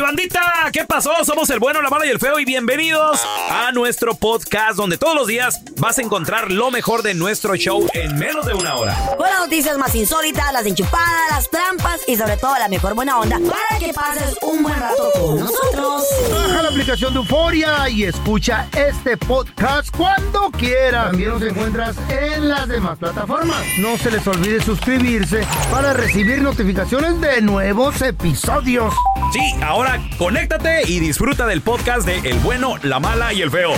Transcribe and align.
Bandita? 0.00 0.70
¿Qué 0.72 0.84
pasó? 0.84 1.12
Somos 1.24 1.48
el 1.50 1.58
bueno, 1.58 1.82
la 1.82 1.90
mala 1.90 2.06
y 2.06 2.10
el 2.10 2.18
feo 2.18 2.38
y 2.38 2.44
bienvenidos 2.44 3.20
a 3.50 3.72
nuestro 3.72 4.14
podcast 4.14 4.76
donde 4.76 4.98
todos 4.98 5.14
los 5.14 5.26
días 5.26 5.60
vas 5.76 5.98
a 5.98 6.02
encontrar 6.02 6.50
lo 6.52 6.70
mejor 6.70 7.02
de 7.02 7.14
nuestro 7.14 7.54
show 7.56 7.88
en 7.94 8.16
menos 8.18 8.46
de 8.46 8.54
una 8.54 8.76
hora. 8.76 8.96
Con 9.16 9.28
las 9.28 9.37
noticias 9.48 9.78
más 9.78 9.94
insólitas, 9.94 10.52
las 10.52 10.66
enchupadas, 10.66 11.30
las 11.30 11.48
trampas 11.48 12.02
y 12.06 12.16
sobre 12.16 12.36
todo 12.36 12.58
la 12.58 12.68
mejor 12.68 12.94
buena 12.94 13.18
onda 13.18 13.38
para 13.40 13.78
que 13.78 13.94
pases 13.94 14.36
un 14.42 14.62
buen 14.62 14.78
rato 14.78 15.10
con 15.14 15.40
nosotros. 15.40 16.04
Baja 16.30 16.62
la 16.64 16.68
aplicación 16.68 17.14
de 17.14 17.20
Euforia 17.20 17.88
y 17.88 18.04
escucha 18.04 18.68
este 18.76 19.16
podcast 19.16 19.88
cuando 19.96 20.50
quieras. 20.50 21.06
También 21.06 21.30
nos 21.30 21.42
encuentras 21.42 21.96
en 22.10 22.46
las 22.50 22.68
demás 22.68 22.98
plataformas. 22.98 23.56
No 23.78 23.96
se 23.96 24.10
les 24.10 24.26
olvide 24.26 24.62
suscribirse 24.62 25.46
para 25.70 25.94
recibir 25.94 26.42
notificaciones 26.42 27.18
de 27.18 27.40
nuevos 27.40 28.02
episodios. 28.02 28.92
Sí, 29.32 29.54
ahora 29.62 29.98
conéctate 30.18 30.82
y 30.86 31.00
disfruta 31.00 31.46
del 31.46 31.62
podcast 31.62 32.06
de 32.06 32.18
El 32.18 32.38
bueno, 32.40 32.74
la 32.82 33.00
mala 33.00 33.32
y 33.32 33.40
el 33.40 33.50
feo. 33.50 33.72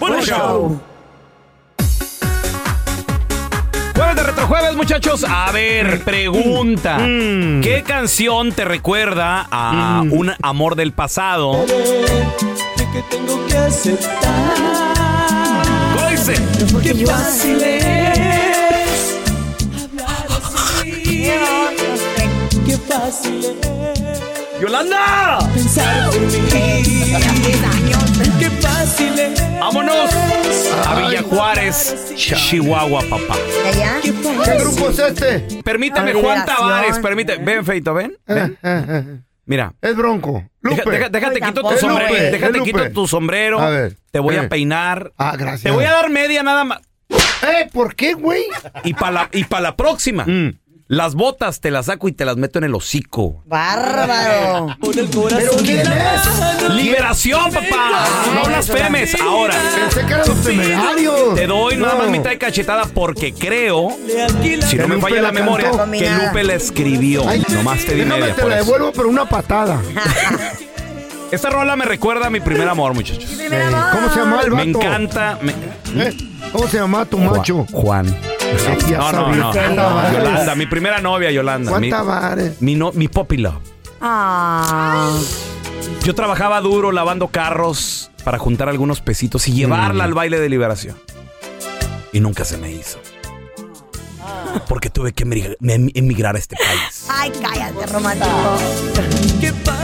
¡Buen 0.00 0.20
show! 0.22 0.93
Jueves 3.94 4.16
de 4.16 4.22
Retrojueves, 4.22 4.76
muchachos. 4.76 5.24
A 5.28 5.52
ver, 5.52 6.02
pregunta. 6.04 6.98
¿Qué 6.98 7.84
canción 7.86 8.52
te 8.52 8.64
recuerda 8.64 9.46
a 9.50 10.02
un 10.10 10.32
amor 10.42 10.74
del 10.76 10.92
pasado? 10.92 11.64
que 12.94 13.02
tengo 13.10 13.44
que 13.48 13.56
aceptar. 13.56 14.22
¿Cómo 15.96 16.08
dice? 16.10 16.34
Qué 16.82 17.06
fácil 17.06 17.60
es 17.60 19.20
hablar 19.82 20.26
así. 20.28 21.28
Qué 22.64 22.76
fácil 22.76 23.44
es 23.62 23.93
¡Yolanda! 24.64 25.38
pensar 25.52 26.08
por 26.10 26.20
mí. 26.20 26.38
Qué 28.38 28.48
fácil 28.62 29.18
es. 29.18 29.60
¡Vámonos! 29.60 30.10
A 30.86 30.94
Villa 31.00 31.22
Juárez, 31.22 32.14
Chihuahua, 32.16 33.02
papá. 33.10 33.36
¿Allá? 33.66 33.96
Qué 34.02 34.10
¿Qué 34.10 34.22
fácil 34.22 34.54
grupo 34.60 34.88
es 34.88 34.98
este? 35.00 35.62
Ver, 35.62 36.14
Juan. 36.14 36.46
Tavares, 36.46 36.98
permíteme. 36.98 37.44
Ven, 37.44 37.64
Feito, 37.66 37.92
ven. 37.92 38.16
ven. 38.26 38.38
Eh, 38.38 38.56
eh, 38.62 38.84
eh. 38.88 39.18
Mira. 39.44 39.74
Es 39.82 39.94
Bronco. 39.94 40.42
Lupe. 40.62 40.76
Deja- 40.82 40.90
deja- 40.92 41.08
déjate 41.10 41.40
quito 41.42 41.60
tu 41.68 41.76
sombrero. 41.76 42.08
Lupe, 42.14 42.30
Déjate 42.30 42.62
quito 42.62 42.90
tu 42.92 43.06
sombrero. 43.06 43.60
A 43.60 43.68
ver, 43.68 43.96
Te 44.10 44.18
voy 44.18 44.36
a 44.36 44.48
peinar. 44.48 45.12
Ah, 45.18 45.34
gracias. 45.36 45.64
Te 45.64 45.70
voy 45.72 45.84
a 45.84 45.90
dar 45.92 46.08
media 46.08 46.42
nada 46.42 46.64
más. 46.64 46.80
Eh, 47.10 47.68
¿por 47.70 47.94
qué, 47.94 48.14
güey? 48.14 48.44
Y 48.84 48.94
para 48.94 49.12
la, 49.12 49.28
y 49.30 49.44
pa' 49.44 49.60
la 49.60 49.76
próxima, 49.76 50.24
Mm. 50.24 50.54
Las 50.86 51.14
botas 51.14 51.60
te 51.60 51.70
las 51.70 51.86
saco 51.86 52.08
y 52.08 52.12
te 52.12 52.24
las 52.26 52.36
meto 52.36 52.58
en 52.58 52.64
el 52.64 52.74
hocico. 52.74 53.42
Bárbaro. 53.46 54.76
Con 54.80 54.98
el 54.98 55.08
corazón 55.10 55.64
¿Quién 55.64 55.80
es? 55.80 56.70
¡Liberación, 56.74 57.50
papá! 57.52 58.06
No 58.34 58.44
blasfemes. 58.44 59.14
Ahora, 59.20 59.54
Pensé 59.80 60.00
que 60.06 60.12
eran 60.12 60.28
los 60.28 60.42
temerarios. 60.42 61.34
te 61.34 61.46
doy 61.46 61.76
nada 61.78 61.94
más 61.96 62.08
mitad 62.10 62.30
de 62.30 62.38
cachetada 62.38 62.84
porque 62.84 63.32
creo, 63.32 63.96
si 64.68 64.76
no 64.76 64.88
me 64.88 65.00
falla 65.00 65.16
la 65.16 65.22
la 65.22 65.32
memoria, 65.32 65.70
cantó. 65.70 65.90
que 65.90 66.10
Lupe 66.10 66.44
la 66.44 66.54
escribió. 66.54 67.26
Ay, 67.28 67.42
Nomás 67.50 67.84
te 67.84 67.94
di 67.94 68.04
media 68.04 68.34
te 68.34 68.46
la 68.46 68.56
devuelvo, 68.56 68.92
pero 68.94 69.08
una 69.08 69.26
patada. 69.26 69.80
Esta 71.32 71.50
rola 71.50 71.74
me 71.76 71.84
recuerda 71.86 72.26
a 72.26 72.30
mi 72.30 72.40
primer 72.40 72.68
amor, 72.68 72.92
muchachos. 72.94 73.24
Amor. 73.40 73.90
¿Cómo 73.90 74.10
se 74.12 74.20
llama 74.20 74.40
el 74.42 74.50
vato? 74.50 74.64
Me 74.64 74.70
encanta. 74.70 75.38
me- 75.40 75.54
Eh, 76.04 76.14
¿Cómo 76.52 76.68
se 76.68 76.76
llama 76.78 77.04
tu 77.06 77.18
macho? 77.18 77.66
Juan. 77.72 78.14
Ya 78.88 78.98
No, 78.98 79.12
no, 79.12 79.52
sabía. 79.52 79.68
no. 79.70 80.12
Yolanda, 80.12 80.54
mi 80.54 80.66
primera 80.66 81.00
novia, 81.00 81.30
Yolanda. 81.30 81.70
Juan 81.70 81.80
Mi, 81.80 81.90
Tavares. 81.90 82.60
mi, 82.60 82.74
no, 82.74 82.92
mi 82.92 83.08
puppy 83.08 83.38
love. 83.38 83.54
Ah. 84.00 85.18
Yo 86.04 86.14
trabajaba 86.14 86.60
duro 86.60 86.92
lavando 86.92 87.28
carros 87.28 88.10
para 88.24 88.38
juntar 88.38 88.68
algunos 88.68 89.00
pesitos 89.00 89.48
y 89.48 89.52
llevarla 89.52 90.04
al 90.04 90.14
baile 90.14 90.38
de 90.40 90.48
liberación. 90.48 90.96
Y 92.12 92.20
nunca 92.20 92.44
se 92.44 92.58
me 92.58 92.70
hizo. 92.70 92.98
Porque 94.68 94.88
tuve 94.90 95.12
que 95.12 95.24
emigrar- 95.24 95.56
em- 95.62 95.90
emigrar 95.94 96.36
a 96.36 96.38
este 96.38 96.56
país. 96.56 97.06
Ay, 97.10 97.32
cállate, 97.42 97.86
romántico. 97.86 98.30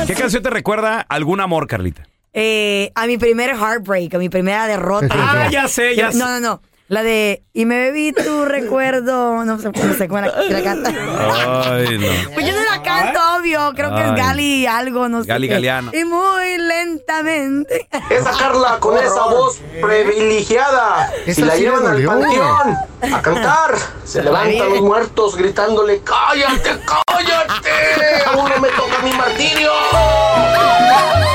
¿Qué 0.07 0.15
canción 0.15 0.43
te 0.43 0.51
recuerda 0.51 1.01
a 1.01 1.15
algún 1.15 1.41
amor, 1.41 1.67
Carlita? 1.67 2.07
Eh, 2.33 2.93
a 2.95 3.07
mi 3.07 3.19
primer 3.19 3.51
heartbreak, 3.57 4.15
a 4.15 4.19
mi 4.19 4.29
primera 4.29 4.67
derrota. 4.67 5.09
Ah, 5.11 5.49
ya 5.51 5.67
sé, 5.67 5.97
ya 5.97 6.13
sé. 6.13 6.19
No, 6.19 6.27
no, 6.29 6.41
no. 6.41 6.63
La 6.91 7.05
de 7.05 7.45
Y 7.53 7.67
me 7.67 7.79
bebí 7.79 8.13
tu 8.13 8.45
recuerdo. 8.47 9.45
No 9.45 9.61
sé, 9.61 9.71
no 9.71 9.95
sé 9.95 10.09
cómo 10.09 10.23
la, 10.23 10.43
la 10.43 10.63
canta. 10.65 10.91
Ay, 10.91 11.97
no. 11.99 12.35
Pues 12.35 12.45
yo 12.45 12.53
no 12.53 12.65
la 12.69 12.83
canto, 12.83 13.21
obvio. 13.39 13.73
Creo 13.77 13.95
que 13.95 14.01
es 14.03 14.13
Gali 14.17 14.67
algo, 14.67 15.09
no 15.09 15.23
sé. 15.23 15.29
Gali 15.29 15.47
qué. 15.47 15.55
Galeano. 15.55 15.93
Y 15.95 16.05
muy 16.05 16.59
lentamente. 16.59 17.87
Esa 18.11 18.37
Carla 18.37 18.79
con 18.81 18.99
esa 18.99 19.23
voz 19.27 19.61
privilegiada. 19.81 21.13
Esa 21.27 21.35
Si 21.35 21.43
la 21.43 21.57
llevan 21.57 21.87
al 21.87 22.03
panteón 22.03 22.77
a 23.13 23.23
cantar, 23.23 23.77
se 24.05 24.25
levantan 24.25 24.71
los 24.71 24.81
muertos 24.81 25.37
gritándole: 25.37 26.01
¡Cállate, 26.03 26.71
cállate! 27.07 28.25
Aún 28.27 28.51
no 28.51 28.59
me 28.59 28.69
toca 28.71 28.99
mi 29.05 29.13
martirio. 29.13 29.71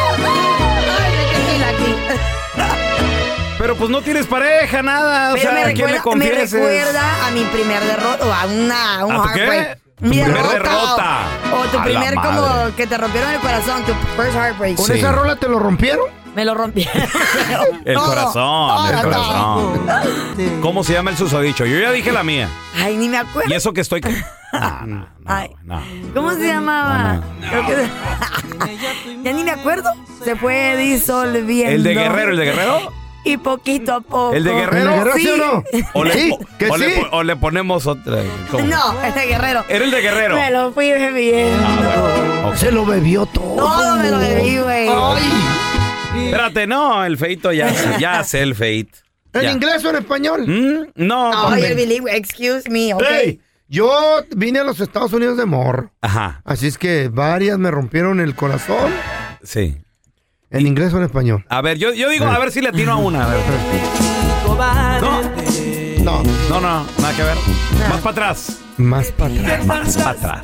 Pero 3.65 3.77
pues 3.77 3.89
no 3.89 4.03
tienes 4.03 4.27
pareja, 4.27 4.83
nada. 4.83 5.33
O 5.33 5.37
sea, 5.37 5.51
me, 5.51 5.61
¿a 5.61 5.73
quién 5.73 5.87
le 5.87 5.93
recuerda, 5.93 6.19
me 6.19 6.25
confieses? 6.29 6.51
recuerda 6.51 7.25
a 7.25 7.31
mi 7.31 7.43
primer 7.45 7.83
derrota 7.83 8.23
o 8.27 8.31
a 8.31 8.45
una, 8.45 9.05
un 9.07 9.11
¿A 9.15 9.23
heartbreak. 9.33 9.79
Tu 9.95 10.05
Mi 10.05 10.09
primer 10.21 10.33
derrota, 10.33 10.53
derrota. 10.53 11.19
O, 11.51 11.55
o 11.61 11.63
tu 11.65 11.79
A 11.79 11.83
primer 11.83 12.13
como 12.13 12.75
que 12.75 12.85
te 12.85 12.95
rompieron 12.95 13.31
el 13.31 13.39
corazón, 13.39 13.83
tu 13.85 13.93
first 14.15 14.35
heartbreak. 14.35 14.75
¿Con 14.75 14.85
Sí. 14.85 14.93
esa 14.93 15.11
rola 15.13 15.35
te 15.37 15.47
lo 15.49 15.57
rompieron? 15.57 16.05
Me 16.35 16.45
lo 16.45 16.53
rompieron. 16.53 16.93
El 17.85 17.95
Todo, 17.95 18.05
corazón, 18.05 18.87
el 18.93 19.01
corazón. 19.01 19.85
todo. 19.87 20.61
¿Cómo 20.61 20.83
se 20.83 20.93
llama 20.93 21.09
el 21.09 21.17
susodicho? 21.17 21.65
Yo 21.65 21.79
ya 21.79 21.91
dije 21.91 22.11
la 22.11 22.23
mía. 22.23 22.47
Ay, 22.75 22.97
ni 22.97 23.09
me 23.09 23.17
acuerdo. 23.17 23.49
Y 23.49 23.53
eso 23.55 23.73
que 23.73 23.81
estoy. 23.81 24.01
No, 24.53 24.85
no, 24.85 24.95
no, 24.95 25.07
Ay. 25.25 25.49
no. 25.63 25.81
¿Cómo 26.13 26.31
se 26.31 26.47
llamaba? 26.47 27.15
No, 27.15 27.49
Creo 27.49 27.65
que- 27.65 27.89
ya 29.23 29.33
ni 29.33 29.43
me 29.43 29.51
acuerdo. 29.51 29.89
Se 30.23 30.37
fue 30.37 30.77
disolviendo. 30.77 31.73
¿El 31.75 31.83
de 31.83 31.93
Guerrero, 31.93 32.31
el 32.31 32.37
de 32.37 32.45
Guerrero? 32.45 32.93
Y 33.25 33.37
poquito 33.37 33.93
a 33.95 34.01
poco. 34.01 34.33
¿El 34.33 34.43
de 34.43 34.53
Guerrero? 34.53 34.91
¿El 34.93 34.97
de 34.99 35.03
Guerrero, 35.03 35.15
sí 35.17 35.27
o 35.29 35.37
no? 35.37 35.63
¿O 35.93 36.03
le, 36.03 36.13
Sí, 36.13 36.31
o- 36.31 36.57
que 36.59 36.69
o 36.69 36.77
le 36.77 36.93
sí. 36.95 37.01
po- 37.01 37.17
o 37.17 37.23
le 37.23 37.35
ponemos 37.35 37.87
otra? 37.87 38.21
¿Cómo? 38.51 38.65
No, 38.65 39.01
el 39.03 39.13
de 39.15 39.25
Guerrero. 39.25 39.65
¿Era 39.67 39.83
el 39.85 39.91
de 39.91 40.01
Guerrero? 40.01 40.35
Me 40.35 40.51
lo 40.51 40.71
fui 40.71 40.91
bebiendo. 40.91 41.63
Ah, 41.65 42.41
bueno. 42.43 42.57
Se 42.57 42.71
lo 42.71 42.85
bebió 42.85 43.25
todo. 43.25 43.55
Todo 43.55 43.95
me 43.97 44.11
lo 44.11 44.19
bebí, 44.19 44.57
güey. 44.59 44.87
Espérate, 46.25 46.67
no, 46.67 47.03
el 47.03 47.17
feito 47.17 47.51
ya, 47.51 47.73
sé- 47.73 47.95
ya 47.99 48.23
sé 48.23 48.41
el 48.41 48.55
feit. 48.55 48.89
¿En 49.33 49.41
Ya. 49.41 49.51
inglés 49.51 49.83
o 49.83 49.89
en 49.89 49.95
español? 49.97 50.45
Mm, 50.47 50.91
No, 50.95 51.31
No, 51.33 51.43
ponme. 51.43 51.65
el 51.67 51.75
bilingüe, 51.75 52.15
excuse 52.15 52.69
me, 52.69 52.93
ok. 52.93 53.03
Ey, 53.09 53.41
Yo 53.67 54.21
vine 54.35 54.59
a 54.59 54.63
los 54.63 54.79
Estados 54.79 55.11
Unidos 55.11 55.37
de 55.37 55.45
morro. 55.45 55.91
Ajá. 55.99 56.41
Así 56.45 56.67
es 56.67 56.77
que 56.77 57.09
varias 57.11 57.57
me 57.57 57.71
rompieron 57.71 58.19
el 58.21 58.35
corazón. 58.35 58.93
Sí. 59.43 59.77
¿En 60.55 60.65
inglés 60.67 60.93
o 60.93 60.97
en 60.97 61.03
español? 61.03 61.45
A 61.49 61.61
ver, 61.61 61.77
yo, 61.77 61.93
yo 61.93 62.07
digo, 62.09 62.25
a 62.25 62.39
ver 62.39 62.49
si 62.51 62.61
le 62.61 62.69
atino 62.69 62.93
a 62.93 62.95
una. 62.95 63.25
A 63.25 63.27
ver. 63.27 63.39
No. 65.01 65.21
No. 66.03 66.23
No, 66.49 66.61
no, 66.61 66.85
nada 67.01 67.15
que 67.15 67.23
ver. 67.23 67.35
Más 67.89 67.99
para 67.99 68.11
atrás. 68.11 68.59
Más 68.77 69.11
para 69.11 69.33
atrás. 69.35 69.65
Más 69.65 69.97
para 69.97 70.09
atrás. 70.11 70.43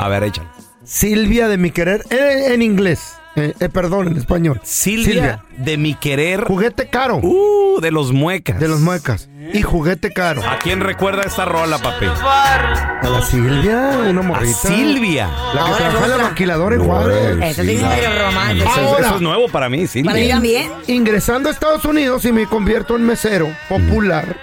A 0.00 0.08
ver, 0.08 0.24
échale. 0.24 0.48
Silvia 0.84 1.46
de 1.46 1.58
mi 1.58 1.70
querer. 1.70 2.04
eh, 2.10 2.46
en 2.54 2.62
inglés. 2.62 3.14
Eh, 3.34 3.54
eh, 3.60 3.68
perdón, 3.70 4.08
en 4.08 4.16
español. 4.18 4.60
Silvia, 4.62 5.42
de 5.56 5.78
mi 5.78 5.94
querer. 5.94 6.44
Juguete 6.44 6.88
caro. 6.90 7.16
Uh, 7.22 7.80
de 7.80 7.90
los 7.90 8.12
muecas. 8.12 8.60
De 8.60 8.68
los 8.68 8.80
muecas. 8.80 9.28
Y 9.54 9.62
juguete 9.62 10.12
caro. 10.12 10.42
¿A 10.46 10.58
quién 10.58 10.80
recuerda 10.80 11.22
esta 11.22 11.46
rola, 11.46 11.78
papi? 11.78 12.06
A 12.06 13.00
la 13.02 13.22
Silvia, 13.22 13.90
una 14.08 14.20
A 14.20 14.22
morrita. 14.22 14.68
Silvia. 14.68 15.28
La 15.54 15.64
que 15.64 15.70
Ahora 15.70 15.76
trabaja 15.78 16.04
en 16.04 16.10
la 16.10 16.18
maquiladora 16.28 16.74
en 16.76 16.84
Juárez. 16.84 17.38
Eso 17.42 17.62
tiene 17.62 17.82
medio 17.88 18.08
romántico. 18.26 18.64
Eso, 18.70 18.80
es- 18.80 18.86
Ahora. 18.86 19.06
eso 19.06 19.14
es 19.16 19.20
nuevo 19.22 19.48
para 19.48 19.68
mí, 19.70 19.86
Silvia. 19.86 20.10
Para 20.12 20.22
mí 20.22 20.28
también. 20.28 20.70
Ingresando 20.86 21.48
a 21.48 21.52
Estados 21.52 21.84
Unidos 21.86 22.24
y 22.26 22.32
me 22.32 22.46
convierto 22.46 22.96
en 22.96 23.04
mesero 23.06 23.48
popular. 23.68 24.36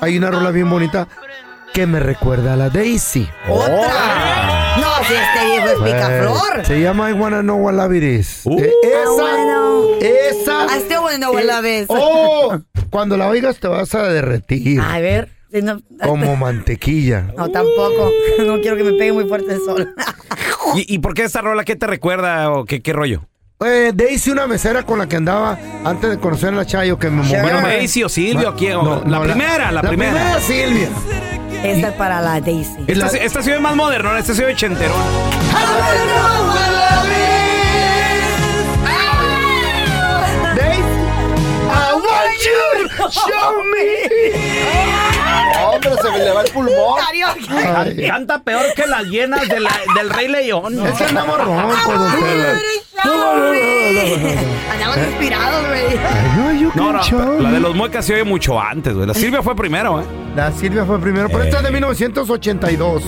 Hay 0.00 0.16
una 0.16 0.30
rola 0.30 0.52
bien 0.52 0.70
bonita 0.70 1.08
que 1.74 1.86
me 1.86 1.98
recuerda 2.00 2.52
a 2.54 2.56
la 2.56 2.70
Daisy. 2.70 3.28
Otra. 3.48 4.47
No, 4.80 5.04
si 5.06 5.14
este 5.14 5.46
viejo 5.46 5.66
es 5.68 5.92
picaflor. 5.92 6.60
Eh, 6.60 6.64
se 6.64 6.80
llama 6.80 7.10
I 7.10 7.12
Wanna 7.14 7.40
Know 7.42 7.56
What 7.58 7.74
Love 7.74 7.94
It 7.94 8.02
Is. 8.02 8.40
Uh. 8.44 8.58
Eh, 8.60 8.72
esa, 8.82 9.10
bueno. 9.10 9.84
esa. 10.00 10.76
I 10.76 10.80
still 10.80 10.98
wanna 11.02 11.16
know 11.18 11.32
what 11.34 11.44
love 11.44 11.66
is. 11.66 11.86
Oh, 11.88 12.58
cuando 12.90 13.16
la 13.16 13.28
oigas 13.28 13.58
te 13.58 13.68
vas 13.68 13.94
a 13.94 14.04
derretir 14.04 14.80
A 14.80 14.98
ver. 15.00 15.28
si 15.52 15.62
no, 15.62 15.80
como 16.02 16.36
mantequilla. 16.36 17.32
no, 17.36 17.48
tampoco. 17.50 18.10
No 18.46 18.60
quiero 18.60 18.76
que 18.76 18.84
me 18.84 18.92
pegue 18.92 19.12
muy 19.12 19.26
fuerte 19.28 19.52
el 19.54 19.60
sol. 19.60 19.94
¿Y, 20.74 20.94
y 20.94 20.98
por 20.98 21.14
qué 21.14 21.24
esta 21.24 21.40
rola? 21.40 21.64
¿Qué 21.64 21.76
te 21.76 21.86
recuerda 21.86 22.50
o 22.52 22.64
qué, 22.64 22.80
qué 22.82 22.92
rollo? 22.92 23.22
Eh, 23.64 23.90
Daisy, 23.92 24.30
una 24.30 24.46
mesera 24.46 24.84
con 24.84 25.00
la 25.00 25.08
que 25.08 25.16
andaba 25.16 25.58
antes 25.84 26.10
de 26.10 26.18
conocer 26.18 26.50
a 26.50 26.52
la 26.58 26.64
Chayo, 26.66 26.96
que 26.96 27.10
me 27.10 27.22
movía. 27.22 27.42
Bueno, 27.42 27.60
Daisy 27.62 28.04
o 28.04 28.08
Silvio, 28.08 28.54
¿quién? 28.56 28.78
La 29.06 29.20
primera, 29.20 29.72
la 29.72 29.82
primera. 29.82 30.38
Silvia. 30.40 30.88
Esta 31.62 31.88
es 31.88 31.94
para 31.94 32.20
la 32.20 32.40
Daisy. 32.40 32.84
Esta, 32.86 33.06
la- 33.06 33.18
esta 33.18 33.42
se 33.42 33.52
ve 33.52 33.60
más 33.60 33.74
moderno, 33.76 34.16
esta 34.16 34.34
se 34.34 34.44
ve 34.44 34.52
ochenterón. 34.52 34.96
Daisy, 40.56 40.82
I 41.70 41.92
want 42.04 42.34
you 42.46 42.88
to 42.96 43.10
show 43.10 43.52
me. 43.72 45.04
Hombre, 45.86 46.02
se 46.02 46.10
me 46.10 46.18
le 46.24 46.30
va 46.32 46.42
el 46.42 46.50
pulmón. 46.52 47.00
Ay, 47.76 48.06
Canta 48.08 48.40
peor 48.42 48.62
que 48.74 48.86
las 48.86 49.04
llenas 49.04 49.48
de 49.48 49.60
la- 49.60 49.70
del 49.94 50.10
Rey 50.10 50.28
León. 50.28 50.86
es 50.86 50.92
que 50.94 51.04
andamos 51.04 51.38
roncos. 51.38 51.94
Andamos 54.72 54.96
inspirados, 54.98 55.66
güey. 55.68 56.70
No, 56.74 56.92
no, 56.92 57.40
la 57.40 57.50
de 57.52 57.60
los 57.60 57.74
muecas 57.74 58.04
se 58.04 58.14
oye 58.14 58.24
mucho 58.24 58.60
antes, 58.60 58.94
güey. 58.94 59.06
La 59.06 59.14
Silvia 59.14 59.42
fue 59.42 59.54
primero, 59.56 60.00
¿eh? 60.00 60.04
La 60.36 60.52
Silvia 60.52 60.84
fue 60.84 60.98
primero, 61.00 61.28
pero 61.28 61.42
esta 61.44 61.58
es 61.58 61.62
de 61.64 61.70
1982. 61.70 63.02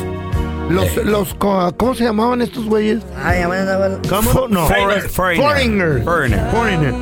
Los, 0.70 0.96
los, 1.04 1.34
co- 1.34 1.74
¿cómo 1.76 1.94
se 1.94 2.04
llamaban 2.04 2.40
estos 2.42 2.64
güeyes? 2.66 3.00
Ay, 3.24 3.44
bueno, 3.44 3.76
bueno. 3.78 3.98
¿Cómo? 4.08 4.46
No. 4.48 4.66
Foreigner. 4.66 5.08
Foreigner. 5.10 6.02
Foreigner. 6.04 6.50
Foreigner. 6.50 6.94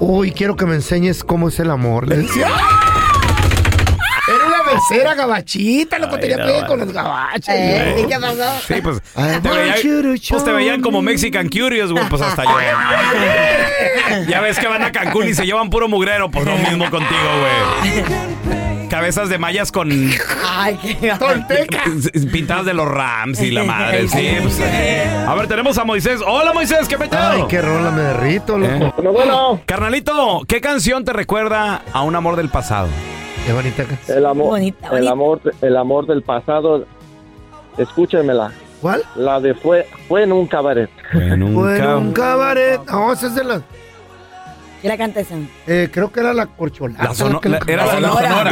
Uy, 0.00 0.32
quiero 0.32 0.54
que 0.56 0.66
me 0.66 0.74
enseñes 0.74 1.24
cómo 1.24 1.48
es 1.48 1.58
el 1.60 1.70
amor. 1.70 2.06
Le 2.08 2.16
decía. 2.18 2.48
Era 4.72 4.80
una 4.80 4.90
becera 4.90 5.14
gabachita, 5.14 5.98
lo 5.98 6.10
que 6.10 6.18
tenía 6.18 6.36
no, 6.38 6.44
pegue 6.46 6.66
con 6.66 6.80
los 6.80 6.92
gabachos. 6.92 7.48
Eh, 7.48 7.96
¿Y 8.04 8.08
qué 8.08 8.18
pasó? 8.18 8.60
Sí, 8.66 8.74
pues 8.82 9.02
I 9.16 9.40
te, 9.42 10.20
pues 10.30 10.44
te 10.44 10.52
veían 10.52 10.80
como 10.80 11.00
me. 11.00 11.12
Mexican 11.12 11.48
Curious, 11.48 11.92
güey, 11.92 12.08
pues 12.08 12.22
hasta 12.22 12.44
yo. 12.44 12.50
ya 14.28 14.40
ves 14.40 14.58
que 14.58 14.66
van 14.66 14.82
a 14.82 14.92
Cancún 14.92 15.28
y 15.28 15.34
se 15.34 15.44
llevan 15.44 15.68
puro 15.68 15.88
mugrero, 15.88 16.30
pues 16.30 16.46
lo 16.46 16.56
mismo 16.56 16.90
contigo, 16.90 17.20
güey. 17.40 18.88
Cabezas 18.88 19.28
de 19.28 19.38
mallas 19.38 19.72
con 19.72 19.90
Ay, 20.46 20.78
qué 20.82 21.14
pintadas 22.30 22.66
de 22.66 22.74
los 22.74 22.86
Rams 22.86 23.40
y 23.40 23.50
la 23.50 23.64
madre, 23.64 24.06
sí. 24.08 24.36
pues, 24.42 24.58
eh. 24.60 25.24
A 25.26 25.34
ver, 25.34 25.48
tenemos 25.48 25.78
a 25.78 25.84
Moisés. 25.84 26.20
Hola, 26.26 26.52
Moisés, 26.52 26.88
¿qué 26.88 26.96
Ay, 26.96 27.08
peteo? 27.08 27.48
qué 27.48 27.62
rola, 27.62 27.90
me 27.90 28.02
derrito, 28.02 28.58
loco. 28.58 28.72
¿Eh? 28.72 28.92
Bueno, 28.96 29.12
bueno, 29.12 29.60
Carnalito, 29.64 30.42
¿qué 30.46 30.60
canción 30.60 31.04
te 31.04 31.12
recuerda 31.12 31.82
a 31.92 32.02
un 32.02 32.16
amor 32.16 32.36
del 32.36 32.50
pasado? 32.50 32.88
Qué 33.46 33.52
bonita. 33.52 33.84
ca- 33.84 33.98
el 34.14 34.26
amor, 34.26 34.46
Bonita, 34.48 34.88
el 34.96 35.08
amor, 35.08 35.40
el 35.60 35.76
amor 35.76 36.06
del 36.06 36.22
pasado. 36.22 36.86
Escúchenmela. 37.76 38.52
¿Cuál? 38.80 39.02
La 39.16 39.40
de 39.40 39.54
fue, 39.54 39.86
fue 40.08 40.24
en 40.24 40.32
un 40.32 40.46
cabaret. 40.46 40.90
En 41.12 41.42
un 41.42 41.54
Bueno, 41.54 41.84
cab- 41.84 41.98
un 41.98 42.12
cabaret. 42.12 42.80
No, 42.90 43.12
esa 43.12 43.26
es 43.28 43.34
de 43.34 43.44
la. 43.44 43.62
¿Qué 44.80 44.88
la 44.88 44.96
canta 44.98 45.20
esa? 45.20 45.36
eh, 45.68 45.88
creo 45.92 46.10
que 46.10 46.18
era 46.20 46.34
la 46.34 46.46
corcholata. 46.46 47.04
La 47.04 47.14
sono- 47.14 47.40
que- 47.40 47.48
la- 47.48 47.60
era 47.66 47.86
la, 47.86 47.92
La 47.94 48.00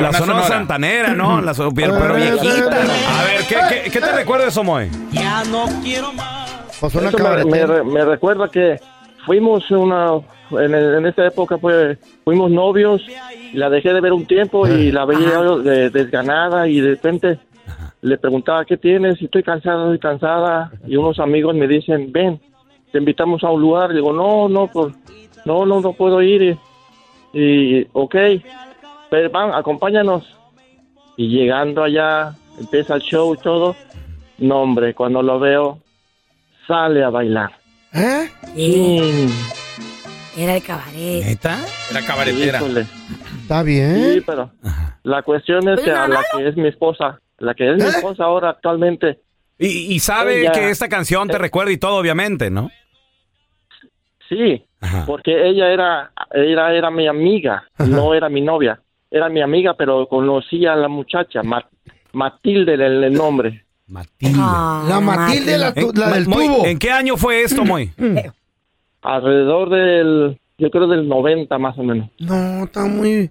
la 0.01 0.13
sonora. 0.13 0.41
la 0.41 0.47
santanera, 0.47 1.13
¿no? 1.15 1.41
La 1.41 1.53
so- 1.55 1.71
pero, 1.73 1.99
pero 1.99 2.15
viejita. 2.15 2.67
A 2.67 3.25
ver, 3.25 3.45
¿qué, 3.49 3.57
qué, 3.85 3.91
qué 3.91 4.01
te 4.01 4.13
recuerda 4.13 4.47
eso, 4.47 4.63
Moy? 4.63 4.89
Pues 6.81 6.95
una 6.95 7.09
Eso 7.11 7.47
me, 7.49 7.83
me 7.83 8.05
recuerda 8.05 8.49
que 8.49 8.81
fuimos 9.27 9.69
una 9.73 10.13
en, 10.53 10.75
el- 10.75 10.95
en 10.97 11.07
esa 11.07 11.27
época 11.27 11.59
pues 11.59 11.99
fuimos 12.25 12.51
novios 12.51 13.03
la 13.53 13.69
dejé 13.71 13.93
de 13.93 14.01
ver 14.01 14.13
un 14.13 14.27
tiempo 14.27 14.67
y 14.67 14.91
la 14.93 15.05
veía 15.05 15.41
de- 15.41 15.91
desganada 15.91 16.69
y 16.69 16.81
de 16.81 16.91
repente 16.91 17.39
le 18.03 18.17
preguntaba 18.19 18.65
qué 18.65 18.77
tienes 18.77 19.21
y 19.21 19.27
estoy 19.27 19.43
cansada 19.43 19.85
estoy 19.85 19.99
cansada 19.99 20.71
y 20.87 20.97
unos 20.97 21.19
amigos 21.19 21.55
me 21.55 21.67
dicen 21.69 22.11
ven 22.13 22.41
te 22.93 22.99
invitamos 22.99 23.45
a 23.45 23.51
un 23.51 23.61
lugar 23.61 23.91
y 23.93 23.95
digo 23.97 24.13
no 24.13 24.49
no 24.49 24.67
pues 24.69 24.95
no 25.45 25.65
no 25.67 25.81
no 25.81 25.93
puedo 25.93 26.21
ir 26.23 26.57
y, 27.33 27.39
y 27.41 27.87
ok 27.93 28.17
pero 29.11 29.29
van 29.31 29.53
acompáñanos. 29.55 30.25
Y 31.17 31.29
llegando 31.29 31.83
allá 31.83 32.33
empieza 32.59 32.95
el 32.95 33.03
show 33.03 33.35
y 33.35 33.39
todo 33.39 33.75
no 34.39 34.63
hombre 34.63 34.95
cuando 34.95 35.21
lo 35.21 35.39
veo 35.41 35.79
sale 36.67 37.03
a 37.03 37.11
bailar. 37.11 37.51
¿Eh? 37.93 38.29
Eh, 38.57 39.27
Mm, 39.27 39.31
Era 40.37 40.57
el 40.57 40.63
cabaret. 40.63 41.25
¿Neta? 41.25 41.59
Era 41.91 42.03
cabaretera. 42.07 42.59
híjole. 42.59 42.87
Está 43.43 43.61
Sí, 43.61 43.67
bien. 43.67 44.23
pero 44.27 44.51
la 45.03 45.23
cuestión 45.23 45.59
es 45.69 45.75
Pues 45.77 45.85
que 45.85 45.91
a 45.91 46.07
la 46.09 46.23
que 46.37 46.49
es 46.49 46.57
mi 46.57 46.69
esposa, 46.69 47.21
la 47.39 47.55
que 47.55 47.71
es 47.71 47.77
mi 47.77 47.83
¿Eh? 47.85 47.89
esposa 47.89 48.25
ahora 48.25 48.51
actualmente, 48.51 49.19
Y, 49.59 49.95
y 49.95 49.99
sabe 49.99 50.41
Ella- 50.43 50.53
que 50.53 50.71
esta 50.71 50.89
canción 50.89 51.29
te 51.29 51.37
recuerda 51.37 51.73
y 51.73 51.77
todo, 51.77 51.97
obviamente, 51.97 52.49
¿no? 52.51 52.71
sí, 54.29 54.65
Ajá. 54.81 55.05
porque 55.07 55.49
ella 55.49 55.69
era, 55.73 56.13
ella 56.33 56.73
era 56.73 56.91
mi 56.91 57.07
amiga, 57.09 57.65
no 57.79 58.15
era 58.15 58.29
mi 58.29 58.41
novia, 58.41 58.81
era 59.11 59.29
mi 59.29 59.43
amiga, 59.43 59.75
pero 59.77 60.07
conocí 60.07 60.65
a 60.67 60.77
la 60.77 60.89
muchacha, 60.89 61.43
Ma- 61.43 61.69
Matilde 62.13 62.75
el, 62.75 63.05
el 63.05 63.13
nombre, 63.13 63.65
Matilde. 63.89 64.39
Ah, 64.41 64.87
La 64.89 65.01
Matilde, 65.01 65.59
la, 65.59 65.75
tu- 65.75 65.93
la 65.95 66.11
del 66.11 66.29
Moy, 66.29 66.47
tubo. 66.47 66.65
¿En 66.67 66.79
qué 66.79 66.93
año 66.93 67.17
fue 67.17 67.43
esto, 67.43 67.65
Moy? 67.65 67.91
alrededor 69.03 69.71
del, 69.71 70.41
yo 70.59 70.71
creo 70.71 70.87
del 70.89 71.09
90 71.09 71.59
más 71.59 71.79
o 71.79 71.83
menos. 71.83 72.11
No, 72.19 72.65
está 72.65 72.85
muy. 72.87 73.31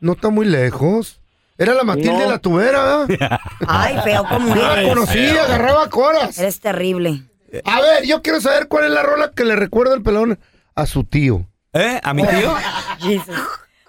No 0.00 0.12
está 0.12 0.30
muy 0.30 0.46
lejos. 0.46 1.20
Era 1.56 1.74
la 1.74 1.82
Matilde 1.82 2.12
No. 2.24 2.30
la 2.30 2.38
tubera, 2.38 3.04
¿verdad? 3.06 3.40
Ay, 3.66 3.96
feo 4.04 4.24
como 4.28 4.54
Yo 4.54 4.62
la 4.62 4.74
eres. 4.80 4.88
conocí, 4.88 5.26
agarraba 5.28 5.88
coras. 5.90 6.38
Eres 6.38 6.60
terrible. 6.60 7.22
A 7.64 7.80
ver, 7.80 8.04
yo 8.06 8.22
quiero 8.22 8.40
saber 8.40 8.68
cuál 8.68 8.84
es 8.84 8.90
la 8.90 9.02
rola 9.02 9.32
que 9.32 9.44
le 9.44 9.56
recuerda 9.56 9.94
el 9.94 10.02
pelón 10.02 10.38
a 10.76 10.86
su 10.86 11.02
tío. 11.04 11.46
¿Eh? 11.72 12.00
¿A 12.02 12.14
mi 12.14 12.22
tío? 12.22 12.54
Jesus. 13.00 13.36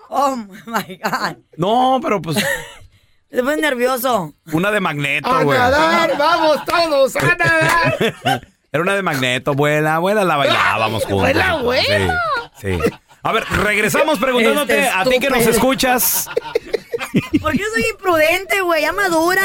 Oh 0.09 0.35
my 0.65 0.99
God. 1.03 1.37
No, 1.57 1.99
pero 2.01 2.19
pues 2.21 2.37
Se 3.31 3.43
pone 3.43 3.57
nervioso. 3.57 4.33
una 4.53 4.71
de 4.71 4.79
magneto, 4.79 5.29
¡A 5.29 5.43
güey. 5.43 5.59
nadar! 5.59 6.17
¡Vamos 6.17 6.65
todos! 6.65 7.15
¡A 7.17 7.35
nadar! 7.35 8.47
Era 8.71 8.83
una 8.83 8.95
de 8.95 9.01
magneto, 9.01 9.51
abuela, 9.51 9.95
abuela, 9.95 10.23
la 10.23 10.35
bailábamos 10.37 11.03
juntos. 11.03 11.19
Abuela, 11.21 11.49
abuela. 11.51 12.21
Sí, 12.61 12.77
sí. 12.83 12.91
A 13.21 13.33
ver, 13.33 13.43
regresamos 13.49 14.17
preguntándote 14.17 14.79
Este 14.79 14.89
a 14.91 15.03
ti 15.03 15.19
que 15.19 15.29
nos 15.29 15.45
escuchas. 15.45 16.29
¿Por 17.41 17.51
qué 17.51 17.63
soy 17.73 17.83
imprudente, 17.91 18.61
güey? 18.61 18.83
Ya 18.83 18.93
madura. 18.93 19.41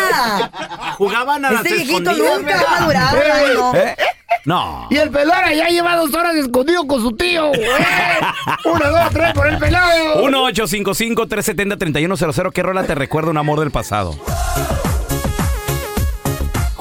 Jugaban 0.98 1.44
a 1.44 1.50
las 1.50 1.64
Este 1.64 1.74
viejito 1.76 2.10
escondidas, 2.10 2.38
nunca 2.40 2.60
ha 2.60 2.70
madurado, 2.80 3.16
Ey. 3.22 3.54
no. 3.56 3.74
¿Eh? 3.74 3.96
No. 4.44 4.86
Y 4.90 4.96
el 4.98 5.10
pelón 5.10 5.36
ya 5.56 5.66
lleva 5.68 5.96
dos 5.96 6.12
horas 6.14 6.34
escondido 6.36 6.86
con 6.86 7.00
su 7.00 7.16
tío. 7.16 7.48
güey. 7.48 7.60
Uno, 8.64 8.90
dos, 8.90 9.10
tres 9.10 9.32
por 9.32 9.46
el 9.48 9.56
pelado. 9.58 10.22
1-855-370-3100. 10.22 12.52
¿Qué 12.52 12.62
rola 12.62 12.84
te 12.84 12.94
recuerda 12.94 13.30
un 13.30 13.38
amor 13.38 13.60
del 13.60 13.70
pasado? 13.70 14.14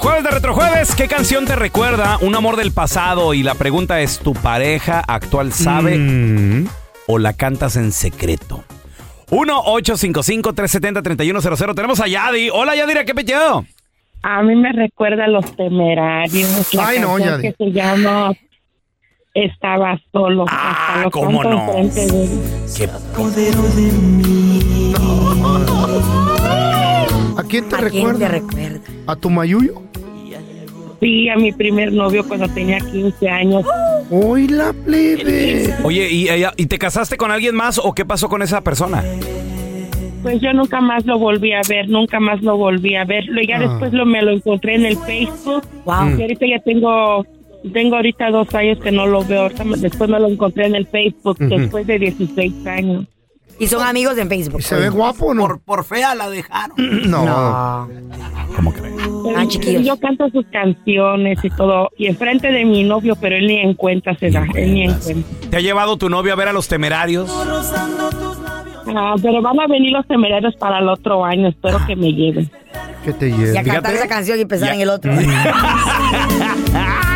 Jueves 0.04 0.24
de 0.26 0.32
Retrojueves, 0.32 0.96
¿qué 0.96 1.08
canción 1.08 1.46
te 1.46 1.56
recuerda 1.56 2.18
un 2.22 2.36
amor 2.36 2.58
del 2.58 2.72
pasado? 2.74 3.34
Y 3.34 3.42
la 3.42 3.56
pregunta 3.56 4.02
es, 4.02 4.20
¿tu 4.20 4.34
pareja 4.34 5.00
actual 5.08 5.54
sabe 5.54 5.98
Mm. 5.98 6.68
o 7.08 7.18
la 7.20 7.32
cantas 7.34 7.78
en 7.78 7.92
secreto? 7.94 8.66
1-855-370-3100. 9.30 11.74
Tenemos 11.74 12.02
a 12.02 12.08
Yadi. 12.08 12.50
Hola, 12.52 12.76
Yadira, 12.76 13.06
¿qué 13.06 13.16
peteado? 13.16 13.64
A 14.22 14.44
mí 14.44 14.56
me 14.58 14.72
recuerda 14.74 15.24
a 15.26 15.30
los 15.30 15.56
temerarios. 15.56 16.74
La 16.74 16.88
Ay, 16.88 17.00
no, 17.00 17.16
canción 17.16 17.42
Yadi. 17.42 17.44
que 17.44 17.54
se 17.58 17.72
llama 17.72 18.34
Estaba 19.34 19.98
solo. 20.12 20.44
Ah, 20.50 20.76
hasta 20.90 21.04
lo 21.06 21.12
cómo 21.12 21.42
no. 21.44 21.74
enfrente 21.78 22.12
de 22.12 22.24
él. 22.26 22.30
Qué 22.78 22.90
¿A 27.36 27.42
quién 27.44 27.68
te 27.70 27.76
¿A 27.76 27.90
quién 27.90 28.20
te 28.20 28.28
recuerda? 28.28 28.80
¿A 29.08 29.16
tu 29.16 29.30
mayuyo? 29.32 29.82
Sí, 31.04 31.28
a 31.30 31.36
mi 31.36 31.52
primer 31.52 31.92
novio 31.92 32.26
cuando 32.28 32.48
tenía 32.50 32.80
15 32.80 33.28
años. 33.30 33.66
¡Uy, 34.10 34.48
la 34.48 34.72
plebe! 34.72 35.74
Oye, 35.84 36.10
¿y, 36.10 36.30
ella- 36.30 36.54
¿y 36.56 36.66
te 36.68 36.78
casaste 36.78 37.18
con 37.18 37.30
alguien 37.30 37.56
más 37.56 37.78
o 37.78 37.94
qué 37.94 38.06
pasó 38.06 38.30
con 38.30 38.42
esa 38.42 38.62
persona? 38.62 39.04
Pues 40.22 40.40
yo 40.40 40.54
nunca 40.54 40.80
más 40.80 41.06
lo 41.06 41.20
volví 41.20 41.52
a 41.52 41.62
ver, 41.68 41.90
nunca 41.90 42.22
más 42.22 42.42
lo 42.42 42.56
volví 42.56 42.96
a 42.96 43.04
ver. 43.04 43.26
Luego 43.26 43.50
ya 43.50 43.58
Ah. 43.58 43.68
después 43.68 43.92
lo, 43.92 44.06
me 44.06 44.22
lo 44.22 44.32
encontré 44.32 44.76
en 44.76 44.86
el 44.86 44.96
Facebook. 44.98 45.64
Wow. 45.84 46.18
Y 46.18 46.22
ahorita 46.22 46.46
ya 46.48 46.60
tengo, 46.60 47.26
tengo 47.74 47.98
ahorita 47.98 48.30
dos 48.32 48.56
años 48.56 48.80
que 48.80 48.92
no 48.94 49.06
lo 49.06 49.26
veo. 49.26 49.50
Después 49.78 50.10
me 50.10 50.20
lo 50.22 50.30
encontré 50.30 50.68
en 50.68 50.76
el 50.76 50.88
Facebook, 50.88 51.38
después 51.40 51.86
de 51.86 52.00
16 52.00 52.66
años. 52.66 53.06
Y 53.60 53.68
son 53.68 53.86
amigos 53.86 54.18
en 54.18 54.28
Facebook. 54.30 54.60
¿Y 54.60 54.64
se 54.64 54.76
ve 54.76 54.90
guapo 54.90 55.28
o 55.28 55.34
no? 55.34 55.60
Por 55.64 55.84
fea 55.86 56.16
la 56.16 56.30
dejaron. 56.30 56.76
No. 57.10 57.26
No. 57.26 57.90
¿Cómo 58.56 58.72
crees? 58.74 58.94
Ah, 59.36 59.46
chiquillos. 59.48 59.84
yo 59.86 60.00
canto 60.00 60.30
sus 60.30 60.46
canciones 60.52 61.40
y 61.44 61.50
todo, 61.52 61.90
y 61.98 62.08
enfrente 62.08 62.52
de 62.52 62.66
mi 62.66 62.84
novio, 62.84 63.16
pero 63.16 63.36
él 63.36 63.48
ni 63.48 63.60
en 63.60 63.74
cuenta 63.74 64.16
se 64.16 64.30
da, 64.32 64.46
él 64.56 64.74
ni 64.74 64.84
en 64.84 64.94
cuenta. 65.00 65.28
¿Te 65.50 65.58
ha 65.58 65.60
llevado 65.60 65.98
tu 65.98 66.10
novio 66.10 66.34
a 66.34 66.36
ver 66.36 66.48
a 66.50 66.54
los 66.54 66.68
temerarios? 66.68 67.30
Ah, 68.96 69.16
pero 69.22 69.42
van 69.42 69.60
a 69.60 69.68
venir 69.68 69.92
los 69.92 70.06
temerarios 70.08 70.56
para 70.56 70.80
el 70.80 70.88
otro 70.90 71.24
año, 71.26 71.48
espero 71.48 71.80
que 71.88 71.96
me 71.96 72.14
lleven. 72.14 72.50
Que 73.04 73.14
te 73.14 73.30
Y 73.30 73.34
a 73.34 73.64
cantar 73.64 73.66
Fíjate. 73.66 73.96
esa 73.96 74.08
canción 74.08 74.40
y 74.40 74.46
pensar 74.46 74.70
Ya. 74.70 74.76
en 74.76 74.82
el 74.82 74.90
otro. 74.90 75.12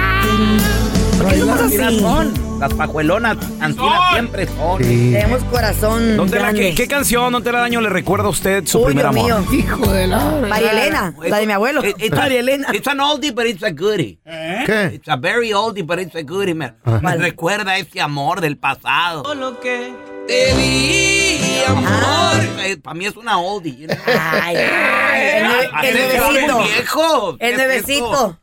¿Por 1.28 1.34
qué 1.34 1.40
somos 1.40 1.72
Mira, 1.72 1.88
así? 1.88 2.00
son. 2.00 2.60
Las 2.60 2.74
pajuelonas 2.74 3.38
ancianas 3.60 4.00
siempre 4.14 4.48
son. 4.48 4.84
Sí. 4.84 5.12
Tenemos 5.14 5.44
corazón 5.44 6.18
¿Dónde 6.18 6.38
la- 6.38 6.42
grande. 6.44 6.62
qué, 6.70 6.76
qué 6.76 6.88
canción, 6.88 7.32
no 7.32 7.42
te 7.42 7.52
la 7.52 7.60
daño, 7.60 7.82
le 7.82 7.90
recuerda 7.90 8.26
a 8.26 8.30
usted 8.30 8.66
su 8.66 8.80
Uy, 8.80 8.86
primer 8.96 9.12
Dios 9.12 9.16
amor? 9.38 9.52
mío. 9.52 9.60
Hijo 9.60 9.92
de 9.92 10.08
la... 10.08 10.20
María 10.50 10.72
Elena, 10.72 11.14
la 11.28 11.38
de 11.38 11.46
mi 11.46 11.54
abuelo. 11.54 11.86
It- 11.86 11.96
it's, 12.00 12.16
María 12.16 12.40
Elena. 12.40 12.68
it's 12.74 12.88
an 12.88 13.00
oldie, 13.00 13.32
but 13.32 13.46
it's 13.46 13.62
a 13.64 13.70
goodie. 13.72 14.20
¿Qué? 14.26 14.92
It's 14.96 15.08
a 15.08 15.18
very 15.18 15.52
oldie, 15.54 15.84
but 15.84 16.00
it's 16.00 16.16
a 16.16 16.24
goodie. 16.24 16.56
Me, 16.56 16.72
me 16.86 17.00
¿Cuál? 17.02 17.20
recuerda 17.22 17.78
ese 17.78 18.02
amor 18.02 18.42
del 18.42 18.58
pasado. 18.58 19.36
Lo 19.36 19.60
que 19.60 19.92
te 20.28 20.54
di, 20.56 21.64
amor. 21.68 22.82
Para 22.84 22.94
mí 22.96 23.06
es 23.06 23.16
una 23.16 23.38
oldie. 23.40 23.88
know. 23.88 23.98
Ay, 24.08 24.56
ay, 24.58 25.22
el, 25.38 25.46
Así 25.74 25.88
el 25.88 25.98
se 25.98 26.14
llaman 26.18 26.34
nuevecito. 26.34 26.58
viejos. 26.64 27.38
¿Qué 27.38 27.46
El 27.48 27.52
es 27.54 27.58
nuevecito. 27.58 28.14
eso? 28.14 28.40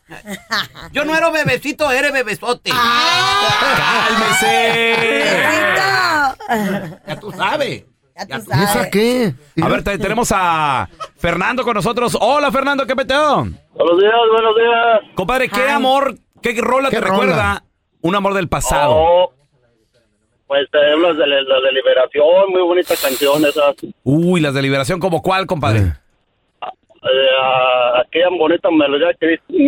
Yo 0.93 1.05
no 1.05 1.15
era 1.15 1.31
bebecito, 1.31 1.91
eres 1.91 2.13
bebesote. 2.13 2.71
¡Cálmese! 4.09 4.97
Nuevecito. 6.49 6.99
Ya 7.07 7.17
tú 7.21 7.33
sabes. 7.33 7.85
Ya 8.17 8.27
Ya 8.27 8.39
tú 8.39 8.51
¿Y 8.51 8.63
esa 8.63 8.73
sabes. 8.73 8.91
qué? 8.91 9.35
A 9.63 9.69
ver, 9.69 9.83
te- 9.83 9.99
tenemos 9.99 10.31
a 10.35 10.89
Fernando 11.19 11.65
con 11.65 11.75
nosotros. 11.75 12.17
Hola, 12.21 12.51
Fernando, 12.53 12.87
¿qué 12.87 12.95
peteo? 12.97 13.37
Buenos 13.75 13.99
días, 14.01 14.15
buenos 14.33 14.55
días. 14.57 15.01
Compadre, 15.17 15.49
¿qué 15.49 15.63
Ay. 15.63 15.71
amor, 15.71 16.15
qué 16.41 16.55
rola 16.61 16.91
¿Qué 16.91 16.97
te 16.97 17.01
rola? 17.03 17.13
recuerda? 17.13 17.65
Un 18.03 18.15
amor 18.15 18.35
del 18.35 18.49
pasado. 18.49 18.95
Oh, 18.97 19.33
pues 20.55 20.71
tenemos 20.71 21.17
de, 21.19 21.27
la 21.27 21.61
de 21.61 21.73
Liberación, 21.73 22.51
muy 22.51 22.63
bonita 22.63 22.95
canción 23.03 23.45
esa. 23.45 23.75
Uy, 24.05 24.41
las 24.41 24.55
de 24.55 24.63
liberación, 24.63 25.01
¿como 25.01 25.21
cuál, 25.21 25.47
compadre? 25.47 25.81
Eh, 25.81 25.93
aquella 28.01 28.29
bonita 28.39 28.71
melodía 28.71 29.09
que 29.21 29.27
dice 29.27 29.43
Me 29.49 29.65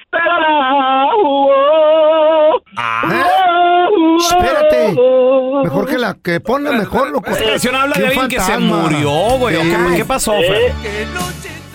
esperará 0.00 1.06
oh, 1.16 2.60
Ah, 2.76 3.88
oh, 3.90 4.16
Espérate. 4.20 4.94
oh". 4.96 5.62
Mejor 5.64 5.86
que 5.88 5.98
la 5.98 6.14
que 6.22 6.38
ponla 6.40 6.70
mejor, 6.70 7.10
loco. 7.10 7.30
esa 7.32 7.44
canción 7.44 7.74
habla 7.74 7.96
de 7.96 8.06
alguien 8.06 8.28
que 8.28 8.38
se 8.40 8.58
murió, 8.58 9.10
güey. 9.38 9.56
¿o 9.56 9.60
Sí. 9.62 9.70
¿Qué, 9.90 9.96
qué 9.96 10.04
pasó, 10.04 10.34
Sí, 10.40 10.46
Fer? 10.46 10.72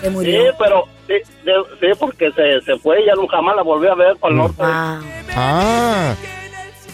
Se 0.00 0.06
sí, 0.06 0.10
murió. 0.10 0.42
pero 0.58 0.84
sí, 1.06 1.14
de- 1.44 1.64
sí, 1.80 1.86
porque 2.00 2.32
se, 2.32 2.62
se 2.62 2.78
fue 2.78 3.02
y 3.02 3.06
ya 3.06 3.14
nunca 3.14 3.42
más 3.42 3.54
la 3.56 3.62
volví 3.62 3.86
a 3.88 3.94
ver 3.94 4.16
para 4.16 4.30
el 4.32 4.38
norte. 4.38 4.56
Wow. 4.62 4.68
Ah. 5.36 6.14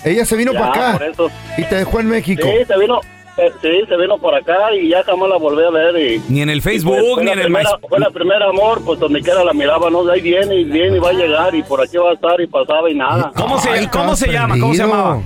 Ella 0.04 0.25
se 0.25 0.37
vino 0.37 0.52
Ya, 0.52 0.59
para 0.61 0.73
por 0.73 0.83
acá 1.02 1.07
eso. 1.07 1.30
y 1.57 1.64
te 1.64 1.75
dejó 1.76 2.00
en 2.00 2.09
México. 2.09 2.42
Sí, 2.42 2.64
se 2.66 2.78
vino, 2.78 3.00
eh, 3.37 3.50
sí, 3.61 3.69
se 3.88 3.97
vino 3.97 4.19
por 4.19 4.35
acá 4.35 4.75
y 4.75 4.88
ya 4.88 5.02
jamás 5.04 5.28
la 5.28 5.37
volví 5.37 5.62
a 5.62 5.71
ver 5.71 5.97
y... 5.97 6.23
Ni 6.28 6.40
en 6.42 6.50
el 6.50 6.62
Facebook, 6.62 6.97
Pues, 6.99 7.12
fue 7.14 7.23
ni 7.23 7.26
la 7.26 7.33
en 7.33 7.38
el 7.38 7.45
primera, 7.45 7.64
MySpace. 7.71 7.88
Fue 7.88 7.99
la 8.00 8.11
primera 8.11 8.49
amor, 8.49 8.83
pues 8.85 8.99
donde 9.00 9.21
quiera 9.21 9.45
la 9.45 9.52
miraba, 9.52 9.90
¿no? 9.90 10.04
De 10.04 10.12
ahí 10.14 10.21
viene 10.21 10.54
y 10.57 10.64
viene 10.64 10.97
y 10.97 11.00
va 11.00 11.11
a 11.11 11.12
llegar 11.12 11.54
y 11.54 11.62
por 11.62 11.80
aquí 11.83 11.97
va 11.99 12.11
a 12.11 12.14
estar 12.14 12.40
y 12.40 12.47
pasaba 12.47 12.90
y 12.90 12.95
nada. 12.95 13.30
¿Cómo 13.37 13.59
se, 13.61 13.71
Ay, 13.71 13.87
¿cómo 13.88 14.16
se 14.16 14.30
llama? 14.33 14.57
¿Cómo 14.59 14.73
se 14.75 14.78
llamaba? 14.83 15.21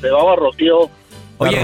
Se 0.00 0.06
llamaba 0.08 0.36
Rocío. 0.36 0.90
Oye, 1.38 1.62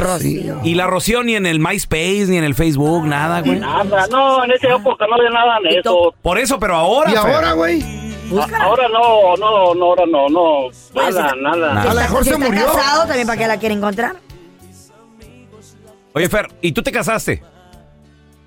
y 0.65 0.75
la 0.75 0.87
Rocío 0.87 1.23
ni 1.23 1.35
en 1.35 1.47
el 1.47 1.59
MySpace, 1.59 2.27
ni 2.29 2.37
en 2.37 2.45
el 2.45 2.55
Facebook, 2.55 3.07
nada, 3.07 3.41
güey. 3.41 3.59
Nada, 3.59 4.07
no, 4.11 4.45
en 4.45 4.51
esa 4.51 4.69
época 4.69 5.07
no 5.07 5.15
había 5.17 5.31
nada 5.31 5.57
en 5.65 5.79
eso. 5.79 6.15
Por 6.21 6.39
eso, 6.39 6.59
pero 6.61 6.75
ahora. 6.77 7.11
¿Y 7.11 7.15
Fer. 7.17 7.35
ahora, 7.35 7.53
güey? 7.53 7.81
A- 8.31 8.63
ahora 8.65 8.89
no, 8.89 9.37
no, 9.37 9.75
no, 9.75 9.85
ahora 9.85 10.05
no, 10.07 10.29
no. 10.29 10.69
Pues, 10.93 11.15
Nada, 11.15 11.35
nada. 11.37 11.83
A 11.83 11.95
lo 11.95 12.01
mejor 12.01 12.25
se 12.25 12.39
murió. 12.39 12.67
casado, 12.67 13.07
también 13.07 13.27
para 13.27 13.39
qué 13.39 13.47
la 13.49 13.59
quiere 13.59 13.75
encontrar. 13.75 14.17
Oye, 16.15 16.29
Fer, 16.29 16.49
¿y 16.61 16.73
tú 16.73 16.83
te 16.83 16.93
casaste? 16.93 17.43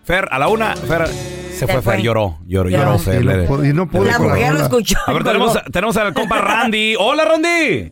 Fer, 0.03 0.27
a 0.31 0.37
la 0.39 0.47
una, 0.47 0.75
Fer 0.75 1.07
se 1.07 1.65
fue, 1.67 1.81
fue. 1.81 1.93
Fer, 1.95 2.01
lloró, 2.03 2.37
lloró, 2.45 2.69
Lloró. 2.69 2.83
lloró, 2.83 2.95
Y 2.95 2.99
Fer. 2.99 3.25
no 3.25 3.57
le- 3.61 3.69
y 3.69 3.73
no 3.73 3.87
pudo 3.89 4.03
La 4.05 4.19
mujer 4.19 4.53
lo 4.53 4.59
escuchó. 4.61 4.97
A 5.07 5.13
ver, 5.13 5.23
tenemos, 5.23 5.57
tenemos 5.71 5.97
al 5.97 6.13
compa 6.13 6.37
Randy. 6.41 6.95
Hola, 6.99 7.25
Randy. 7.25 7.91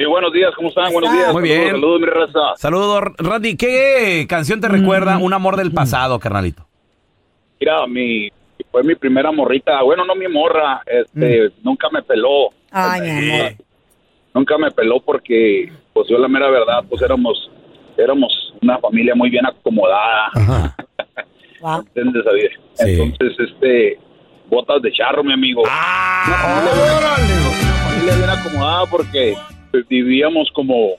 Y 0.00 0.04
buenos 0.04 0.32
días, 0.32 0.52
¿cómo 0.56 0.68
están? 0.68 0.92
Buenos 0.92 1.12
días. 1.12 1.32
Muy 1.32 1.42
bien. 1.42 1.70
Saludos, 1.72 2.00
mi 2.00 2.06
raza. 2.06 2.38
Saludos, 2.56 3.02
Randy. 3.18 3.56
¿Qué 3.56 4.26
canción 4.28 4.60
te 4.60 4.68
recuerda 4.68 5.18
un 5.18 5.32
amor 5.32 5.56
del 5.56 5.72
pasado, 5.72 6.18
carnalito? 6.20 6.66
Mira, 7.60 7.86
mi, 7.88 8.28
fue 8.78 8.86
mi 8.86 8.94
primera 8.94 9.32
morrita. 9.32 9.82
Bueno, 9.82 10.04
no 10.04 10.14
mi 10.14 10.28
morra, 10.28 10.82
este, 10.86 11.50
nunca 11.64 11.88
me 11.90 12.00
peló. 12.02 12.50
Ay, 12.70 13.00
mi 13.00 13.10
amor. 13.10 13.52
Nunca 14.34 14.56
me 14.56 14.70
peló 14.70 15.00
porque, 15.00 15.72
pues 15.92 16.06
yo 16.08 16.16
la 16.16 16.28
mera 16.28 16.48
verdad, 16.48 16.84
pues 16.88 17.02
éramos, 17.02 17.50
éramos 17.96 18.54
una 18.62 18.78
familia 18.78 19.16
muy 19.16 19.30
bien 19.30 19.44
acomodada. 19.46 20.28
Ajá. 20.34 20.76
Wow. 21.60 21.80
¿Entiendes, 21.80 22.24
David? 22.24 22.50
Sí. 22.74 23.00
Entonces, 23.02 23.50
este, 23.50 23.98
botas 24.48 24.80
de 24.80 24.92
charro, 24.92 25.24
mi 25.24 25.32
amigo. 25.32 25.64
Ah, 25.68 26.62
Una 26.62 27.90
familia 27.90 28.16
bien 28.16 28.30
acomodada 28.30 28.86
porque 28.86 29.34
pues, 29.72 29.88
vivíamos 29.88 30.48
como, 30.54 30.90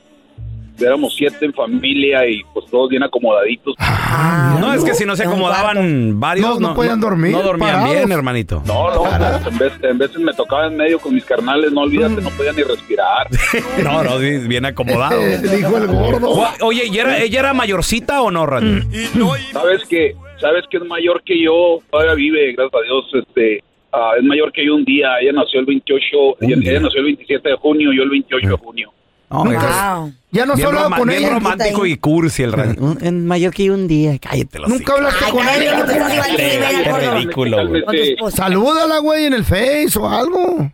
éramos 0.86 1.14
siete 1.16 1.46
en 1.46 1.54
familia 1.54 2.28
y 2.28 2.42
pues 2.54 2.66
todos 2.70 2.90
bien 2.90 3.04
acomodaditos. 3.04 3.76
Ah, 3.80 4.58
no, 4.60 4.74
es 4.74 4.84
que 4.84 4.94
si 4.94 5.06
no 5.06 5.16
se 5.16 5.24
acomodaban 5.24 6.20
varios, 6.20 6.60
No, 6.60 6.70
no 6.70 6.76
podían 6.76 7.00
dormir, 7.00 7.32
No 7.32 7.42
dormían 7.44 7.72
parados. 7.76 7.96
bien, 7.96 8.12
hermanito. 8.12 8.64
No, 8.66 8.94
no, 8.94 9.04
pues, 9.04 9.48
en, 9.48 9.58
vez, 9.58 9.74
en 9.84 9.98
veces 9.98 10.18
me 10.20 10.34
tocaba 10.34 10.68
en 10.68 10.78
medio 10.78 11.00
con 11.00 11.14
mis 11.14 11.26
carnales, 11.26 11.72
no 11.72 11.82
olvídate, 11.82 12.22
no 12.22 12.30
podía 12.32 12.52
ni 12.54 12.64
respirar. 12.64 13.28
No, 13.84 14.04
no, 14.04 14.18
bien 14.20 14.66
acomodado. 14.66 15.20
Dijo 15.42 15.78
el 15.78 15.88
gordo. 15.88 16.36
Gua- 16.36 16.56
Oye, 16.62 16.84
¿y 16.92 16.98
era, 16.98 17.18
ella 17.18 17.40
era 17.40 17.54
mayorcita 17.54 18.22
o 18.22 18.32
no, 18.32 18.46
Randy? 18.46 18.82
Sabes 19.54 19.84
que, 19.88 20.16
sabes 20.40 20.64
que 20.70 20.78
es 20.78 20.84
mayor 20.86 21.22
que 21.24 21.42
yo, 21.42 21.80
todavía 21.90 22.14
vive, 22.16 22.54
gracias 22.54 22.82
a 22.82 22.84
Dios, 22.86 23.26
este, 23.28 23.64
ah, 23.92 24.12
es 24.18 24.24
mayor 24.24 24.52
que 24.52 24.66
yo 24.66 24.76
un 24.76 24.86
día, 24.86 25.08
ella 25.22 25.32
nació 25.34 25.60
el 25.62 25.66
28, 25.66 26.06
ella, 26.42 26.56
ella 26.62 26.80
nació 26.82 27.00
el 27.00 27.06
27 27.06 27.50
de 27.50 27.56
junio, 27.56 27.92
yo 27.94 28.04
el 28.04 28.10
28 28.10 28.48
de 28.48 28.54
junio. 28.58 28.92
No, 29.30 29.44
Nunca- 29.46 29.96
Wow. 30.00 30.14
Ya 30.32 30.46
no 30.46 30.54
has 30.54 30.58
bien, 30.58 30.68
hablado 30.68 30.90
con 30.92 31.08
bien 31.08 31.20
ella. 31.24 31.30
romántico 31.34 31.86
y 31.86 31.98
cursi 31.98 32.44
el 32.44 32.52
Randy. 32.54 32.80
Un- 32.80 33.26
mayor 33.26 33.54
que 33.54 33.66
yo 33.66 33.74
un 33.74 33.88
día. 33.88 34.18
Cállate 34.20 34.60
los 34.60 34.70
Nunca 34.70 34.94
hablaste 34.94 35.26
Ay, 35.26 35.32
con 35.32 35.42
cállate, 35.44 35.64
ella. 35.64 35.86
Rivera, 35.86 36.70
Qué 36.84 36.90
gordo. 36.92 37.16
ridículo, 37.16 37.68
güey. 37.68 37.84
Con 37.84 37.96
tu 37.96 38.02
esposa. 38.02 38.38
Salúdala, 38.38 39.00
güey, 39.00 39.26
en 39.26 39.34
el 39.34 39.44
Face 39.44 39.98
o 40.00 40.08
algo. 40.08 40.70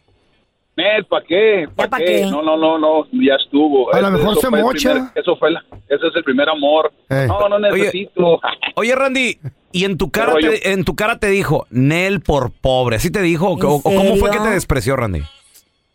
Nel, 0.77 1.05
¿para 1.05 1.25
qué? 1.25 1.67
¿Para 1.73 1.89
pa' 1.89 1.97
qué? 1.99 2.05
qué? 2.05 2.25
No, 2.25 2.41
no, 2.43 2.57
no, 2.57 2.77
no, 2.77 3.05
ya 3.13 3.35
estuvo. 3.41 3.93
A 3.93 4.01
lo 4.01 4.11
mejor 4.11 4.31
eso 4.33 4.41
se 4.41 4.47
fue 4.49 4.59
el 4.59 4.65
mocha. 4.65 4.91
primer- 4.91 5.11
eso 5.15 5.35
fue 5.37 5.51
la, 5.51 5.59
ese 5.87 6.07
es 6.07 6.15
el 6.15 6.23
primer 6.25 6.49
amor. 6.49 6.91
Eh. 7.09 7.25
No, 7.29 7.47
no 7.47 7.59
necesito. 7.59 8.41
Oye, 8.75 8.93
Randy, 8.93 9.37
y 9.71 9.85
en 9.85 9.97
tu 9.97 10.11
cara 10.11 10.33
rollo? 10.33 10.49
te, 10.51 10.71
en 10.73 10.83
tu 10.83 10.95
cara 10.97 11.17
te 11.17 11.27
dijo, 11.27 11.65
Nel 11.69 12.19
por 12.19 12.51
pobre. 12.51 12.97
¿Así 12.97 13.09
te 13.09 13.21
dijo? 13.21 13.51
¿O, 13.51 13.57
¿En 13.57 13.63
o 13.63 13.81
cómo 13.81 14.15
fue 14.17 14.29
que 14.31 14.35
serio? 14.37 14.43
te 14.43 14.49
despreció, 14.49 14.97
Randy? 14.97 15.21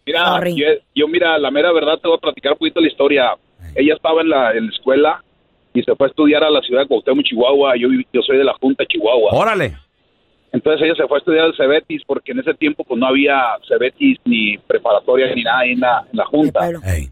Mira, 0.06 0.24
Sorry. 0.24 0.54
yo, 0.56 0.66
yo, 0.94 1.08
mira, 1.08 1.38
la 1.38 1.50
mera 1.50 1.72
verdad 1.72 1.98
te 1.98 2.08
voy 2.08 2.16
a 2.16 2.20
platicar 2.20 2.52
un 2.52 2.58
poquito 2.58 2.80
la 2.80 2.88
historia. 2.88 3.36
Ella 3.74 3.94
estaba 3.94 4.22
en 4.22 4.28
la, 4.28 4.52
en 4.52 4.66
la 4.66 4.72
escuela 4.72 5.24
y 5.72 5.82
se 5.82 5.94
fue 5.94 6.06
a 6.06 6.10
estudiar 6.10 6.42
a 6.42 6.50
la 6.50 6.60
ciudad 6.62 6.82
de 6.82 6.88
Cuauhtémoc, 6.88 7.24
Chihuahua. 7.24 7.76
Yo, 7.76 7.88
yo 8.12 8.22
soy 8.22 8.38
de 8.38 8.44
la 8.44 8.54
Junta 8.54 8.82
de 8.82 8.88
Chihuahua. 8.88 9.32
Órale. 9.32 9.76
Entonces 10.52 10.82
ella 10.82 10.94
se 10.96 11.06
fue 11.06 11.18
a 11.18 11.20
estudiar 11.20 11.44
al 11.44 11.56
Cebetis 11.56 12.02
porque 12.04 12.32
en 12.32 12.40
ese 12.40 12.54
tiempo 12.54 12.82
pues 12.82 12.98
no 12.98 13.06
había 13.06 13.40
Cebetis 13.68 14.18
ni 14.24 14.58
preparatoria 14.58 15.32
ni 15.34 15.44
nada 15.44 15.60
ahí 15.60 15.72
en 15.72 15.80
la, 15.80 16.04
en 16.10 16.16
la 16.16 16.24
Junta. 16.26 16.58
Pueblo. 16.58 16.80
Ey. 16.84 17.08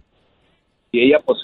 Y 0.90 1.02
ella 1.02 1.20
pues, 1.24 1.38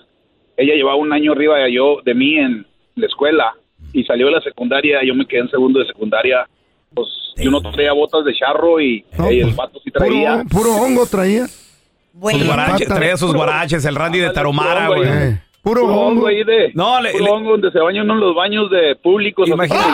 ella 0.56 0.74
llevaba 0.74 0.96
un 0.96 1.12
año 1.12 1.32
arriba 1.32 1.58
de 1.58 1.72
yo, 1.72 2.00
de 2.04 2.14
mí 2.14 2.36
en, 2.36 2.66
la 2.96 3.06
escuela 3.06 3.54
y 3.92 4.04
salió 4.04 4.26
de 4.26 4.32
la 4.32 4.40
secundaria, 4.40 5.02
yo 5.02 5.14
me 5.14 5.26
quedé 5.26 5.40
en 5.40 5.50
segundo 5.50 5.80
de 5.80 5.86
secundaria, 5.86 6.48
pues 6.94 7.08
yo 7.36 7.50
no 7.50 7.60
traía 7.60 7.92
botas 7.92 8.24
de 8.24 8.34
charro 8.34 8.80
y, 8.80 9.04
y 9.30 9.40
el 9.40 9.52
vato 9.52 9.80
sí 9.82 9.90
traía. 9.90 10.44
Puro, 10.50 10.70
puro 10.70 10.76
hongo 10.76 11.06
traía. 11.06 11.46
Sus 11.46 12.44
guaraches, 12.46 12.86
traía 12.88 13.16
sus 13.16 13.34
guaraches, 13.34 13.84
el 13.84 13.94
Randy 13.96 14.20
de 14.20 14.30
Taromara, 14.30 14.88
güey. 14.88 15.08
Eh, 15.08 15.40
Puro 15.62 15.80
Puro 15.80 15.94
hongo. 15.94 16.06
hongo 16.08 16.26
ahí 16.26 16.44
de. 16.44 16.72
No, 16.74 17.00
le- 17.00 17.10
puro 17.12 17.24
le- 17.24 17.30
hongo 17.30 17.50
donde 17.52 17.70
se 17.72 17.78
bañan 17.78 18.06
los 18.06 18.34
baños 18.36 18.70
de 18.70 18.96
públicos. 18.96 19.48
Imagínate, 19.48 19.88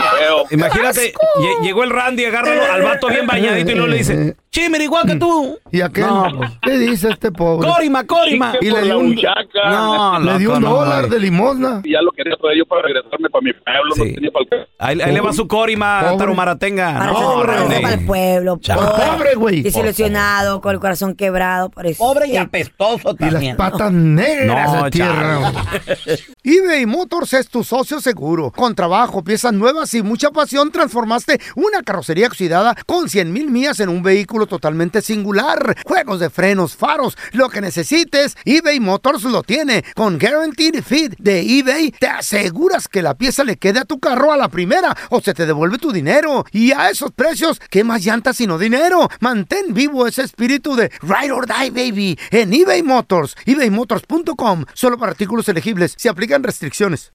imagínate, 0.51 1.13
lle- 1.39 1.63
llegó 1.63 1.85
el 1.85 1.91
Randy, 1.91 2.25
agarra 2.25 2.75
al 2.75 2.83
vato 2.83 3.07
bien 3.09 3.27
bañadito 3.27 3.71
y 3.71 3.75
luego 3.75 3.89
le 3.89 3.99
dice, 3.99 4.35
chimir 4.51 4.81
igual 4.83 5.07
que 5.07 5.17
tú. 5.17 5.59
¿Y 5.71 5.81
aquel? 5.81 6.07
No, 6.07 6.27
pues. 6.37 6.51
¿Qué 6.63 6.79
dice 6.79 7.09
este 7.11 7.31
pobre? 7.31 7.69
Corima, 7.69 8.05
corima. 8.05 8.55
Y 8.61 8.71
le 8.71 8.83
dio 8.83 8.99
un. 8.99 9.17
No, 9.65 10.19
le 10.21 10.39
dio 10.39 10.57
un 10.57 10.63
no, 10.63 10.71
dólar 10.77 11.09
de 11.09 11.19
limosna. 11.21 11.81
Y 11.85 11.93
ya 11.93 12.03
lo 12.03 12.11
quería 12.13 12.35
traer 12.37 12.59
yo 12.59 12.67
para 12.67 12.83
regresarme 12.83 13.29
para 13.31 13.43
mi 13.43 13.53
pueblo. 13.53 13.95
Sí. 13.95 14.01
No 14.09 14.15
tenía 14.15 14.31
para 14.31 14.45
el 14.63 14.69
Ahí, 14.79 15.01
ahí 15.09 15.15
le 15.15 15.21
va 15.21 15.33
su 15.33 15.47
corima, 15.47 16.01
Pobre. 16.03 16.17
Taromaratenga. 16.19 16.95
Para, 16.95 17.13
No, 17.13 17.35
para, 17.41 17.57
Randy. 17.59 17.83
para 17.83 17.95
el 17.95 18.07
pueblo. 18.07 18.57
Pobre, 18.59 18.77
Pobre, 19.17 19.35
güey. 19.35 19.63
Desilusionado, 19.63 20.61
con 20.61 20.75
el 20.75 20.81
corazón 20.81 21.15
quebrado. 21.15 21.71
Por 21.71 21.87
eso. 21.87 21.99
Pobre 22.03 22.29
y 22.29 22.37
apestoso 22.37 23.15
Y 23.19 23.23
las 23.23 23.33
también. 23.33 23.57
patas 23.57 23.93
negras 23.93 24.73
No, 24.73 24.85
de 24.85 24.91
tierra. 24.91 25.53
eBay 26.43 26.87
Motors 26.87 27.35
es 27.35 27.49
tu 27.49 27.63
socio 27.63 28.01
seguro. 28.01 28.51
Con 28.51 28.75
trabajo, 28.75 29.23
piezas 29.23 29.53
nuevas 29.53 29.93
y 29.95 30.03
mucha 30.03 30.31
pasión, 30.31 30.71
transformaste 30.73 31.41
una 31.55 31.83
carrocería 31.83 32.27
oxidada 32.27 32.75
con 32.87 33.09
100 33.09 33.33
mil 33.33 33.51
millas 33.51 33.79
en 33.81 33.89
un 33.91 34.03
vehículo 34.03 34.40
totalmente 34.47 35.03
singular. 35.03 35.77
Juegos 35.85 36.21
de 36.21 36.31
frenos, 36.31 36.77
faros, 36.77 37.17
lo 37.33 37.49
que 37.49 37.61
necesites, 37.61 38.37
eBay 38.45 38.81
Motors 38.81 39.25
lo 39.25 39.43
tiene. 39.43 39.85
Con 39.95 40.19
Guaranteed 40.19 40.83
Fit 40.83 41.15
de 41.19 41.41
eBay, 41.41 41.93
te 41.93 42.07
aseguras 42.07 42.89
que 42.89 43.03
la 43.03 43.15
pieza 43.15 43.45
le 43.45 43.57
quede 43.57 43.81
a 43.81 43.85
tu 43.85 44.01
carro 44.01 44.33
a 44.33 44.37
la 44.37 44.49
primera 44.49 44.97
o 45.11 45.21
se 45.21 45.35
te 45.35 45.47
devuelve 45.47 45.79
tu 45.79 45.93
dinero. 45.93 46.45
Y 46.53 46.73
a 46.73 46.91
esos 46.91 47.13
precios, 47.13 47.61
¿qué 47.71 47.85
más 47.85 48.05
llantas 48.05 48.37
sino 48.37 48.59
dinero? 48.59 49.09
Mantén 49.21 49.75
vivo 49.75 50.07
ese 50.07 50.23
espíritu 50.23 50.77
de 50.77 50.91
Ride 51.03 51.33
or 51.33 51.47
Die, 51.47 51.71
baby, 51.71 52.19
en 52.31 52.53
eBay 52.53 52.83
Motors. 52.83 53.37
ebaymotors.com. 53.47 54.65
Solo 54.75 54.99
para 54.99 55.13
artículos 55.13 55.49
elegibles. 55.49 55.95
Se 55.97 56.09
aplican 56.09 56.43
restricciones. 56.43 57.13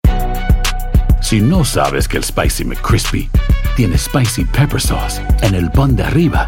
Si 1.21 1.41
no 1.41 1.65
sabes 1.65 2.07
que 2.07 2.17
el 2.17 2.23
Spicy 2.23 2.65
McCrispy 2.65 3.29
tiene 3.75 3.97
Spicy 3.97 4.45
Pepper 4.45 4.79
Sauce 4.79 5.21
en 5.41 5.55
el 5.55 5.71
pan 5.71 5.95
de 5.95 6.03
arriba 6.03 6.47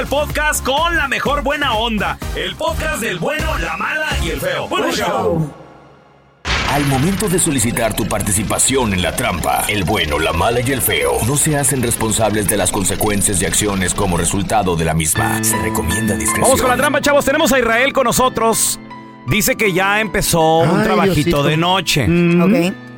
el 0.00 0.06
podcast 0.06 0.64
con 0.64 0.96
la 0.96 1.06
mejor 1.08 1.42
buena 1.42 1.74
onda. 1.74 2.18
El 2.34 2.56
podcast 2.56 3.00
del 3.02 3.18
bueno, 3.18 3.58
la 3.58 3.76
mala 3.76 4.06
y 4.24 4.30
el 4.30 4.40
feo. 4.40 4.68
Bueno, 4.68 4.90
show. 4.92 5.50
Al 6.70 6.86
momento 6.86 7.28
de 7.28 7.38
solicitar 7.38 7.94
tu 7.94 8.06
participación 8.06 8.94
en 8.94 9.02
la 9.02 9.14
trampa, 9.14 9.64
el 9.68 9.84
bueno, 9.84 10.18
la 10.18 10.32
mala 10.32 10.60
y 10.60 10.72
el 10.72 10.80
feo 10.80 11.18
no 11.26 11.36
se 11.36 11.58
hacen 11.58 11.82
responsables 11.82 12.48
de 12.48 12.56
las 12.56 12.72
consecuencias 12.72 13.42
y 13.42 13.44
acciones 13.44 13.94
como 13.94 14.16
resultado 14.16 14.74
de 14.76 14.84
la 14.86 14.94
misma. 14.94 15.44
Se 15.44 15.58
recomienda 15.58 16.14
discreción. 16.14 16.42
Vamos 16.42 16.60
con 16.62 16.70
la 16.70 16.76
trampa, 16.76 17.00
chavos. 17.00 17.24
Tenemos 17.24 17.52
a 17.52 17.58
Israel 17.58 17.92
con 17.92 18.04
nosotros. 18.04 18.80
Dice 19.26 19.56
que 19.56 19.72
ya 19.72 20.00
empezó 20.00 20.58
un 20.58 20.82
trabajito 20.82 21.14
Diosito. 21.14 21.42
de 21.44 21.56
noche. 21.56 22.04
Ok. 22.04 22.91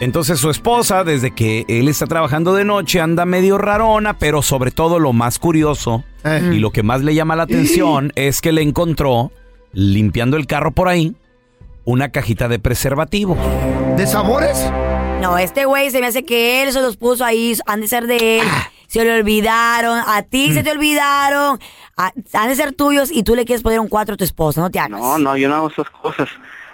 Entonces 0.00 0.38
su 0.40 0.48
esposa, 0.50 1.04
desde 1.04 1.32
que 1.34 1.64
él 1.68 1.86
está 1.88 2.06
trabajando 2.06 2.54
de 2.54 2.64
noche, 2.64 3.00
anda 3.00 3.26
medio 3.26 3.58
rarona, 3.58 4.16
pero 4.18 4.40
sobre 4.40 4.70
todo 4.70 4.98
lo 4.98 5.12
más 5.12 5.38
curioso 5.38 6.04
Eh. 6.24 6.52
y 6.54 6.58
lo 6.58 6.70
que 6.70 6.82
más 6.82 7.02
le 7.02 7.14
llama 7.14 7.36
la 7.36 7.42
atención 7.44 8.10
es 8.14 8.40
que 8.40 8.52
le 8.52 8.62
encontró, 8.62 9.30
limpiando 9.72 10.36
el 10.38 10.46
carro 10.46 10.70
por 10.72 10.88
ahí, 10.88 11.14
una 11.84 12.10
cajita 12.10 12.48
de 12.48 12.58
preservativo. 12.58 13.36
¿De 13.96 14.06
sabores? 14.06 14.70
No, 15.20 15.36
este 15.36 15.66
güey 15.66 15.90
se 15.90 16.00
me 16.00 16.06
hace 16.06 16.24
que 16.24 16.62
él 16.62 16.72
se 16.72 16.80
los 16.80 16.96
puso 16.96 17.24
ahí, 17.24 17.54
han 17.66 17.82
de 17.82 17.88
ser 17.88 18.06
de 18.06 18.40
él. 18.40 18.46
Se 18.86 19.04
le 19.04 19.14
olvidaron, 19.20 20.00
a 20.06 20.22
ti 20.22 20.52
se 20.54 20.62
te 20.62 20.70
olvidaron, 20.72 21.58
a- 21.98 22.12
han 22.32 22.48
de 22.48 22.54
ser 22.56 22.72
tuyos 22.72 23.10
y 23.12 23.22
tú 23.22 23.34
le 23.36 23.44
quieres 23.44 23.62
poner 23.62 23.78
un 23.80 23.88
cuatro 23.88 24.14
a 24.14 24.16
tu 24.16 24.24
esposa, 24.24 24.62
no 24.62 24.70
te 24.70 24.78
hagas. 24.80 24.98
No, 24.98 25.18
no, 25.18 25.36
yo 25.36 25.48
no 25.48 25.56
hago 25.56 25.68
esas 25.68 25.88
cosas. 25.90 26.28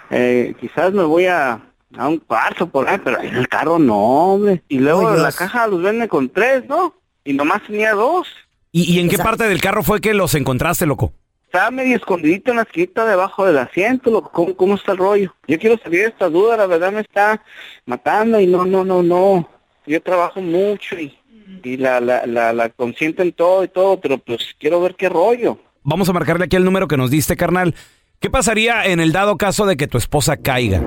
Eh, 0.09 0.55
quizás 0.59 0.93
me 0.93 1.03
voy 1.03 1.25
a, 1.27 1.59
a 1.95 2.07
un 2.07 2.17
cuarzo 2.17 2.67
por 2.67 2.87
ahí, 2.87 2.99
pero 3.03 3.21
en 3.21 3.35
el 3.35 3.47
carro 3.47 3.79
no, 3.79 3.97
hombre. 3.97 4.63
Y 4.67 4.79
luego 4.79 5.15
la 5.15 5.31
caja 5.31 5.67
los 5.67 5.81
vende 5.81 6.07
con 6.07 6.29
tres, 6.29 6.63
¿no? 6.67 6.95
Y 7.23 7.33
nomás 7.33 7.63
tenía 7.63 7.93
dos. 7.93 8.27
¿Y, 8.71 8.93
y 8.93 8.99
en 8.99 9.09
qué 9.09 9.17
parte 9.17 9.45
del 9.45 9.61
carro 9.61 9.83
fue 9.83 10.01
que 10.01 10.13
los 10.13 10.35
encontraste, 10.35 10.85
loco? 10.85 11.13
Estaba 11.45 11.71
medio 11.71 11.95
escondidito 11.95 12.51
en 12.51 12.57
la 12.57 12.63
esquina 12.63 13.05
debajo 13.05 13.45
del 13.45 13.57
asiento, 13.57 14.11
loco. 14.11 14.31
¿Cómo, 14.33 14.55
¿Cómo 14.55 14.75
está 14.75 14.91
el 14.91 14.97
rollo? 14.97 15.33
Yo 15.47 15.57
quiero 15.57 15.77
salir 15.77 16.01
de 16.01 16.07
esta 16.07 16.29
duda, 16.29 16.57
la 16.57 16.67
verdad 16.67 16.91
me 16.91 17.01
está 17.01 17.41
matando 17.85 18.39
y 18.39 18.47
no, 18.47 18.65
no, 18.65 18.83
no, 18.83 19.01
no. 19.01 19.49
Yo 19.85 20.01
trabajo 20.01 20.41
mucho 20.41 20.99
y, 20.99 21.17
y 21.63 21.77
la, 21.77 22.01
la, 22.01 22.25
la, 22.25 22.51
la 22.51 22.69
consiento 22.69 23.21
en 23.23 23.31
todo 23.31 23.63
y 23.63 23.69
todo, 23.69 23.99
pero 24.01 24.17
pues 24.17 24.55
quiero 24.59 24.81
ver 24.81 24.95
qué 24.95 25.07
rollo. 25.07 25.57
Vamos 25.83 26.09
a 26.09 26.13
marcarle 26.13 26.45
aquí 26.45 26.57
el 26.57 26.65
número 26.65 26.89
que 26.89 26.97
nos 26.97 27.09
diste, 27.09 27.37
carnal. 27.37 27.73
¿Qué 28.19 28.29
pasaría 28.29 28.85
en 28.85 28.99
el 28.99 29.13
dado 29.13 29.37
caso 29.37 29.65
de 29.65 29.77
que 29.77 29.87
tu 29.87 29.97
esposa 29.97 30.35
caiga? 30.35 30.81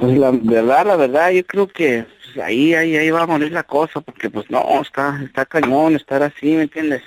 Pues 0.00 0.18
la 0.18 0.30
verdad, 0.30 0.86
la 0.86 0.96
verdad, 0.96 1.30
yo 1.30 1.46
creo 1.46 1.68
que 1.68 2.06
pues, 2.34 2.44
ahí, 2.44 2.74
ahí, 2.74 2.96
ahí 2.96 3.10
va 3.10 3.22
a 3.22 3.26
morir 3.26 3.52
la 3.52 3.62
cosa, 3.62 4.00
porque 4.00 4.30
pues 4.30 4.50
no, 4.50 4.80
está, 4.80 5.20
está 5.24 5.46
cañón 5.46 5.96
estar 5.96 6.22
así, 6.22 6.54
¿me 6.54 6.62
entiendes? 6.62 7.02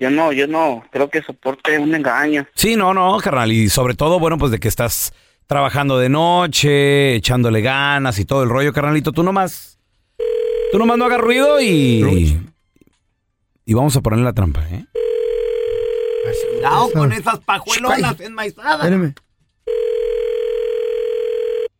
Yo 0.00 0.10
no, 0.10 0.32
yo 0.32 0.46
no 0.46 0.84
creo 0.90 1.08
que 1.08 1.22
soporte 1.22 1.78
un 1.78 1.94
engaño. 1.94 2.46
Sí, 2.54 2.74
no, 2.74 2.92
no, 2.92 3.18
carnal. 3.18 3.52
Y 3.52 3.68
sobre 3.68 3.94
todo, 3.94 4.18
bueno, 4.18 4.36
pues 4.36 4.50
de 4.50 4.58
que 4.58 4.68
estás 4.68 5.12
trabajando 5.46 5.98
de 5.98 6.08
noche, 6.08 7.14
echándole 7.14 7.60
ganas 7.60 8.18
y 8.18 8.24
todo 8.24 8.42
el 8.42 8.48
rollo, 8.48 8.72
carnalito. 8.72 9.12
Tú 9.12 9.22
nomás. 9.22 9.78
Tú 10.72 10.78
nomás 10.78 10.98
no 10.98 11.04
hagas 11.04 11.20
ruido 11.20 11.60
y. 11.60 12.40
Y 13.64 13.74
vamos 13.74 13.96
a 13.96 14.00
ponerle 14.00 14.24
la 14.24 14.32
trampa, 14.32 14.62
¿eh? 14.70 14.86
Cuidado 16.52 16.90
con 16.90 17.12
esas 17.12 17.38
pajuelonas 17.40 18.20
enmaizadas. 18.20 18.80
Espérame. 18.80 19.14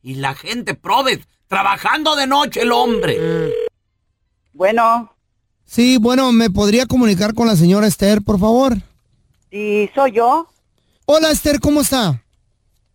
Y 0.06 0.14
la 0.14 0.36
gente, 0.36 0.74
probes, 0.74 1.18
trabajando 1.48 2.14
de 2.14 2.28
noche 2.28 2.62
el 2.62 2.70
hombre. 2.70 3.52
Bueno, 4.52 5.12
Sí, 5.64 5.98
bueno, 5.98 6.30
¿me 6.30 6.48
podría 6.48 6.86
comunicar 6.86 7.34
con 7.34 7.48
la 7.48 7.56
señora 7.56 7.88
Esther, 7.88 8.22
por 8.22 8.38
favor? 8.38 8.76
Sí, 9.50 9.90
soy 9.96 10.12
yo. 10.12 10.46
Hola, 11.06 11.32
Esther, 11.32 11.58
¿cómo 11.58 11.80
está? 11.80 12.22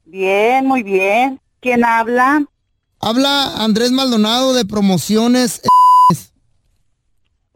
Bien, 0.05 0.65
muy 0.65 0.83
bien. 0.83 1.41
¿Quién 1.59 1.83
habla? 1.83 2.45
Habla 3.01 3.61
Andrés 3.61 3.91
Maldonado 3.91 4.53
de 4.53 4.63
Promociones. 4.63 5.61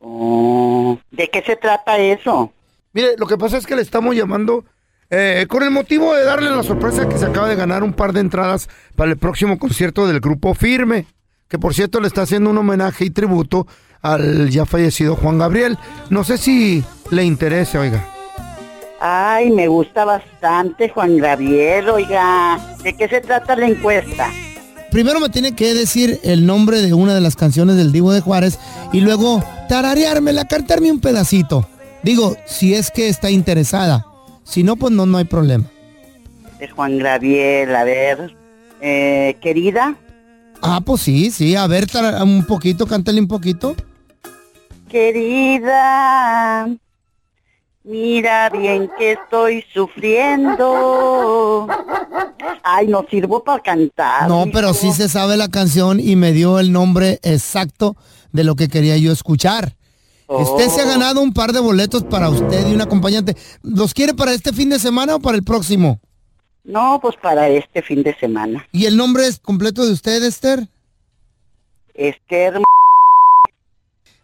Oh, 0.02 1.00
¿De 1.12 1.30
qué 1.30 1.42
se 1.44 1.56
trata 1.56 1.98
eso? 1.98 2.52
Mire, 2.92 3.16
lo 3.18 3.26
que 3.26 3.38
pasa 3.38 3.56
es 3.56 3.66
que 3.66 3.78
le 3.78 3.84
estamos 3.84 4.18
llamando 4.18 4.66
eh, 5.10 5.46
con 5.48 5.64
el 5.64 5.72
motivo 5.72 6.14
de 6.16 6.24
darle 6.24 6.50
la 6.50 6.64
sorpresa 6.64 7.08
que 7.08 7.18
se 7.18 7.26
acaba 7.26 7.48
de 7.48 7.56
ganar 7.56 7.84
un 7.84 7.94
par 7.94 8.14
de 8.14 8.22
entradas 8.22 8.70
para 8.96 9.12
el 9.12 9.18
próximo 9.18 9.60
concierto 9.60 10.08
del 10.08 10.20
grupo 10.20 10.54
Firme, 10.54 11.06
que 11.48 11.60
por 11.60 11.74
cierto 11.74 12.00
le 12.00 12.08
está 12.08 12.24
haciendo 12.24 12.50
un 12.50 12.58
homenaje 12.58 13.06
y 13.06 13.10
tributo 13.12 13.68
al 14.02 14.50
ya 14.50 14.66
fallecido 14.66 15.16
Juan 15.16 15.38
Gabriel. 15.38 15.78
No 16.10 16.24
sé 16.24 16.38
si 16.38 16.84
le 17.12 17.24
interesa, 17.24 17.80
oiga. 17.80 18.08
Ay, 19.00 19.52
me 19.52 19.68
gusta 19.68 20.06
bastante 20.06 20.90
Juan 20.90 21.18
Gabriel, 21.18 21.90
oiga. 21.90 22.60
¿De 22.84 22.94
qué 22.94 23.08
se 23.08 23.22
trata 23.22 23.56
la 23.56 23.68
encuesta? 23.68 24.32
Primero 24.92 25.20
me 25.20 25.30
tiene 25.30 25.56
que 25.56 25.74
decir 25.74 26.20
el 26.24 26.46
nombre 26.46 26.82
de 26.82 26.94
una 26.94 27.14
de 27.14 27.22
las 27.22 27.36
canciones 27.36 27.76
del 27.76 27.92
Divo 27.92 28.14
de 28.14 28.22
Juárez 28.22 28.58
y 28.94 29.02
luego 29.02 29.44
tarareármela, 29.68 30.46
cantarme 30.46 30.92
un 30.92 31.02
pedacito. 31.02 31.68
Digo, 32.02 32.38
si 32.46 32.74
es 32.76 32.92
que 32.92 33.10
está 33.10 33.30
interesada. 33.30 34.06
Si 34.46 34.64
no, 34.64 34.76
pues 34.78 34.94
no, 34.94 35.06
no 35.06 35.18
hay 35.18 35.26
problema. 35.26 35.66
De 36.60 36.70
Juan 36.70 36.98
Gabriel, 37.00 37.76
a 37.76 37.84
ver. 37.84 38.34
Eh, 38.82 39.36
querida, 39.42 39.96
Ah, 40.62 40.80
pues 40.84 41.02
sí, 41.02 41.30
sí. 41.32 41.56
A 41.56 41.68
ver, 41.68 41.86
un 42.24 42.46
poquito, 42.46 42.88
cántale 42.88 43.20
un 43.20 43.28
poquito. 43.28 43.76
querida, 44.90 46.68
mira 47.84 48.50
bien 48.50 48.90
que 48.98 49.12
estoy 49.14 49.64
sufriendo. 49.74 51.68
Ay, 52.64 52.88
no 52.88 53.06
sirvo 53.10 53.44
para 53.44 53.62
cantar. 53.62 54.28
No, 54.28 54.46
pero 54.52 54.74
sí 54.74 54.92
se 54.92 55.10
sabe 55.10 55.38
la 55.38 55.50
canción 55.50 56.00
y 56.00 56.16
me 56.16 56.32
dio 56.32 56.58
el 56.60 56.72
nombre 56.72 57.20
exacto 57.24 57.96
de 58.32 58.44
lo 58.44 58.56
que 58.56 58.68
quería 58.70 58.98
yo 58.98 59.12
escuchar. 59.12 59.76
Usted 60.28 60.70
se 60.70 60.82
ha 60.82 60.86
ganado 60.86 61.22
un 61.22 61.34
par 61.34 61.54
de 61.54 61.60
boletos 61.60 62.04
para 62.04 62.30
usted 62.30 62.68
y 62.68 62.74
un 62.74 62.82
acompañante. 62.82 63.36
¿Los 63.62 63.94
quiere 63.94 64.14
para 64.14 64.34
este 64.34 64.54
fin 64.54 64.70
de 64.70 64.80
semana 64.80 65.16
o 65.16 65.20
para 65.20 65.38
el 65.38 65.44
próximo? 65.44 66.00
No, 66.64 67.00
pues 67.02 67.16
para 67.22 67.48
este 67.48 67.82
fin 67.84 68.02
de 68.02 68.16
semana. 68.16 68.68
¿Y 68.72 68.86
el 68.86 68.98
nombre 68.98 69.28
es 69.28 69.40
completo 69.40 69.86
de 69.86 69.94
usted, 69.94 70.24
Esther? 70.24 70.68
Esther, 71.94 72.62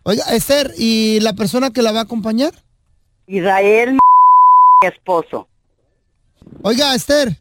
Oiga, 0.04 0.24
Esther, 0.34 0.74
¿y 0.78 1.20
la 1.20 1.34
persona 1.34 1.72
que 1.72 1.84
la 1.84 1.92
va 1.92 2.00
a 2.00 2.04
acompañar? 2.04 2.54
Israel, 3.28 3.94
mi 3.94 4.88
esposo. 4.88 5.48
Oiga, 6.64 6.96
Esther. 6.96 7.38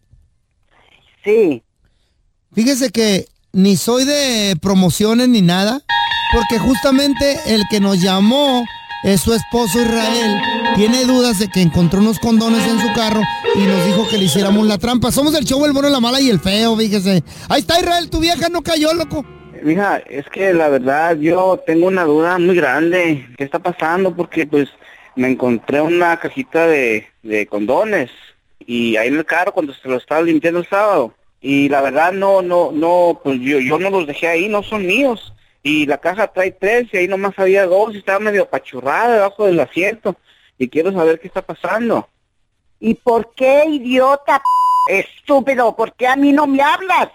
Sí. 1.24 1.62
Fíjese 2.52 2.90
que 2.90 3.26
ni 3.52 3.76
soy 3.76 4.04
de 4.04 4.56
promociones 4.60 5.28
ni 5.28 5.40
nada, 5.40 5.82
porque 6.32 6.58
justamente 6.58 7.38
el 7.46 7.62
que 7.70 7.80
nos 7.80 8.00
llamó 8.00 8.64
es 9.02 9.22
su 9.22 9.32
esposo 9.32 9.80
Israel. 9.80 10.40
Tiene 10.76 11.04
dudas 11.04 11.38
de 11.38 11.48
que 11.48 11.62
encontró 11.62 12.00
unos 12.00 12.18
condones 12.18 12.66
en 12.66 12.78
su 12.78 12.92
carro 12.92 13.22
y 13.54 13.60
nos 13.60 13.86
dijo 13.86 14.06
que 14.08 14.18
le 14.18 14.24
hiciéramos 14.24 14.66
la 14.66 14.78
trampa. 14.78 15.10
Somos 15.10 15.34
el 15.34 15.44
show 15.44 15.64
El 15.64 15.72
Bueno, 15.72 15.88
la 15.88 16.00
Mala 16.00 16.20
y 16.20 16.30
el 16.30 16.40
Feo, 16.40 16.76
fíjese. 16.76 17.22
Ahí 17.48 17.60
está 17.60 17.80
Israel, 17.80 18.10
tu 18.10 18.20
vieja 18.20 18.48
no 18.48 18.62
cayó, 18.62 18.92
loco. 18.94 19.24
Mija, 19.62 19.98
es 20.08 20.26
que 20.30 20.54
la 20.54 20.68
verdad 20.68 21.16
yo 21.16 21.62
tengo 21.66 21.86
una 21.86 22.04
duda 22.04 22.38
muy 22.38 22.54
grande. 22.54 23.26
¿Qué 23.36 23.44
está 23.44 23.58
pasando? 23.58 24.14
Porque 24.14 24.46
pues 24.46 24.68
me 25.16 25.28
encontré 25.28 25.80
una 25.80 26.18
cajita 26.18 26.66
de, 26.66 27.06
de 27.22 27.46
condones 27.46 28.10
y 28.60 28.96
ahí 28.96 29.08
en 29.08 29.16
el 29.16 29.24
carro 29.26 29.52
cuando 29.52 29.74
se 29.74 29.88
lo 29.88 29.96
estaba 29.96 30.22
limpiando 30.22 30.60
el 30.60 30.68
sábado. 30.68 31.14
Y 31.42 31.68
la 31.68 31.80
verdad 31.80 32.12
no, 32.12 32.42
no, 32.42 32.70
no, 32.72 33.20
pues 33.22 33.40
yo, 33.40 33.58
yo 33.58 33.78
no 33.78 33.90
los 33.90 34.06
dejé 34.06 34.28
ahí, 34.28 34.48
no 34.48 34.62
son 34.62 34.86
míos. 34.86 35.32
Y 35.62 35.86
la 35.86 35.98
caja 35.98 36.28
trae 36.28 36.52
tres 36.52 36.88
y 36.92 36.96
ahí 36.98 37.08
nomás 37.08 37.38
había 37.38 37.66
dos 37.66 37.94
y 37.94 37.98
estaba 37.98 38.18
medio 38.18 38.44
apachurrada 38.44 39.14
debajo 39.14 39.46
del 39.46 39.60
asiento. 39.60 40.16
Y 40.58 40.68
quiero 40.68 40.92
saber 40.92 41.20
qué 41.20 41.28
está 41.28 41.42
pasando. 41.42 42.08
¿Y 42.78 42.94
por 42.94 43.34
qué, 43.34 43.64
idiota, 43.66 44.40
p- 44.86 45.00
estúpido? 45.00 45.76
¿Por 45.76 45.92
qué 45.94 46.06
a 46.06 46.16
mí 46.16 46.32
no 46.32 46.46
me 46.46 46.62
hablas? 46.62 47.08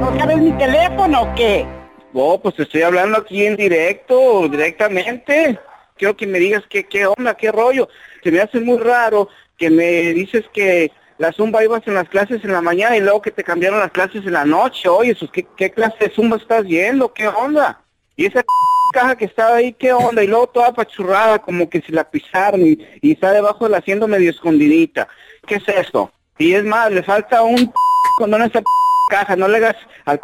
¿No 0.00 0.14
sabes 0.18 0.36
mi 0.38 0.52
teléfono 0.52 1.22
o 1.22 1.34
qué? 1.34 1.66
Oh, 2.12 2.38
pues 2.40 2.54
te 2.56 2.62
estoy 2.64 2.82
hablando 2.82 3.18
aquí 3.18 3.46
en 3.46 3.56
directo, 3.56 4.46
directamente. 4.48 5.58
Quiero 5.96 6.16
que 6.16 6.26
me 6.26 6.38
digas 6.38 6.64
qué, 6.68 6.84
qué 6.84 7.06
onda, 7.06 7.34
qué 7.34 7.50
rollo. 7.50 7.88
Se 8.22 8.30
me 8.30 8.40
hace 8.40 8.60
muy 8.60 8.76
raro 8.78 9.28
que 9.56 9.70
me 9.70 10.12
dices 10.12 10.44
que 10.52 10.92
la 11.16 11.32
zumba 11.32 11.64
ibas 11.64 11.86
en 11.86 11.94
las 11.94 12.08
clases 12.10 12.44
en 12.44 12.52
la 12.52 12.60
mañana 12.60 12.96
y 12.96 13.00
luego 13.00 13.22
que 13.22 13.30
te 13.30 13.42
cambiaron 13.42 13.80
las 13.80 13.90
clases 13.90 14.24
en 14.26 14.32
la 14.34 14.44
noche. 14.44 14.88
Oye, 14.90 15.12
eso, 15.12 15.30
¿qué, 15.32 15.46
qué 15.56 15.70
clase 15.70 15.96
de 16.00 16.10
zumba 16.10 16.36
estás 16.36 16.64
yendo? 16.64 17.12
¿Qué 17.14 17.26
onda? 17.26 17.80
Y 18.16 18.26
esa 18.26 18.44
caja 18.92 19.16
que 19.16 19.26
estaba 19.26 19.56
ahí, 19.56 19.72
¿qué 19.72 19.92
onda? 19.92 20.24
Y 20.24 20.26
luego 20.26 20.48
toda 20.48 20.68
apachurrada, 20.68 21.38
como 21.38 21.68
que 21.68 21.82
si 21.82 21.92
la 21.92 22.10
pisaron 22.10 22.66
y, 22.66 22.78
y 23.00 23.12
está 23.12 23.32
debajo 23.32 23.64
del 23.64 23.74
asiento 23.74 24.08
medio 24.08 24.30
escondidita. 24.30 25.08
¿Qué 25.46 25.56
es 25.56 25.68
eso? 25.68 26.10
Y 26.38 26.52
es 26.52 26.64
más, 26.64 26.90
le 26.90 27.02
falta 27.02 27.42
un 27.42 27.72
condón 28.18 28.42
a 28.42 28.46
esa 28.46 28.62
caja, 29.10 29.36
no 29.36 29.48
le 29.48 29.58
hagas 29.58 29.76
al 30.04 30.20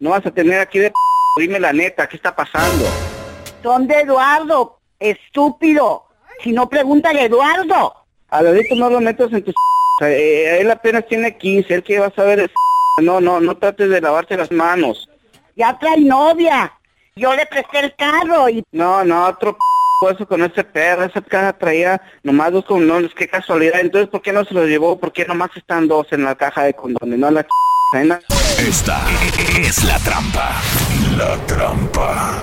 no 0.00 0.10
vas 0.10 0.26
a 0.26 0.30
tener 0.32 0.58
aquí 0.58 0.80
de 0.80 0.92
dime 1.38 1.60
la 1.60 1.72
neta, 1.72 2.08
¿qué 2.08 2.16
está 2.16 2.34
pasando? 2.34 2.84
Son 3.62 3.86
de 3.86 4.00
Eduardo, 4.00 4.80
estúpido. 4.98 6.06
Si 6.42 6.52
no, 6.52 6.68
pregúntale 6.68 7.20
a 7.20 7.24
Eduardo. 7.24 7.94
A 8.28 8.42
Ladito 8.42 8.74
no 8.74 8.90
lo 8.90 9.00
metas 9.00 9.32
en 9.32 9.44
tus 9.44 9.54
eh, 10.02 10.58
él 10.60 10.70
apenas 10.70 11.06
tiene 11.06 11.36
15, 11.36 11.72
él 11.72 11.82
que 11.84 12.00
va 12.00 12.06
a 12.06 12.14
saber 12.14 12.50
no, 13.00 13.20
no, 13.20 13.40
no 13.40 13.56
trates 13.56 13.88
de 13.88 14.00
lavarte 14.00 14.36
las 14.36 14.50
manos. 14.50 15.08
Ya 15.56 15.78
trae 15.78 16.00
novia. 16.00 16.72
Yo 17.16 17.32
le 17.32 17.46
presté 17.46 17.78
el 17.78 17.94
carro 17.94 18.48
y 18.48 18.64
No, 18.72 19.04
no, 19.04 19.26
otro 19.26 19.56
eso 20.10 20.26
con 20.26 20.42
ese 20.42 20.64
perro, 20.64 21.04
esa 21.04 21.20
caja 21.22 21.52
traía 21.52 22.02
nomás 22.24 22.50
dos 22.52 22.64
condones, 22.64 23.12
qué 23.16 23.28
casualidad. 23.28 23.78
Entonces, 23.80 24.10
¿por 24.10 24.20
qué 24.20 24.32
no 24.32 24.44
se 24.44 24.52
los 24.52 24.66
llevó? 24.66 24.98
¿Por 24.98 25.12
qué 25.12 25.24
nomás 25.24 25.50
están 25.56 25.86
dos 25.86 26.08
en 26.10 26.24
la 26.24 26.34
caja 26.34 26.64
de 26.64 26.74
condones? 26.74 27.16
No 27.18 27.30
la 27.30 27.46
cena. 27.92 28.18
Esta 28.58 29.00
es 29.56 29.84
la 29.84 29.98
trampa. 30.00 30.60
La 31.16 31.36
trampa. 31.46 32.42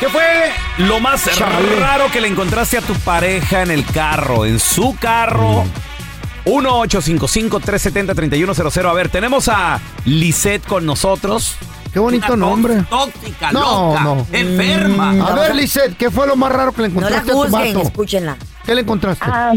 ¿Qué 0.00 0.08
fue 0.08 0.50
lo 0.78 0.98
más 0.98 1.30
Chale. 1.32 1.76
raro 1.80 2.06
que 2.12 2.20
le 2.20 2.26
encontraste 2.28 2.76
a 2.76 2.80
tu 2.82 2.94
pareja 2.94 3.62
en 3.62 3.70
el 3.70 3.86
carro, 3.86 4.44
en 4.44 4.58
su 4.58 4.96
carro? 4.98 5.64
1-855-370-3100. 6.44 8.90
A 8.90 8.92
ver, 8.92 9.08
tenemos 9.08 9.48
a 9.48 9.80
Lisette 10.04 10.66
con 10.66 10.84
nosotros. 10.84 11.56
Qué 11.94 12.00
bonito 12.00 12.36
nombre. 12.36 12.82
Tóxica, 12.90 13.52
No, 13.52 13.90
loca, 13.92 14.02
no. 14.04 14.26
enferma. 14.32 15.10
A 15.28 15.34
ver, 15.36 15.54
Lisette, 15.54 15.96
¿qué 15.96 16.10
fue 16.10 16.26
lo 16.26 16.34
más 16.36 16.50
raro 16.52 16.72
que 16.72 16.82
le 16.82 16.88
No 16.88 17.00
la 17.00 17.06
encontraste 17.08 17.30
a 17.30 17.34
tu 17.34 17.40
juzguen, 17.40 17.74
vato? 17.74 17.86
escúchenla. 17.88 18.36
¿Qué 18.66 18.74
le 18.74 18.80
encontraste? 18.82 19.24
Ah, 19.28 19.52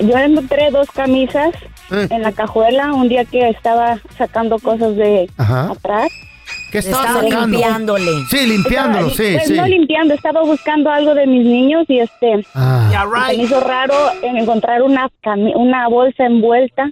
yo 0.00 0.18
encontré 0.18 0.70
dos 0.70 0.88
camisas 0.90 1.50
Eh. 1.90 2.08
en 2.10 2.22
la 2.22 2.32
cajuela 2.32 2.92
un 2.92 3.08
día 3.08 3.24
que 3.24 3.48
estaba 3.48 3.98
sacando 4.18 4.58
cosas 4.58 4.96
de 4.96 5.30
Ajá. 5.38 5.70
atrás. 5.72 6.08
¿Qué 6.72 6.78
estaba 6.78 7.02
Estaba 7.06 7.22
sacando? 7.22 7.46
limpiándole. 7.58 8.10
Sí, 8.30 8.46
limpiándolo, 8.46 9.06
Estaba- 9.08 9.28
sí, 9.28 9.34
pues, 9.36 9.48
sí. 9.48 9.54
No 9.54 9.66
limpiando, 9.66 10.14
estaba 10.14 10.42
buscando 10.42 10.90
algo 10.90 11.14
de 11.14 11.26
mis 11.26 11.44
niños 11.46 11.84
y 11.88 12.00
este 12.00 12.44
Ah. 12.54 13.06
Me 13.28 13.34
hizo 13.44 13.60
raro 13.60 13.94
en 14.22 14.36
encontrar 14.36 14.82
una 14.82 15.08
una 15.54 15.88
bolsa 15.88 16.26
envuelta. 16.26 16.90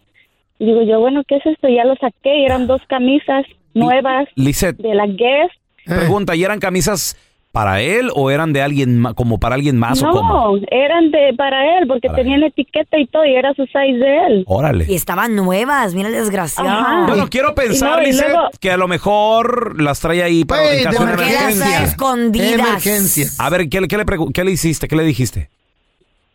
Y 0.58 0.64
digo 0.66 0.82
yo, 0.82 1.00
bueno, 1.00 1.22
¿qué 1.28 1.36
es 1.36 1.44
esto? 1.46 1.68
Ya 1.68 1.84
lo 1.84 1.94
saqué 1.96 2.38
y 2.38 2.44
eran 2.46 2.66
dos 2.66 2.80
camisas 2.88 3.44
nuevas 3.76 4.28
Lisette, 4.34 4.76
de 4.78 4.94
la 4.94 5.06
Guess. 5.06 5.50
Eh. 5.86 5.94
pregunta, 5.94 6.34
¿y 6.34 6.42
eran 6.44 6.58
camisas 6.60 7.16
para 7.52 7.80
él 7.80 8.10
o 8.14 8.30
eran 8.30 8.52
de 8.52 8.60
alguien 8.60 8.98
ma- 8.98 9.14
como 9.14 9.38
para 9.38 9.54
alguien 9.54 9.78
más 9.78 10.02
o 10.02 10.10
cómo? 10.10 10.58
No, 10.58 10.66
eran 10.70 11.10
de 11.10 11.32
para 11.38 11.78
él 11.78 11.86
porque 11.86 12.08
Para 12.08 12.22
tenían 12.22 12.42
etiqueta 12.42 12.98
y 12.98 13.06
todo 13.06 13.24
y 13.24 13.34
era 13.34 13.54
su 13.54 13.64
size 13.66 13.96
de 13.96 14.18
él. 14.26 14.44
Órale. 14.46 14.84
Y 14.88 14.94
estaban 14.94 15.34
nuevas, 15.36 15.94
mira 15.94 16.08
el 16.08 16.14
desgraciado. 16.14 16.68
Ajá. 16.68 17.06
Bueno, 17.06 17.28
quiero 17.30 17.54
pensar, 17.54 18.02
no, 18.02 18.12
luego- 18.12 18.50
que 18.60 18.70
a 18.72 18.76
lo 18.76 18.88
mejor 18.88 19.80
las 19.80 20.00
trae 20.00 20.22
ahí 20.22 20.44
para 20.44 20.62
Güey, 20.64 20.78
en 20.78 20.84
caso 20.84 21.04
de 21.04 21.10
de 21.12 21.16
¿Por 21.16 21.24
qué 21.24 21.32
las 21.32 21.40
emergencia. 21.42 21.66
trae 21.76 21.84
escondidas? 21.86 22.52
Emergencia. 22.58 23.26
A 23.38 23.48
ver, 23.50 23.68
¿qué, 23.70 23.80
le- 23.80 23.88
qué 23.88 23.96
le 23.96 24.04
qué 24.34 24.44
le 24.44 24.50
hiciste? 24.50 24.86
¿Qué 24.88 24.96
le 24.96 25.04
dijiste? 25.04 25.48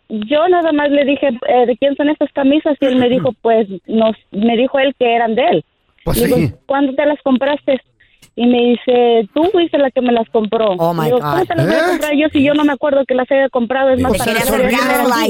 Yo 0.09 0.47
nada 0.49 0.71
más 0.73 0.89
le 0.89 1.05
dije, 1.05 1.27
eh, 1.27 1.65
¿de 1.67 1.77
quién 1.77 1.95
son 1.95 2.09
estas 2.09 2.31
camisas? 2.33 2.75
Y 2.81 2.85
él 2.85 2.95
me 2.97 3.09
dijo, 3.09 3.31
pues, 3.41 3.67
nos, 3.87 4.15
me 4.31 4.57
dijo 4.57 4.79
él 4.79 4.95
que 4.97 5.13
eran 5.15 5.35
de 5.35 5.43
él. 5.47 5.65
Pues 6.03 6.17
Le 6.17 6.25
digo, 6.25 6.37
sí. 6.37 6.53
¿cuándo 6.65 6.93
te 6.95 7.05
las 7.05 7.19
compraste? 7.23 7.79
Y 8.33 8.45
me 8.47 8.57
dice, 8.59 9.27
tú 9.33 9.43
fuiste 9.51 9.77
la 9.77 9.91
que 9.91 9.99
me 10.01 10.13
las 10.13 10.27
compró. 10.29 10.69
Oh, 10.77 10.93
my 10.93 11.05
Digo, 11.05 11.17
God. 11.19 11.31
¿cómo 11.31 11.45
te 11.45 11.55
las 11.55 11.65
voy 11.67 11.75
¿Eh? 11.75 11.79
a 11.79 11.87
comprar 11.89 12.11
yo 12.15 12.27
si 12.31 12.43
yo 12.43 12.53
no 12.53 12.63
me 12.63 12.71
acuerdo 12.71 13.03
que 13.05 13.13
las 13.13 13.29
haya 13.29 13.49
comprado? 13.49 13.89
Es 13.89 13.99
más, 13.99 14.13
Te 14.13 14.19
para 14.19 14.31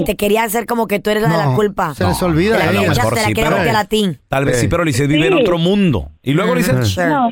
te 0.05 0.15
quería 0.15 0.43
hacer 0.43 0.65
como 0.67 0.85
que 0.87 0.99
tú 0.99 1.09
eres 1.09 1.23
la 1.23 1.29
de 1.29 1.37
la 1.37 1.45
No, 1.47 1.55
culpa. 1.55 1.95
Se 1.95 2.05
les 2.05 2.21
olvida. 2.21 2.57
Te 2.59 2.65
la 2.73 2.81
mejor 2.81 3.09
te 3.13 3.21
la 3.21 3.27
sí, 3.27 3.33
quería 3.33 3.49
pero- 3.49 3.57
meter 3.63 3.75
a 3.75 3.85
ti. 3.85 4.17
Tal 4.27 4.45
vez 4.45 4.57
sí, 4.57 4.61
Sí. 4.63 4.67
pero 4.69 4.83
Lisette 4.83 5.07
vive 5.09 5.27
en 5.27 5.33
Sí. 5.33 5.41
otro 5.41 5.57
mundo. 5.57 6.09
Y 6.21 6.33
luego 6.33 6.53
Lisette, 6.53 6.83
Sure. 6.83 7.07
No. 7.09 7.31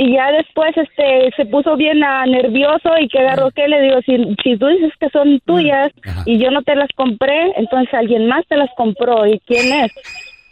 Y 0.00 0.12
ya 0.14 0.30
después 0.30 0.70
este 0.76 1.30
se 1.36 1.46
puso 1.46 1.76
bien 1.76 2.02
ah, 2.04 2.24
nervioso 2.26 2.90
y 3.00 3.08
que 3.08 3.18
agarró 3.18 3.50
que 3.50 3.66
le 3.66 3.80
digo, 3.82 3.96
si, 4.06 4.16
si 4.44 4.56
tú 4.56 4.66
dices 4.68 4.92
que 5.00 5.08
son 5.10 5.40
tuyas 5.44 5.90
y 6.24 6.38
yo 6.38 6.50
no 6.52 6.62
te 6.62 6.76
las 6.76 6.88
compré, 6.96 7.52
entonces 7.56 7.92
alguien 7.94 8.28
más 8.28 8.44
te 8.48 8.56
las 8.56 8.70
compró. 8.76 9.26
¿Y 9.26 9.40
quién 9.40 9.72
es? 9.84 9.92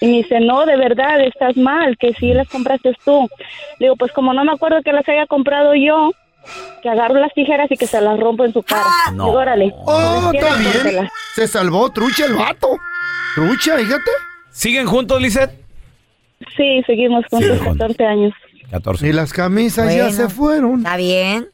Y 0.01 0.07
me 0.07 0.13
dice, 0.19 0.41
no, 0.41 0.67
de 0.67 0.77
verdad, 0.77 1.21
estás 1.23 1.57
mal, 1.57 1.97
que 1.99 2.13
sí 2.15 2.33
las 2.33 2.49
compraste 2.49 2.95
tú. 3.05 3.29
Le 3.79 3.87
digo, 3.87 3.97
pues 3.97 4.13
como 4.13 4.35
no 4.35 4.45
me 4.45 4.53
acuerdo 4.53 4.83
que 4.83 4.93
las 4.93 5.09
haya 5.09 5.27
comprado 5.27 5.75
yo, 5.75 6.11
que 6.83 6.89
agarro 6.89 7.15
las 7.15 7.33
tijeras 7.33 7.71
y 7.71 7.77
que 7.77 7.87
se 7.87 8.01
las 8.01 8.19
rompo 8.19 8.45
en 8.45 8.53
su 8.53 8.63
cara. 8.63 8.85
No. 9.15 9.27
Digo, 9.27 9.39
órale. 9.39 9.73
Oh, 9.85 10.31
si 10.31 10.37
está 10.37 10.57
bien. 10.57 11.09
Se 11.35 11.49
salvó, 11.49 11.91
trucha 11.91 12.27
el 12.27 12.35
vato. 12.35 12.77
Trucha, 13.35 13.77
fíjate. 13.79 14.11
¿siguen 14.51 14.87
juntos, 14.87 15.21
Lisette? 15.21 15.53
Sí, 16.57 16.83
seguimos 16.87 17.25
juntos 17.31 17.59
juntos. 17.59 17.79
14 17.79 18.05
años. 18.07 18.35
14. 18.71 19.09
Y 19.09 19.13
las 19.13 19.33
camisas 19.33 19.95
ya 19.95 20.11
se 20.11 20.29
fueron. 20.29 20.79
Está 20.79 20.97
bien. 20.97 21.49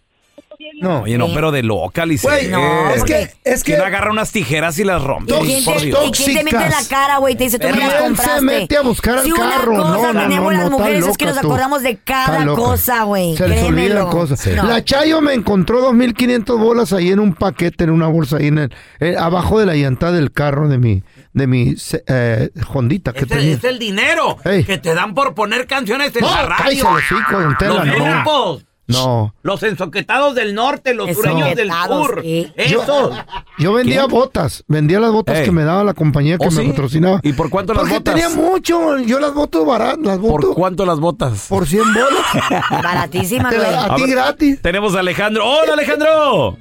No. 0.81 1.03
Oye, 1.03 1.19
no, 1.19 1.27
Sí. 1.27 1.33
pero 1.35 1.53
de 1.53 1.63
loca, 1.63 2.07
Lisette. 2.07 2.31
Güey, 2.31 2.49
No, 2.49 2.91
es 2.91 3.05
que, 3.05 3.31
es 3.45 3.63
que 3.65 3.73
¿Quién 3.75 3.85
agarra 3.87 4.11
unas 4.11 4.33
tijeras 4.33 4.79
y 4.79 4.85
las 4.85 5.03
rompe? 5.03 5.35
¿Y 5.35 5.45
quién, 5.47 5.65
Por 5.65 5.77
te, 5.77 5.87
Dios. 5.87 6.01
y 6.05 6.11
quién 6.13 6.37
te 6.39 6.45
mete 6.45 6.57
en 6.65 6.71
la 6.71 6.83
cara, 6.89 7.19
güey? 7.19 7.37
Te 7.37 7.45
dice, 7.45 7.59
tú 7.59 7.69
me 7.69 7.77
las 7.77 7.83
él 7.85 7.91
se 7.93 7.99
compraste. 8.05 8.41
mete 8.43 8.77
a 8.77 8.83
buscar 8.83 9.19
al 9.19 9.25
si 9.25 9.31
carro. 9.33 9.73
una 9.73 9.83
cosa 9.83 9.97
No, 9.99 10.13
no, 10.15 10.21
tenemos 10.23 10.53
no, 10.53 10.59
las 10.59 10.71
no, 10.71 10.79
mujeres 10.79 11.07
es 11.07 11.17
que 11.17 11.25
nos 11.27 11.41
tú. 11.41 11.47
acordamos 11.47 11.83
de 11.83 11.97
cada 11.99 12.47
cosa, 12.47 13.03
güey. 13.05 13.37
Se 13.37 13.49
les 13.49 13.63
olvidan 13.65 14.09
cosas. 14.09 14.47
No. 14.49 14.65
La 14.65 14.83
Chayo 14.85 15.21
me 15.21 15.35
encontró 15.35 15.81
2.500 15.93 16.59
bolas 16.59 16.93
ahí 16.93 17.11
en 17.11 17.21
un 17.21 17.35
paquete, 17.35 17.85
en 17.85 17.91
una 17.91 18.07
bolsa 18.09 18.39
ahí 18.39 18.49
en 18.49 18.59
el, 18.59 18.75
eh, 19.01 19.17
abajo 19.19 19.59
de 19.61 19.67
la 19.67 19.75
llanta 19.75 20.11
del 20.13 20.33
carro 20.33 20.69
de 20.69 20.79
mi, 20.79 21.03
de 21.33 21.47
mi 21.47 21.75
eh, 22.07 22.51
Hondita 22.73 23.13
que 23.13 23.21
Es 23.21 23.31
el, 23.31 23.39
tenía. 23.39 23.55
es 23.55 23.65
el 23.65 23.79
dinero 23.79 24.37
Ey. 24.45 24.65
que 24.65 24.79
te 24.79 24.95
dan 24.95 25.15
por 25.15 25.35
poner 25.35 25.67
canciones 25.67 26.15
en 26.17 26.23
No, 26.23 26.31
la 26.35 26.47
radio. 26.47 26.89
el 26.99 27.43
don 27.43 27.57
Tela, 27.59 27.85
Los 27.85 27.99
no. 27.99 28.05
grupos. 28.05 28.65
No. 28.89 29.33
Los 29.43 29.63
ensoquetados 29.63 30.35
del 30.35 30.55
norte, 30.55 30.93
los 30.93 31.13
sureños 31.15 31.55
del 31.55 31.71
sur. 31.87 32.21
¿qué? 32.21 32.53
Esos. 32.57 33.15
Yo 33.59 33.73
vendía 33.73 34.03
¿Qué? 34.03 34.09
botas, 34.09 34.65
vendía 34.67 34.99
las 35.01 35.13
botas 35.13 35.39
Ey. 35.39 35.45
que 35.45 35.53
me 35.53 35.63
daba 35.63 35.85
la 35.85 35.95
compañía 35.95 36.37
que 36.37 36.49
¿Oh, 36.49 36.51
me 36.51 36.63
sí? 36.63 36.69
patrocinaba. 36.69 37.21
¿Y 37.23 37.33
por 37.33 37.49
cuánto 37.49 37.73
las 37.75 37.83
Porque 37.83 37.95
botas? 37.99 38.15
tenía 38.15 38.29
mucho, 38.29 38.99
yo 38.99 39.21
las 39.21 39.33
botas 39.35 39.65
baratas, 39.65 39.99
las 40.05 40.19
botas 40.19 40.47
¿Por 40.47 40.55
cuánto 40.55 40.85
las 40.85 40.99
botas? 41.01 41.47
por 41.49 41.67
100 41.67 41.85
bolas. 41.95 42.61
Baratísima, 42.71 43.51
Te 43.51 43.59
la- 43.59 43.65
güey. 43.65 43.77
a 43.79 43.95
ti 43.95 44.03
ver, 44.03 44.11
gratis. 44.11 44.63
Tenemos 44.63 44.95
a 44.97 45.01
Alejandro. 45.01 45.45
¡Hola, 45.49 45.73
Alejandro! 45.75 46.59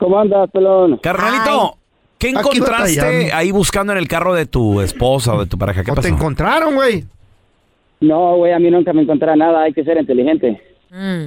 ¿Cómo 0.00 0.18
andas, 0.18 0.48
pelón? 0.52 0.98
Carnalito, 0.98 1.76
¿qué 2.18 2.30
encontraste 2.30 3.32
ahí 3.32 3.50
buscando 3.50 3.92
en 3.92 3.98
el 3.98 4.08
carro 4.08 4.34
de 4.34 4.46
tu 4.46 4.80
esposa 4.80 5.34
o 5.34 5.40
de 5.40 5.46
tu 5.46 5.58
pareja? 5.58 5.82
¿Qué 5.84 5.90
O 5.90 5.94
te 5.96 6.08
encontraron, 6.08 6.74
güey. 6.76 7.04
No, 8.00 8.36
güey, 8.36 8.52
a 8.52 8.58
mí 8.60 8.70
nunca 8.70 8.92
me 8.92 9.02
encontrará 9.02 9.34
nada, 9.36 9.62
hay 9.62 9.72
que 9.72 9.82
ser 9.84 9.98
inteligente. 9.98 10.62
Mm. 10.90 11.24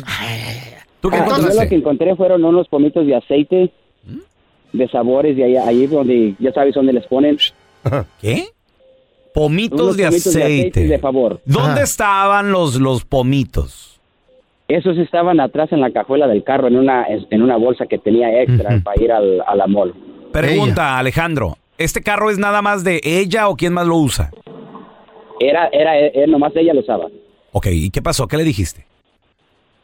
¿Tú 1.01 1.09
qué 1.09 1.17
Ah, 1.17 1.25
yo 1.39 1.61
lo 1.61 1.69
que 1.69 1.75
encontré 1.75 2.15
fueron 2.15 2.43
unos 2.43 2.67
pomitos 2.67 3.05
de 3.05 3.15
aceite, 3.15 3.71
de 4.73 4.87
sabores, 4.89 5.35
de 5.35 5.43
ahí, 5.43 5.55
ahí 5.57 5.87
donde, 5.87 6.35
ya 6.39 6.51
sabes 6.53 6.73
dónde 6.75 6.93
les 6.93 7.05
ponen. 7.07 7.37
¿Qué? 8.21 8.45
Pomitos 9.33 9.79
Unos 9.81 9.97
de 9.97 10.05
pomitos 10.05 10.33
de 10.33 10.43
aceite 10.43 10.69
aceite. 10.69 10.87
de 10.87 10.99
favor. 10.99 11.41
¿Dónde 11.45 11.71
Ajá. 11.71 11.83
estaban 11.83 12.51
los, 12.51 12.75
los 12.79 13.05
pomitos? 13.05 13.99
Esos 14.67 14.97
estaban 14.97 15.39
atrás 15.39 15.71
en 15.71 15.81
la 15.81 15.91
cajuela 15.91 16.27
del 16.27 16.43
carro, 16.43 16.67
en 16.67 16.77
una, 16.77 17.05
en 17.07 17.41
una 17.41 17.57
bolsa 17.57 17.85
que 17.87 17.97
tenía 17.97 18.41
extra 18.41 18.79
para 18.83 19.01
ir 19.03 19.11
al, 19.11 19.41
a 19.45 19.55
la 19.55 19.67
mall. 19.67 19.93
Pregunta, 20.31 20.97
Alejandro. 20.97 21.57
¿Este 21.77 22.01
carro 22.01 22.29
es 22.29 22.37
nada 22.37 22.61
más 22.61 22.83
de 22.83 23.01
ella 23.03 23.49
o 23.49 23.55
quién 23.57 23.73
más 23.73 23.87
lo 23.87 23.97
usa? 23.97 24.31
Era, 25.39 25.67
era, 25.73 25.97
era 25.97 26.27
nomás 26.27 26.53
ella 26.55 26.73
lo 26.73 26.81
usaba. 26.81 27.07
Ok, 27.51 27.67
¿y 27.71 27.89
qué 27.89 28.01
pasó? 28.01 28.27
¿Qué 28.27 28.37
le 28.37 28.43
dijiste? 28.43 28.85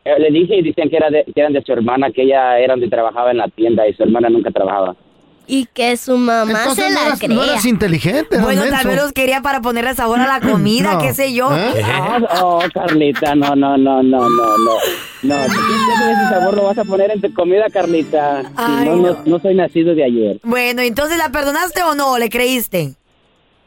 Eh, 0.07 0.19
Le 0.19 0.31
dije 0.31 0.55
y 0.57 0.61
decían 0.61 0.89
que, 0.89 0.97
era 0.97 1.09
de- 1.09 1.23
que 1.25 1.39
eran 1.41 1.53
de 1.53 1.61
su 1.63 1.71
hermana, 1.73 2.11
que 2.11 2.23
ella 2.23 2.57
era 2.59 2.73
donde 2.73 2.87
trabajaba 2.89 3.31
en 3.31 3.37
la 3.37 3.47
tienda 3.49 3.87
y 3.87 3.93
su 3.93 4.03
hermana 4.03 4.29
nunca 4.29 4.51
trabajaba. 4.51 4.95
Y 5.49 5.65
que 5.73 5.95
su 5.95 6.17
mamá 6.17 6.51
Entonces 6.59 6.85
se 6.87 6.89
no 6.93 6.99
la 6.99 7.05
eras, 7.07 7.19
crea. 7.19 7.29
no 7.35 7.43
eras 7.43 7.65
inteligente, 7.65 8.37
Bueno, 8.37 8.63
tal 8.69 8.85
vez 8.85 8.97
los 8.97 9.13
quería 9.13 9.41
para 9.41 9.61
ponerle 9.61 9.93
sabor 9.95 10.19
a 10.19 10.27
la 10.27 10.41
comida, 10.41 10.93
No. 10.95 10.99
qué 10.99 11.13
sé 11.13 11.33
yo. 11.33 11.49
¿Eh? 11.55 11.81
Ah, 11.85 12.19
oh, 12.43 12.61
Carlita, 12.73 13.33
no, 13.33 13.55
no, 13.55 13.77
no, 13.77 14.03
no, 14.03 14.27
no, 14.27 14.27
no. 14.29 14.73
No, 15.23 15.35
ese 15.45 16.29
sabor 16.29 16.53
lo 16.53 16.63
vas 16.65 16.77
a 16.77 16.83
poner 16.83 17.11
en 17.11 17.21
tu 17.21 17.33
comida, 17.33 17.65
Carlita. 17.71 18.41
Si 18.43 18.47
Ay, 18.57 18.85
no, 18.89 18.95
no, 18.97 19.01
no. 19.13 19.17
no 19.25 19.39
soy 19.39 19.55
nacido 19.55 19.95
de 19.95 20.03
ayer. 20.03 20.39
Bueno, 20.43 20.81
entonces, 20.81 21.17
¿la 21.17 21.29
perdonaste 21.31 21.81
o 21.83 21.95
no? 21.95 22.17
¿Le 22.17 22.29
creíste? 22.29 22.93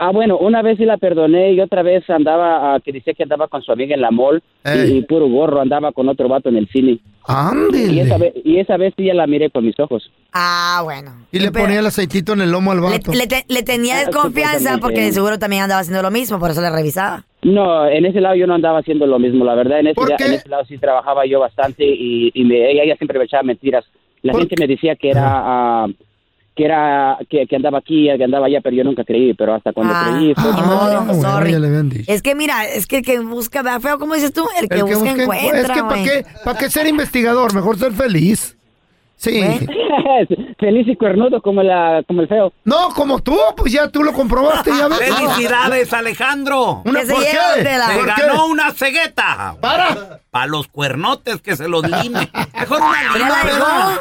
Ah, 0.02 0.12
bueno, 0.12 0.38
una 0.38 0.62
vez 0.62 0.78
sí 0.78 0.86
la 0.86 0.96
perdoné 0.96 1.52
y 1.52 1.60
otra 1.60 1.82
vez 1.82 2.08
andaba, 2.08 2.74
ah, 2.74 2.80
que 2.80 2.90
decía 2.90 3.12
que 3.12 3.22
andaba 3.24 3.48
con 3.48 3.60
su 3.62 3.70
amiga 3.70 3.94
en 3.94 4.00
la 4.00 4.10
mall 4.10 4.42
y, 4.88 5.02
puro 5.02 5.28
gorro, 5.28 5.60
andaba 5.60 5.92
con 5.92 6.08
otro 6.08 6.26
vato 6.26 6.48
en 6.48 6.56
el 6.56 6.66
cine. 6.68 6.92
Y 6.92 7.00
esa, 7.28 7.50
Ándele. 7.50 8.18
vez, 8.18 8.32
y 8.42 8.58
esa 8.60 8.76
vez 8.78 8.94
sí 8.96 9.04
ya 9.04 9.12
la 9.14 9.26
miré 9.26 9.50
con 9.50 9.62
mis 9.66 9.78
ojos. 9.78 10.10
Ah, 10.32 10.80
bueno. 10.84 11.26
Y 11.30 11.38
le 11.38 11.52
Pero- 11.52 11.64
ponía 11.66 11.80
el 11.80 11.86
aceitito 11.86 12.32
en 12.32 12.40
el 12.40 12.50
lomo 12.50 12.72
al 12.72 12.78
Le, 12.80 12.84
vato. 12.84 13.12
le 13.12 13.26
te- 13.26 13.44
le 13.46 13.62
tenía 13.62 13.96
Ah, 13.96 14.04
desconfianza 14.06 14.78
porque 14.78 15.02
de 15.02 15.12
seguro 15.12 15.38
también 15.38 15.64
andaba 15.64 15.82
haciendo 15.82 16.02
lo 16.02 16.10
mismo, 16.10 16.38
por 16.38 16.50
eso 16.50 16.62
le 16.62 16.70
revisaba. 16.70 17.24
No, 17.42 17.86
en 17.86 18.06
ese 18.06 18.22
lado 18.22 18.36
yo 18.36 18.46
no 18.46 18.54
andaba 18.54 18.78
haciendo 18.78 19.06
lo 19.06 19.18
mismo, 19.18 19.44
la 19.44 19.54
verdad. 19.54 19.80
En 19.80 19.88
ese, 19.88 19.94
¿Por 19.96 20.16
qué? 20.16 20.24
en 20.24 20.32
ese 20.32 20.48
lado 20.48 20.64
sí 20.64 20.78
trabajaba 20.78 21.26
yo 21.26 21.40
bastante 21.40 21.84
y, 21.84 22.30
y 22.32 22.44
me- 22.44 22.70
ella, 22.70 22.84
ella 22.84 22.96
siempre 22.96 23.18
me 23.18 23.26
echaba 23.26 23.42
mentiras. 23.42 23.84
La 24.22 24.32
¿Por 24.32 24.40
gente 24.40 24.54
me 24.58 24.66
decía 24.66 24.96
que 24.96 25.10
era... 25.10 25.24
ah, 25.26 25.86
que 26.60 26.66
era 26.66 27.16
que, 27.30 27.46
que 27.46 27.56
andaba 27.56 27.78
aquí, 27.78 28.06
que 28.18 28.22
andaba 28.24 28.44
allá, 28.44 28.60
pero 28.62 28.76
yo 28.76 28.84
nunca 28.84 29.02
creí, 29.02 29.32
pero 29.32 29.54
hasta 29.54 29.72
cuando 29.72 29.94
Ah, 29.96 30.10
creí 30.10 30.34
fue- 30.34 30.50
Ah, 30.54 31.00
bueno, 31.08 31.22
sorry. 31.22 32.04
Es 32.06 32.20
que 32.20 32.34
mira, 32.34 32.66
es 32.66 32.86
que 32.86 32.98
el 32.98 33.02
que 33.02 33.18
busca, 33.20 33.62
vea 33.62 33.80
feo, 33.80 33.98
¿cómo 33.98 34.12
dices 34.14 34.34
tú? 34.34 34.46
El 34.60 34.68
que, 34.68 34.74
El 34.74 34.84
que 34.84 34.94
busca, 34.94 35.08
busca 35.10 35.22
encuentra, 35.22 35.58
Es 35.60 35.70
que 35.70 35.82
¿para 35.82 36.02
qué, 36.02 36.26
pa' 36.44 36.58
qué 36.58 36.68
ser 36.68 36.86
investigador? 36.86 37.54
Mejor 37.54 37.78
ser 37.78 37.92
feliz. 37.92 38.58
Sí. 39.16 39.42
feliz 40.58 40.86
y 40.88 40.96
cuernudo 40.96 41.40
como 41.40 41.62
la 41.62 42.02
como 42.06 42.20
el 42.20 42.28
feo. 42.28 42.52
No, 42.64 42.90
como 42.94 43.20
tú, 43.20 43.38
pues 43.56 43.72
ya 43.72 43.88
tú 43.88 44.02
lo 44.02 44.12
comprobaste, 44.12 44.70
ya 44.76 44.88
ves. 44.88 44.98
¡Felicidades, 44.98 45.92
Alejandro! 45.94 46.82
Una, 46.84 47.00
Que 47.00 47.06
se 47.06 47.12
¿Por 47.14 47.22
qué? 47.22 47.62
de 47.64 47.78
la- 47.78 47.86
Se 47.88 47.94
¿Por 47.98 48.14
qué? 48.14 48.22
ganó 48.22 48.46
una 48.48 48.70
cegueta. 48.72 49.56
¡Para! 49.62 50.20
Para 50.30 50.46
los 50.46 50.68
cuernotes 50.68 51.40
que 51.40 51.56
se 51.56 51.68
los 51.68 51.82
lime. 51.84 52.28
Mejor 52.60 52.80
una 52.82 53.14
lima, 53.16 53.44
¿verdad? 53.44 54.00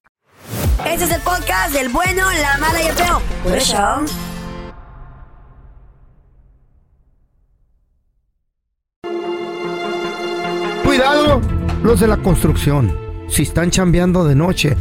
Este 0.91 1.05
es 1.05 1.11
el 1.11 1.21
podcast 1.21 1.73
del 1.73 1.87
bueno, 1.87 2.29
la 2.41 2.57
mala 2.57 2.83
y 2.83 2.87
el 2.87 2.93
feo. 2.93 3.21
Por 3.43 3.57
eso. 3.57 3.77
Cuidado, 10.83 11.39
los 11.81 12.01
de 12.01 12.07
la 12.07 12.17
construcción. 12.17 12.93
Si 13.29 13.43
están 13.43 13.71
chambeando 13.71 14.25
de 14.25 14.35
noche, 14.35 14.75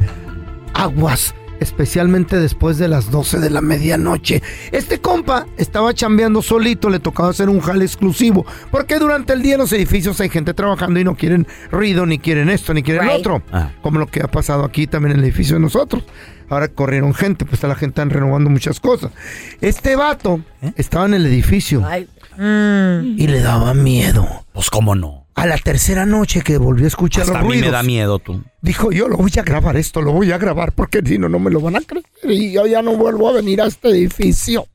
aguas, 0.75 1.33
especialmente 1.61 2.39
después 2.39 2.79
de 2.79 2.89
las 2.89 3.11
12 3.11 3.39
de 3.39 3.51
la 3.51 3.61
medianoche. 3.61 4.43
Este 4.73 5.01
compa 5.01 5.47
estaba 5.57 5.95
chambeando 5.95 6.43
solito, 6.43 6.91
le 6.91 6.99
tocaba 6.99 7.29
hacer 7.31 7.49
un 7.49 7.61
jale 7.61 7.85
exclusivo, 7.85 8.45
porque 8.71 8.99
durante 8.99 9.33
el 9.33 9.43
día 9.43 9.55
en 9.55 9.61
los 9.61 9.73
edificios 9.73 10.21
hay 10.21 10.29
gente 10.29 10.55
trabajando 10.55 10.99
y 10.99 11.05
no 11.05 11.15
quieren 11.15 11.47
ruido, 11.71 12.07
ni 12.07 12.19
quieren 12.19 12.51
esto, 12.51 12.75
ni 12.75 12.83
quieren 12.83 13.03
Right. 13.07 13.21
otro. 13.21 13.43
Ah. 13.53 13.71
Como 13.83 13.99
lo 13.99 14.07
que 14.07 14.21
ha 14.23 14.29
pasado 14.29 14.65
aquí 14.65 14.87
también 14.87 15.13
en 15.13 15.19
el 15.21 15.25
edificio 15.25 15.55
de 15.57 15.61
nosotros. 15.61 16.03
Ahora 16.49 16.67
corrieron 16.67 17.15
gente, 17.15 17.45
pues 17.45 17.63
la 17.63 17.77
gente 17.77 17.91
están 17.93 18.11
renovando 18.11 18.51
muchas 18.51 18.81
cosas. 18.81 19.13
Este 19.61 19.95
vato 19.95 20.41
estaba 20.77 21.07
en 21.07 21.15
el 21.15 21.27
edificio 21.27 21.85
Ay. 21.87 22.09
Mm. 22.37 23.19
y 23.21 23.27
le 23.29 23.41
daba 23.41 23.73
miedo. 23.75 24.27
Pues 24.53 24.69
cómo 24.69 24.95
no. 24.97 25.20
A 25.41 25.47
la 25.47 25.57
tercera 25.57 26.05
noche 26.05 26.43
que 26.43 26.59
volvió 26.59 26.85
a 26.85 26.89
escuchar 26.89 27.23
Hasta 27.23 27.33
los 27.33 27.41
a 27.41 27.45
mí 27.45 27.49
me 27.49 27.55
ruidos, 27.55 27.73
da 27.73 27.83
miedo 27.83 28.19
tú. 28.19 28.45
dijo 28.61 28.93
yo 28.93 29.09
lo 29.09 29.17
voy 29.17 29.33
a 29.39 29.43
grabar 29.43 29.79
esto, 29.79 30.03
lo 30.03 30.13
voy 30.13 30.31
a 30.33 30.39
grabar 30.39 30.73
porque 30.73 31.01
si 31.03 31.17
no, 31.17 31.31
no 31.31 31.39
me 31.39 31.51
lo 31.51 31.61
van 31.61 31.77
a 31.77 31.81
creer 31.81 32.05
y 32.25 32.53
yo 32.53 32.67
ya 32.67 32.83
no 32.83 32.95
vuelvo 32.95 33.27
a 33.29 33.33
venir 33.33 33.63
a 33.63 33.67
este 33.67 33.89
edificio 33.89 34.67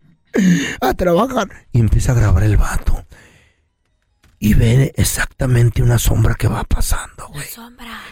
a 0.81 0.93
trabajar. 0.95 1.47
Y 1.71 1.79
empieza 1.79 2.13
a 2.13 2.15
grabar 2.15 2.43
el 2.43 2.57
vato. 2.57 3.05
Y 4.39 4.55
ve 4.55 4.91
exactamente 4.95 5.83
una 5.83 5.99
sombra 5.99 6.33
que 6.33 6.47
va 6.47 6.63
pasando, 6.63 7.27
güey. 7.29 7.45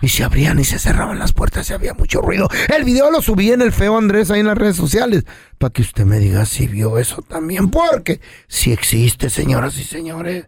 Y 0.02 0.08
se 0.10 0.24
abrían 0.24 0.60
y 0.60 0.64
se 0.64 0.78
cerraban 0.78 1.18
las 1.20 1.34
puertas 1.34 1.70
y 1.70 1.74
había 1.74 1.94
mucho 1.96 2.22
ruido. 2.22 2.50
El 2.76 2.84
video 2.84 3.10
lo 3.12 3.22
subí 3.22 3.52
en 3.52 3.62
el 3.62 3.72
feo 3.72 3.98
Andrés 3.98 4.30
ahí 4.30 4.40
en 4.40 4.48
las 4.48 4.58
redes 4.58 4.76
sociales. 4.76 5.26
Para 5.58 5.72
que 5.72 5.82
usted 5.82 6.06
me 6.06 6.20
diga 6.20 6.46
si 6.46 6.68
vio 6.68 6.98
eso 6.98 7.24
también. 7.24 7.70
Porque 7.70 8.22
si 8.48 8.72
existe, 8.72 9.30
señoras 9.30 9.78
y 9.78 9.84
señores. 9.84 10.46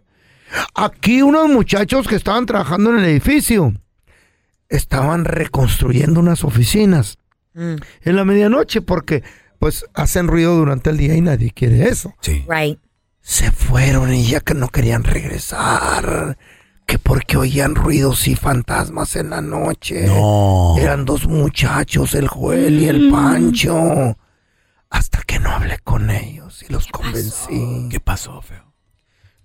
Aquí 0.74 1.22
unos 1.22 1.48
muchachos 1.48 2.06
que 2.08 2.14
estaban 2.16 2.46
trabajando 2.46 2.90
en 2.90 2.98
el 2.98 3.04
edificio 3.06 3.72
estaban 4.68 5.24
reconstruyendo 5.24 6.20
unas 6.20 6.44
oficinas 6.44 7.18
Mm. 7.54 7.76
en 8.02 8.16
la 8.16 8.24
medianoche 8.26 8.82
porque 8.82 9.22
pues 9.58 9.86
hacen 9.94 10.28
ruido 10.28 10.54
durante 10.56 10.90
el 10.90 10.98
día 10.98 11.14
y 11.14 11.22
nadie 11.22 11.50
quiere 11.52 11.88
eso. 11.88 12.14
Sí. 12.20 12.44
Right. 12.48 12.78
Se 13.22 13.50
fueron 13.50 14.12
y 14.12 14.26
ya 14.26 14.40
que 14.40 14.52
no 14.54 14.68
querían 14.68 15.04
regresar. 15.04 16.36
que 16.84 17.00
porque 17.00 17.36
oían 17.36 17.74
ruidos 17.74 18.28
y 18.28 18.36
fantasmas 18.36 19.16
en 19.16 19.30
la 19.30 19.40
noche. 19.40 20.06
No. 20.06 20.76
Eran 20.78 21.04
dos 21.04 21.26
muchachos, 21.26 22.14
el 22.14 22.28
Joel 22.28 22.78
y 22.80 22.88
el 22.88 23.10
Pancho. 23.10 24.16
Hasta 24.88 25.22
que 25.22 25.40
no 25.40 25.50
hablé 25.50 25.78
con 25.82 26.10
ellos 26.10 26.62
y 26.62 26.72
los 26.72 26.86
convencí. 26.86 27.88
¿Qué 27.90 27.98
pasó, 27.98 28.40
feo? 28.40 28.65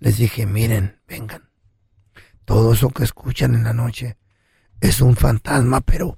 Les 0.01 0.17
dije, 0.17 0.47
miren, 0.47 0.99
vengan. 1.07 1.47
Todo 2.43 2.73
eso 2.73 2.89
que 2.89 3.03
escuchan 3.03 3.53
en 3.53 3.63
la 3.63 3.73
noche 3.73 4.17
es 4.81 4.99
un 4.99 5.15
fantasma, 5.15 5.81
pero 5.81 6.17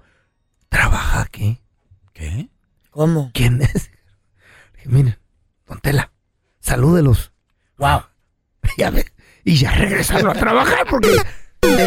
trabaja 0.70 1.22
aquí. 1.22 1.62
¿Qué? 2.14 2.48
¿Cómo? 2.92 3.30
¿Quién 3.34 3.62
es? 3.62 3.92
Le 4.72 4.78
dije, 4.78 4.90
miren, 4.90 5.20
don 5.68 5.82
Tela, 5.82 6.14
salúdelos. 6.62 7.34
Wow. 7.78 8.04
Ya 8.78 8.90
ve, 8.90 9.06
y 9.44 9.58
ya 9.58 9.72
regresaron 9.72 10.30
a 10.30 10.40
trabajar 10.40 10.88
porque 10.90 11.10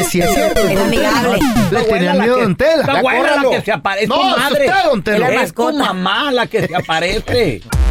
sí 0.04 0.20
es 0.20 0.34
cierto. 0.34 0.60
Es 0.60 0.78
amigable. 0.78 1.38
Le 1.72 1.82
tenían 1.84 2.18
miedo 2.18 2.36
a 2.36 2.42
don 2.42 2.56
Tela. 2.56 2.86
La 2.86 3.02
la 3.02 3.50
que 3.50 3.62
se 3.62 3.72
aparece. 3.72 4.06
No, 4.08 4.36
madre. 4.36 4.66
usted, 4.66 4.84
don 4.84 5.02
Tela. 5.02 5.28
Es 5.28 5.54
tu 5.54 5.62
mascota. 5.62 5.94
mamá 5.94 6.30
la 6.30 6.46
que 6.46 6.66
se 6.66 6.76
aparece. 6.76 7.62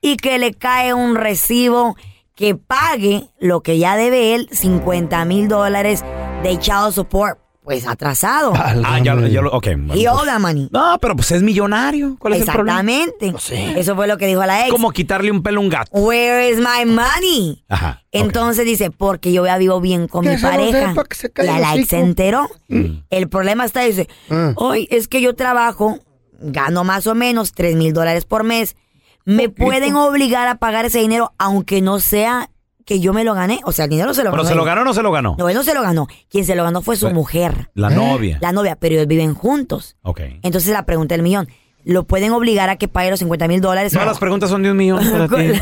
y 0.00 0.16
que 0.16 0.38
le 0.38 0.52
cae 0.52 0.92
un 0.92 1.14
recibo 1.14 1.96
que 2.34 2.54
pague 2.54 3.28
lo 3.38 3.62
que 3.62 3.78
ya 3.78 3.96
debe 3.96 4.34
él, 4.34 4.48
50 4.50 5.24
mil 5.24 5.48
dólares 5.48 6.04
de 6.42 6.58
child 6.58 6.92
support, 6.92 7.38
pues 7.64 7.86
atrasado. 7.88 8.52
Ah, 8.54 8.98
ya, 9.02 9.14
lo- 9.14 9.26
ya 9.26 9.40
lo. 9.40 9.50
Ok. 9.50 9.68
bueno, 9.76 9.94
Y 9.96 10.04
pues. 10.04 10.08
all 10.08 10.26
that 10.26 10.38
money. 10.38 10.68
No, 10.70 10.98
pero 11.00 11.16
pues 11.16 11.30
es 11.32 11.42
millonario. 11.42 12.16
¿Cuál 12.18 12.34
es 12.34 12.40
el 12.42 12.46
problema? 12.52 12.80
Exactamente. 12.82 13.80
Eso 13.80 13.96
fue 13.96 14.06
lo 14.06 14.18
que 14.18 14.26
dijo 14.26 14.44
la 14.44 14.62
ex. 14.66 14.70
Como 14.70 14.90
quitarle 14.92 15.30
un 15.30 15.42
pelo 15.42 15.60
a 15.60 15.64
un 15.64 15.70
gato. 15.70 15.90
Where 15.98 16.50
is 16.50 16.58
my 16.58 16.84
money? 16.84 17.64
Ajá. 17.68 18.02
Entonces 18.12 18.66
dice, 18.66 18.90
porque 18.90 19.32
yo 19.32 19.46
ya 19.46 19.56
vivo 19.58 19.80
bien 19.80 20.06
con 20.08 20.26
mi 20.28 20.36
pareja. 20.36 20.94
Y 21.42 21.46
a 21.48 21.58
la 21.58 21.74
ex 21.74 21.88
se 21.88 21.98
enteró. 21.98 22.46
Mm. 22.68 22.98
El 23.10 23.28
problema 23.30 23.64
está, 23.64 23.80
dice, 23.80 24.08
Ah. 24.30 24.52
hoy 24.56 24.86
es 24.90 25.08
que 25.08 25.22
yo 25.22 25.34
trabajo, 25.34 25.98
gano 26.38 26.84
más 26.84 27.06
o 27.06 27.14
menos 27.14 27.52
3 27.52 27.76
mil 27.76 27.94
dólares 27.94 28.26
por 28.26 28.44
mes. 28.44 28.76
Me 29.24 29.48
pueden 29.48 29.96
obligar 29.96 30.48
a 30.48 30.56
pagar 30.56 30.84
ese 30.84 30.98
dinero 30.98 31.32
aunque 31.38 31.80
no 31.80 31.98
sea 31.98 32.50
que 32.84 33.00
yo 33.00 33.12
me 33.12 33.24
lo 33.24 33.34
gané. 33.34 33.60
O 33.64 33.72
sea, 33.72 33.84
el 33.86 33.90
dinero 33.90 34.12
se 34.14 34.22
lo 34.24 34.30
¿Pero 34.30 34.42
ganó. 34.42 34.48
se 34.48 34.54
lo 34.54 34.64
ganó 34.64 34.80
o 34.82 34.84
no 34.84 34.94
se 34.94 35.02
lo 35.02 35.10
ganó? 35.12 35.36
No, 35.38 35.48
él 35.48 35.54
no 35.54 35.62
se 35.62 35.74
lo 35.74 35.82
ganó. 35.82 36.06
Quien 36.28 36.44
se 36.44 36.54
lo 36.54 36.64
ganó 36.64 36.82
fue 36.82 36.96
su 36.96 37.10
mujer. 37.10 37.70
La 37.74 37.90
novia. 37.90 38.38
La 38.40 38.52
novia, 38.52 38.76
pero 38.76 38.94
ellos 38.94 39.06
viven 39.06 39.34
juntos. 39.34 39.96
Ok. 40.02 40.20
Entonces 40.42 40.72
la 40.72 40.84
pregunta 40.86 41.14
del 41.14 41.22
millón, 41.22 41.48
¿lo 41.84 42.04
pueden 42.04 42.32
obligar 42.32 42.70
a 42.70 42.76
que 42.76 42.88
pague 42.88 43.10
los 43.10 43.18
50 43.20 43.48
mil 43.48 43.60
dólares? 43.60 43.92
Todas 43.92 44.06
las 44.08 44.18
preguntas 44.18 44.50
son 44.50 44.62
de 44.62 44.70
un 44.70 44.76
millón 44.76 45.00
para 45.10 45.28
ti. 45.28 45.52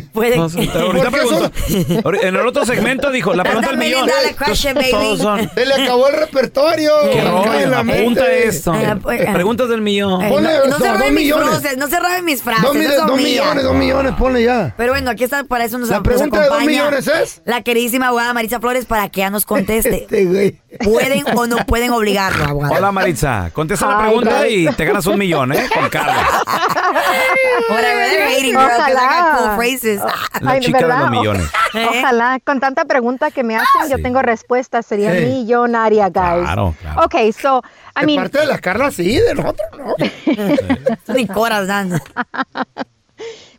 Pueden- 0.12 0.38
No, 0.38 0.44
ahorita 0.44 1.10
En 2.22 2.34
el 2.36 2.46
otro 2.46 2.64
segmento 2.64 3.10
dijo, 3.10 3.34
la 3.34 3.42
pregunta 3.44 3.68
del 3.70 3.78
millón. 3.78 4.08
question. 4.44 4.76
Todos 4.90 5.18
son. 5.20 5.50
Se 5.54 5.66
le 5.66 5.74
acabó 5.74 6.08
el 6.08 6.16
repertorio. 6.16 6.92
¿Qué 7.12 7.20
rollo? 7.22 7.76
Apunta 7.76 7.82
mente. 7.84 8.48
esto. 8.48 8.74
Eh, 8.74 8.96
pues, 9.02 9.20
eh. 9.22 9.28
Preguntas 9.32 9.68
del 9.68 9.80
millón. 9.80 10.28
Ponle 10.28 10.50
no, 10.58 10.66
no 10.66 10.78
se 10.78 10.92
roben 10.92 11.14
mis 11.14 11.32
frases, 11.32 11.76
no 11.76 11.86
se 11.88 12.00
roben 12.00 12.24
mis 12.24 12.42
frases. 12.42 12.62
Dos, 12.62 13.16
millones, 13.16 13.64
dos 13.64 13.74
millones, 13.74 14.12
ponle 14.18 14.42
ya. 14.44 14.74
Pero 14.76 14.92
bueno, 14.92 15.10
aquí 15.10 15.24
está, 15.24 15.44
para 15.44 15.64
eso 15.64 15.78
nos, 15.78 15.88
La 15.88 15.96
nos 15.98 16.04
pregunta 16.06 16.40
de 16.40 16.48
dos 16.48 16.64
millones 16.64 17.06
es. 17.08 17.42
La 17.44 17.62
queridísima 17.62 18.08
abogada 18.08 18.32
Maritza 18.34 18.60
Flores 18.60 18.84
para 18.86 19.08
que 19.08 19.20
ella 19.20 19.30
nos 19.30 19.44
conteste. 19.46 19.90
Este 20.10 20.24
güey. 20.24 20.58
¿Pueden 20.84 21.24
o 21.36 21.46
no 21.46 21.56
pueden 21.66 21.90
obligarlo, 21.90 22.44
abogada? 22.44 22.74
Hola 22.76 22.92
Maritza, 22.92 23.50
contesta 23.52 23.86
la 23.86 23.98
pregunta 24.00 24.48
y 24.48 24.66
te 24.74 24.84
ganas 24.84 25.06
un 25.06 25.18
millón, 25.18 25.39
¿eh? 25.52 25.68
Con 25.74 25.88
Carla, 25.88 26.14
Whatever, 27.68 28.10
they're 28.10 28.28
hating, 28.36 28.52
girl, 28.54 28.68
'cause 28.68 28.90
I 28.90 28.94
got 28.94 29.38
cool 29.38 29.56
phrases. 29.56 30.00
la 30.40 30.50
Ay, 30.52 30.60
chica 30.60 30.78
de 30.78 30.84
¿verdad? 30.84 31.00
los 31.00 31.10
millones. 31.10 31.50
¿Eh? 31.74 31.86
Ojalá, 31.88 32.38
con 32.44 32.60
tanta 32.60 32.84
pregunta 32.84 33.30
que 33.30 33.42
me 33.42 33.56
hacen, 33.56 33.88
yo 33.90 34.00
tengo 34.02 34.22
respuesta. 34.22 34.82
Sería 34.82 35.12
Sí. 35.14 35.24
millonaria, 35.26 36.04
guys. 36.08 36.42
Claro, 36.44 36.74
claro. 36.80 37.02
Ok, 37.04 37.14
so, 37.40 37.62
I 37.96 38.00
De 38.00 38.06
mean, 38.06 38.22
parte 38.22 38.38
de 38.40 38.46
la 38.46 38.58
Carla, 38.58 38.90
sí, 38.90 39.18
de 39.18 39.34
nosotros 39.34 39.68
no. 39.78 39.94
Ni 41.14 41.26
coras 41.26 41.66
dan. 41.66 42.00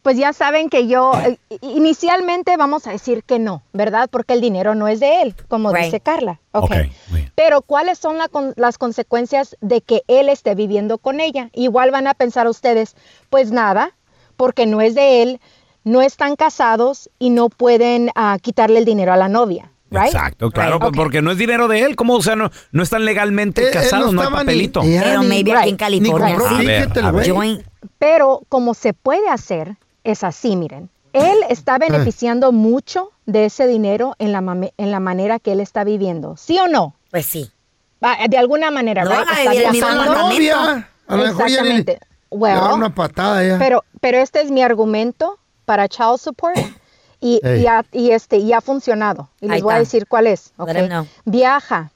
Pues 0.02 0.18
ya 0.18 0.34
saben 0.34 0.70
que 0.70 0.88
yo, 0.88 1.12
eh, 1.26 1.38
inicialmente 1.62 2.58
vamos 2.58 2.88
a 2.88 2.92
decir 2.92 3.24
que 3.24 3.40
no, 3.40 3.64
¿verdad? 3.74 4.10
Porque 4.12 4.34
el 4.34 4.42
dinero 4.42 4.76
no 4.76 4.88
es 4.88 5.00
de 5.00 5.22
él, 5.22 5.36
como 5.48 5.72
Right. 5.72 5.86
dice 5.86 6.00
Carla. 6.00 6.40
Ok. 6.52 6.64
Ok, 6.64 6.72
muy 7.10 7.20
bien. 7.20 7.32
Pero 7.36 7.62
¿cuáles 7.62 7.98
son 8.00 8.18
la 8.18 8.28
con- 8.28 8.54
las 8.56 8.78
consecuencias 8.78 9.56
de 9.62 9.82
que 9.82 10.02
él 10.08 10.30
esté 10.30 10.56
viviendo 10.56 10.98
con 10.98 11.20
ella? 11.20 11.50
Igual 11.54 11.92
van 11.92 12.08
a 12.08 12.14
pensar 12.14 12.48
ustedes, 12.48 12.96
pues 13.30 13.52
nada, 13.52 13.92
porque 14.38 14.66
no 14.66 14.82
es 14.82 14.96
de 14.96 15.22
él, 15.24 15.40
no 15.84 16.02
están 16.02 16.36
casados 16.36 17.10
y 17.20 17.30
no 17.32 17.50
pueden 17.50 18.12
ah, 18.16 18.38
quitarle 18.42 18.80
el 18.80 18.86
dinero 18.86 19.14
a 19.14 19.18
la 19.18 19.28
novia. 19.30 19.72
Right? 19.90 20.06
Exacto, 20.06 20.52
claro, 20.52 20.74
Right. 20.78 20.82
pues, 20.84 20.94
porque 20.96 21.22
no 21.22 21.32
es 21.32 21.38
dinero 21.38 21.68
de 21.68 21.82
él. 21.82 21.96
¿Cómo? 21.98 22.16
O 22.16 22.22
sea, 22.22 22.36
no, 22.36 22.50
no 22.72 22.82
están 22.84 23.04
legalmente 23.04 23.62
él 23.68 23.72
casados, 23.74 24.14
no, 24.14 24.22
hay 24.22 24.30
ni- 24.30 24.34
papelito. 24.36 24.82
Pero 24.82 25.24
maybe 25.24 25.52
aquí 25.54 25.70
en 25.70 25.76
California 25.78 26.38
sí. 26.58 26.66
ver. 26.66 26.90
Pero 28.00 28.42
como 28.50 28.74
se 28.74 28.94
puede 28.94 29.28
hacer, 29.30 29.76
es 30.04 30.24
así, 30.24 30.56
miren. 30.56 30.90
Él 31.14 31.38
está 31.50 31.78
beneficiando 31.78 32.52
mucho 32.52 33.12
de 33.26 33.46
ese 33.46 33.68
dinero 33.68 34.16
en 34.18 34.32
la, 34.32 34.40
en 34.78 34.92
la 34.92 35.00
manera 35.00 35.40
que 35.40 35.52
él 35.52 35.60
está 35.60 35.84
viviendo. 35.84 36.38
¿Sí 36.38 36.58
o 36.60 36.68
no? 36.68 36.96
Pues 37.12 37.26
sí. 37.26 37.52
De 38.30 38.38
alguna 38.38 38.72
manera, 38.72 39.04
No 39.04 39.12
right? 39.12 39.28
Está. 39.74 40.06
Novia. 40.06 40.90
A 41.08 41.16
lo 41.18 41.24
mejor 41.26 41.50
ya 41.50 41.62
le, 41.64 41.70
le 41.70 41.76
Exactamente. 41.82 41.94
da 41.94 42.08
Well, 42.30 42.74
una 42.74 42.96
patada 42.96 43.44
ya. 43.46 43.58
pero, 43.60 43.84
pero 44.00 44.20
este 44.20 44.40
es 44.42 44.50
mi 44.52 44.64
argumento 44.64 45.38
para 45.66 45.90
child 45.90 46.18
support 46.18 46.58
y, 47.20 47.42
ha, 47.68 47.84
y 47.92 48.12
este, 48.12 48.38
y 48.38 48.54
ha 48.54 48.62
funcionado. 48.62 49.30
Y 49.42 49.50
les 49.50 49.62
voy 49.62 49.74
a 49.74 49.80
decir 49.80 50.08
cuál 50.08 50.28
es. 50.28 50.54
Let 50.58 50.64
¿ok? 50.64 50.78
him 50.80 50.88
know. 50.88 51.08
Viaja. 51.26 51.92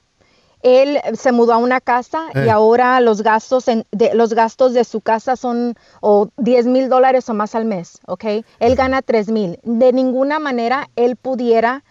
Él 0.68 0.98
se 1.14 1.30
mudó 1.30 1.52
a 1.52 1.58
una 1.58 1.80
casa 1.80 2.26
y 2.34 2.38
Eh. 2.40 2.50
ahora 2.50 2.98
los 3.00 3.22
gastos, 3.22 3.68
en- 3.68 3.84
de, 3.92 4.14
los 4.14 4.34
gastos 4.34 4.74
de 4.74 4.82
su 4.82 5.00
casa 5.00 5.36
son 5.36 5.74
o 6.00 6.28
10 6.38 6.66
mil 6.66 6.88
dólares 6.88 7.28
o 7.28 7.34
más 7.34 7.54
al 7.54 7.66
mes, 7.66 8.00
¿ok? 8.06 8.24
Él 8.58 8.74
gana 8.74 9.00
3 9.00 9.28
mil. 9.30 9.60
De 9.62 9.92
ninguna 9.92 10.40
manera 10.40 10.88
él 10.96 11.14
pudiera 11.14 11.84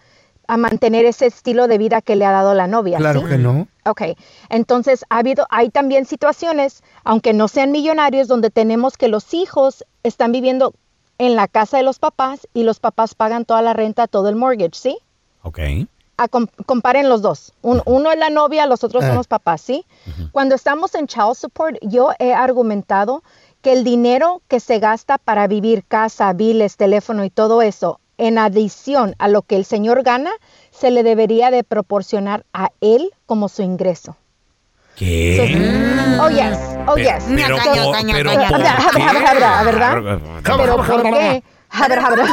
a 0.46 0.58
mantener 0.58 1.06
ese 1.06 1.24
estilo 1.26 1.68
de 1.68 1.78
vida 1.78 2.02
que 2.02 2.16
le 2.16 2.24
ha 2.26 2.30
dado 2.32 2.52
la 2.54 2.66
novia. 2.66 2.98
Claro 2.98 3.20
¿sí? 3.22 3.26
que 3.28 3.38
no. 3.38 3.66
Ok, 3.86 4.02
entonces 4.50 5.04
ha 5.08 5.18
habido, 5.18 5.46
hay 5.50 5.70
también 5.70 6.04
situaciones, 6.04 6.82
aunque 7.02 7.32
no 7.32 7.48
sean 7.48 7.72
millonarios, 7.72 8.28
donde 8.28 8.50
tenemos 8.50 8.96
que 8.98 9.08
los 9.08 9.32
hijos 9.32 9.84
están 10.02 10.32
viviendo 10.32 10.74
en 11.18 11.34
la 11.34 11.48
casa 11.48 11.78
de 11.78 11.82
los 11.82 11.98
papás 11.98 12.46
y 12.52 12.62
los 12.62 12.78
papás 12.78 13.14
pagan 13.14 13.44
toda 13.46 13.62
la 13.62 13.72
renta, 13.72 14.06
todo 14.06 14.28
el 14.28 14.36
mortgage, 14.36 14.74
¿sí? 14.74 14.98
Ok. 15.42 15.60
A 16.18 16.28
comparen 16.28 17.08
los 17.10 17.20
dos. 17.20 17.52
Un- 17.60 17.82
uno 17.84 18.10
es 18.10 18.18
la 18.18 18.30
novia, 18.30 18.64
los 18.66 18.82
otros 18.84 19.04
Eh. 19.04 19.08
son 19.08 19.16
los 19.16 19.26
papás, 19.26 19.60
¿sí? 19.60 19.84
Cuando 20.32 20.54
estamos 20.54 20.94
en 20.94 21.06
child 21.06 21.34
support, 21.34 21.76
yo 21.82 22.10
he 22.18 22.32
argumentado 22.32 23.22
que 23.60 23.72
el 23.74 23.84
dinero 23.84 24.40
que 24.48 24.60
se 24.60 24.78
gasta 24.78 25.18
para 25.18 25.46
vivir, 25.46 25.84
casa, 25.86 26.32
biles, 26.32 26.76
teléfono 26.76 27.24
y 27.24 27.30
todo 27.30 27.60
eso, 27.60 28.00
en 28.16 28.38
adición 28.38 29.14
a 29.18 29.28
lo 29.28 29.42
que 29.42 29.56
el 29.56 29.66
señor 29.66 30.02
gana, 30.04 30.30
se 30.70 30.90
le 30.90 31.02
debería 31.02 31.50
de 31.50 31.64
proporcionar 31.64 32.44
a 32.54 32.70
él 32.80 33.10
como 33.26 33.48
su 33.50 33.60
ingreso. 33.62 34.16
¿Qué? 34.96 36.16
Oh, 36.18 36.30
yes. 36.30 36.58
Oh, 36.86 36.96
yes. 36.96 37.24
Pero 40.56 40.76
¿por 40.76 41.02
qué? 41.02 41.42
Jabra, 41.70 42.00
jabra. 42.02 42.24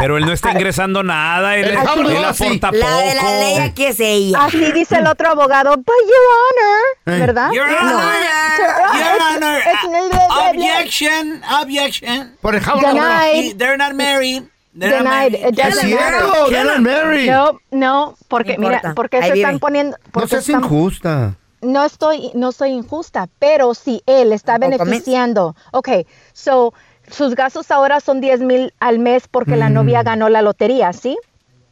Pero, 0.00 0.16
él 0.16 0.26
no 0.26 0.32
está 0.32 0.50
ingresando 0.52 1.02
nada, 1.02 1.56
él, 1.56 1.68
él 1.68 1.76
jabra, 1.76 2.28
aporta 2.30 2.70
La 2.72 2.96
de 2.98 3.14
la 3.14 3.20
poco. 3.22 3.32
ley 3.40 3.56
aquí 3.58 3.84
es 3.84 4.00
ella. 4.00 4.44
Así 4.44 4.72
dice 4.72 4.96
el 4.98 5.06
otro 5.06 5.28
abogado, 5.30 5.76
but 5.76 5.86
your 5.86 7.14
honor, 7.14 7.20
¿verdad? 7.20 7.50
Your 7.52 7.68
No. 7.68 7.76
Honor. 7.76 8.12
Your 8.58 8.98
Your 8.98 9.22
Honor. 9.36 9.62
Objection. 10.50 11.42
Objection. 11.60 12.36
Por 12.40 12.54
el. 12.54 12.60
Denied. 12.62 13.56
They're 13.58 13.76
not 13.76 13.94
married. 13.94 14.44
They're 14.74 14.90
not 15.02 15.04
Denied. 15.04 15.32
married. 15.32 15.48
It 15.48 15.58
Es 15.58 15.78
cierto, 15.80 16.28
matter. 16.28 16.50
Dylan 16.50 16.82
Mary. 16.82 17.26
No, 17.28 17.58
no, 17.70 18.14
porque 18.28 18.56
mira, 18.58 18.80
porque 18.96 19.22
se 19.22 19.34
están 19.34 19.58
poniendo, 19.58 19.96
No 20.14 20.26
seas 20.26 20.48
injusta. 20.48 21.34
no 21.60 21.84
estoy, 21.84 22.30
no 22.34 22.52
soy 22.52 22.70
injusta, 22.70 23.28
pero 23.38 23.74
si 23.74 24.02
él 24.06 24.32
está 24.32 24.56
beneficiando, 24.58 25.54
ok, 25.72 25.88
so, 26.32 26.72
sus 27.12 27.34
gastos 27.34 27.70
ahora 27.70 28.00
son 28.00 28.20
10 28.20 28.40
mil 28.40 28.74
al 28.80 28.98
mes 28.98 29.28
porque 29.30 29.56
la 29.56 29.68
Mm. 29.70 29.74
novia 29.74 30.02
ganó 30.02 30.28
la 30.28 30.42
lotería, 30.42 30.92
¿sí? 30.92 31.16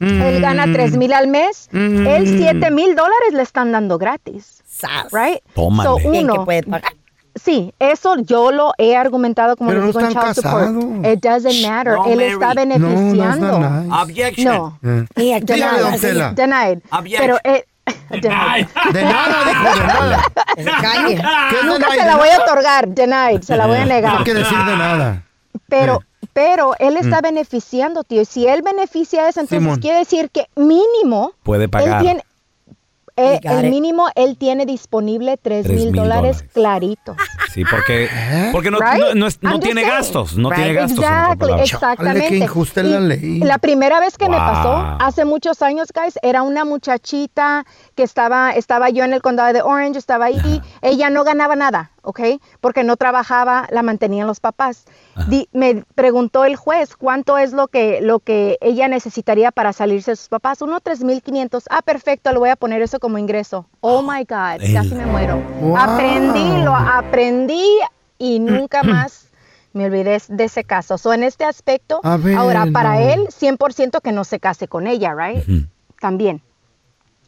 Él 0.00 0.40
gana 0.40 0.64
3 0.72 0.96
mil 0.96 1.12
al 1.12 1.26
mes, 1.28 1.68
Mm. 1.72 2.06
él 2.06 2.26
7 2.38 2.70
mil 2.70 2.94
dólares 2.96 3.32
le 3.34 3.42
están 3.42 3.70
dando 3.72 3.98
gratis, 3.98 4.62
right? 5.12 5.40
Tómale. 5.54 5.88
So, 5.90 5.96
Bien 6.10 6.26
que 6.26 6.32
uno, 6.32 6.44
puede 6.46 6.62
pagar. 6.62 6.92
Sí, 7.34 7.72
eso 7.78 8.16
yo 8.18 8.50
lo 8.50 8.72
he 8.78 8.96
argumentado 8.96 9.56
como 9.56 9.70
Pero 9.70 9.86
les 9.86 9.94
no 9.94 10.00
digo 10.00 10.10
en 10.10 10.16
están 10.16 10.32
child 10.32 10.34
support. 10.36 10.64
casados. 10.74 11.06
It 11.14 11.20
doesn't 11.22 11.62
matter. 11.68 11.92
No, 11.94 12.04
Él 12.06 12.20
está 12.22 12.54
Mary. 12.54 12.68
beneficiando. 12.68 13.58
No, 13.58 13.70
no. 13.82 14.02
Objection. 14.02 14.54
No. 14.54 14.78
Eh. 14.82 15.06
Y 15.16 15.32
aquí 15.32 15.52
Dígale, 15.52 15.60
nada, 15.72 15.80
don 15.82 15.92
así. 15.92 16.00
Tela. 16.00 16.32
Denied. 16.32 16.78
Objection. 16.90 17.20
Pero 17.20 17.38
eh, 17.44 17.64
denied. 18.10 18.66
De 18.92 19.02
nada, 19.04 19.44
dijo, 19.46 19.78
de 19.78 19.86
nada. 19.86 20.24
Calle. 20.82 21.22
¿Qué 21.50 21.56
es 21.60 21.64
Nunca 21.64 21.86
denied? 21.86 22.00
se 22.00 22.06
la 22.06 22.12
¿De 22.12 22.18
voy 22.18 22.28
a 22.30 22.38
otorgar. 22.42 22.88
Denied. 22.88 23.42
Se 23.42 23.56
la 23.56 23.66
voy 23.66 23.76
a 23.76 23.80
No 23.80 23.86
negar. 23.86 24.16
hay 24.18 24.24
que 24.24 24.34
decir 24.34 24.58
de 24.58 24.76
nada. 24.76 25.22
Pero, 25.70 26.00
pero 26.32 26.74
él 26.78 26.96
está 26.96 27.18
Mm. 27.20 27.22
beneficiando, 27.22 28.04
tío. 28.04 28.20
Y 28.22 28.24
si 28.26 28.46
él 28.46 28.62
beneficia 28.62 29.28
eso, 29.28 29.40
entonces 29.40 29.62
Simón. 29.64 29.80
quiere 29.80 29.98
decir 29.98 30.30
que 30.30 30.46
mínimo 30.56 31.32
Puede 31.42 31.64
él 31.64 31.70
pagar. 31.70 32.02
tiene, 32.02 32.22
eh, 33.16 33.40
el 33.42 33.64
it. 33.66 33.70
mínimo 33.70 34.08
él 34.14 34.36
tiene 34.36 34.66
disponible 34.66 35.36
3 35.36 35.64
Tres 35.64 35.76
mil 35.76 35.92
dólares. 35.92 36.42
claritos. 36.52 37.16
Sí, 37.52 37.64
porque, 37.64 38.08
porque 38.52 38.70
no, 38.70 38.78
Right? 38.78 38.98
no, 39.00 39.14
no 39.14 39.26
es- 39.26 39.42
no 39.42 39.58
tiene 39.58 39.80
saying. 39.82 39.96
gastos. 39.96 40.36
No 40.36 40.50
tiene 40.50 40.70
Right. 40.70 40.76
gastos. 40.78 40.98
en 41.04 41.04
otras 41.04 41.30
Exactly, 41.32 41.62
exactamente. 41.62 42.20
Chale, 42.28 42.36
injusta 42.36 42.82
la 42.82 42.96
Y 42.98 43.00
ley. 43.08 43.38
La 43.40 43.58
primera 43.58 43.98
vez 44.00 44.16
que 44.16 44.28
me 44.28 44.36
Wow. 44.36 44.46
pasó, 44.46 44.96
hace 45.00 45.24
muchos 45.24 45.60
años, 45.62 45.88
guys, 45.94 46.18
era 46.22 46.42
una 46.42 46.64
muchachita 46.64 47.64
que 47.96 48.02
estaba, 48.04 48.52
estaba 48.52 48.88
yo 48.90 49.04
en 49.04 49.12
el 49.12 49.22
condado 49.22 49.52
de 49.52 49.62
Orange, 49.62 49.98
estaba 49.98 50.26
ahí, 50.26 50.62
ella 50.82 51.10
no 51.10 51.24
ganaba 51.24 51.56
nada, 51.56 51.90
¿ok? 52.02 52.20
Porque 52.60 52.84
no 52.84 52.96
trabajaba, 52.96 53.66
la 53.70 53.82
mantenían 53.82 54.26
los 54.26 54.38
papás. 54.40 54.84
Di- 55.26 55.48
me 55.52 55.84
preguntó 55.94 56.44
el 56.44 56.56
juez 56.56 56.96
cuánto 56.96 57.36
es 57.36 57.52
lo 57.52 57.66
que, 57.68 57.98
lo 58.00 58.20
que 58.20 58.56
ella 58.60 58.88
necesitaría 58.88 59.50
para 59.50 59.72
salirse 59.72 60.12
de 60.12 60.16
sus 60.16 60.28
papás. 60.28 60.62
Uno, 60.62 60.80
3.500. 60.80 61.64
Ah, 61.70 61.82
perfecto, 61.82 62.30
le 62.32 62.38
voy 62.38 62.48
a 62.50 62.56
poner 62.56 62.80
eso 62.80 63.00
como 63.00 63.18
ingreso. 63.18 63.66
Oh, 63.80 64.02
my 64.02 64.20
God, 64.24 64.60
casi 64.74 64.94
me 64.94 65.04
muero. 65.06 65.42
Wow. 65.60 65.76
Aprendí, 65.76 66.62
lo 66.64 66.74
aprendí 66.74 67.39
y 68.18 68.38
nunca 68.40 68.82
más 68.82 69.28
me 69.72 69.86
olvidé 69.86 70.20
de 70.28 70.44
ese 70.44 70.64
caso. 70.64 70.98
So, 70.98 71.12
en 71.12 71.22
este 71.22 71.44
aspecto, 71.44 72.00
ver, 72.02 72.36
ahora 72.36 72.66
para 72.72 72.94
no. 72.94 73.00
él, 73.12 73.28
100% 73.28 74.00
que 74.02 74.12
no 74.12 74.24
se 74.24 74.40
case 74.40 74.66
con 74.68 74.86
ella, 74.86 75.14
right? 75.14 75.44
También. 76.00 76.42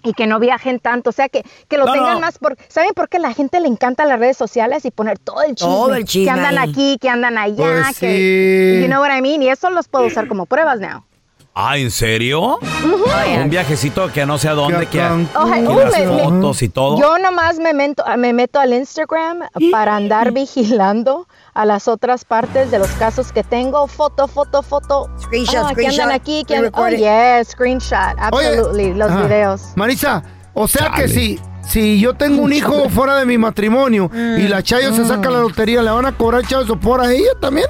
Y 0.05 0.15
que 0.15 0.27
no 0.27 0.41
viajen 0.41 0.81
tanto, 0.81 1.11
o 1.11 1.13
sea, 1.13 1.29
que, 1.29 1.45
que 1.69 1.79
lo 1.79 1.87
No, 1.87 1.93
tengan 1.93 2.15
no. 2.15 2.21
más 2.23 2.39
por... 2.39 2.57
¿Saben 2.67 2.91
por 2.93 3.09
qué 3.09 3.21
la 3.21 3.33
gente 3.35 3.61
le 3.61 3.69
encanta 3.69 4.05
las 4.05 4.19
redes 4.19 4.37
sociales 4.37 4.85
y 4.85 4.91
poner 4.91 5.21
todo 5.21 5.43
el 5.45 5.55
chisme? 5.55 5.73
Todo 5.73 5.95
el 5.95 6.05
chisme 6.05 6.25
Que 6.25 6.31
andan 6.31 6.59
ahí. 6.59 6.71
aquí, 6.71 6.99
que 7.01 7.09
andan 7.09 7.39
allá, 7.39 7.55
Pues 7.85 7.99
que... 8.01 8.79
sí. 8.79 8.83
You 8.83 8.89
know 8.89 9.01
what 9.01 9.17
I 9.17 9.23
mean? 9.23 9.41
Y 9.43 9.49
eso 9.49 9.71
los 9.71 9.87
puedo 9.87 10.07
usar 10.07 10.27
como 10.27 10.47
pruebas 10.47 10.81
now. 10.81 11.05
Ah, 11.55 11.77
¿en 11.77 11.91
serio? 11.91 12.59
Un 13.43 13.51
viajecito 13.51 14.11
que 14.11 14.25
no 14.25 14.39
sé 14.39 14.49
a 14.49 14.55
dónde, 14.55 14.87
que, 14.87 15.03
a. 15.03 15.19
Ojalá- 15.35 15.69
que 15.69 15.85
las 15.85 15.99
me- 15.99 16.23
fotos 16.25 16.63
y 16.63 16.69
todo. 16.71 16.99
Yo 16.99 17.19
nomás 17.19 17.59
me 17.59 17.75
meto, 17.75 18.03
me 18.17 18.33
meto 18.33 18.59
al 18.59 18.73
Instagram 18.73 19.41
para 19.71 19.97
andar 19.97 20.33
vigilando 20.33 21.29
a 21.53 21.67
las 21.67 21.89
otras 21.89 22.25
partes 22.25 22.71
de 22.71 22.79
los 22.79 22.89
casos 22.93 23.33
que 23.33 23.45
tengo. 23.45 23.87
Foto, 23.87 24.29
foto, 24.29 24.63
foto. 24.63 25.11
Screenshot, 25.21 25.57
Ah, 25.67 25.75
que 25.75 25.87
andan 25.89 25.93
screenshot, 26.09 26.11
aquí, 26.15 26.45
que 26.47 26.57
andan... 26.57 26.73
Oh, 26.75 26.89
yes, 26.89 27.49
screenshot. 27.49 28.17
Oye, 28.33 28.47
Absolutely, 28.49 28.95
los 28.95 29.11
ajá. 29.11 29.23
videos. 29.25 29.63
Marisa, 29.77 30.23
o 30.55 30.67
sea 30.67 30.87
que 30.93 31.03
Chale. 31.03 31.09
si, 31.09 31.41
si 31.69 32.01
yo 32.01 32.15
tengo 32.15 32.41
un 32.43 32.53
hijo 32.55 32.89
fuera 32.89 33.17
de 33.17 33.27
mi 33.27 33.37
matrimonio 33.37 34.11
y 34.15 34.49
la 34.49 34.63
Chayo 34.63 34.95
se 34.95 35.05
saca 35.05 35.29
la 35.29 35.41
lotería, 35.41 35.83
¿le 35.83 35.91
van 35.91 36.07
a 36.07 36.13
cobrar 36.17 36.47
Chayo 36.47 36.81
por 36.81 37.03
a 37.03 37.13
ella 37.13 37.33
también? 37.43 37.67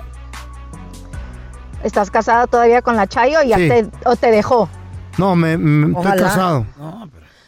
¿Estás 1.83 2.11
casado 2.11 2.47
todavía 2.47 2.83
con 2.83 2.97
la 2.97 3.07
Chayo 3.07 3.41
o 3.41 3.43
ya 3.43 3.57
Sí. 3.57 3.69
te, 3.69 3.87
o 4.05 4.17
te 4.17 4.31
dejó? 4.31 4.69
No, 5.19 5.35
me, 5.37 5.57
me- 5.59 5.99
estoy 5.99 6.19
casado. 6.19 6.67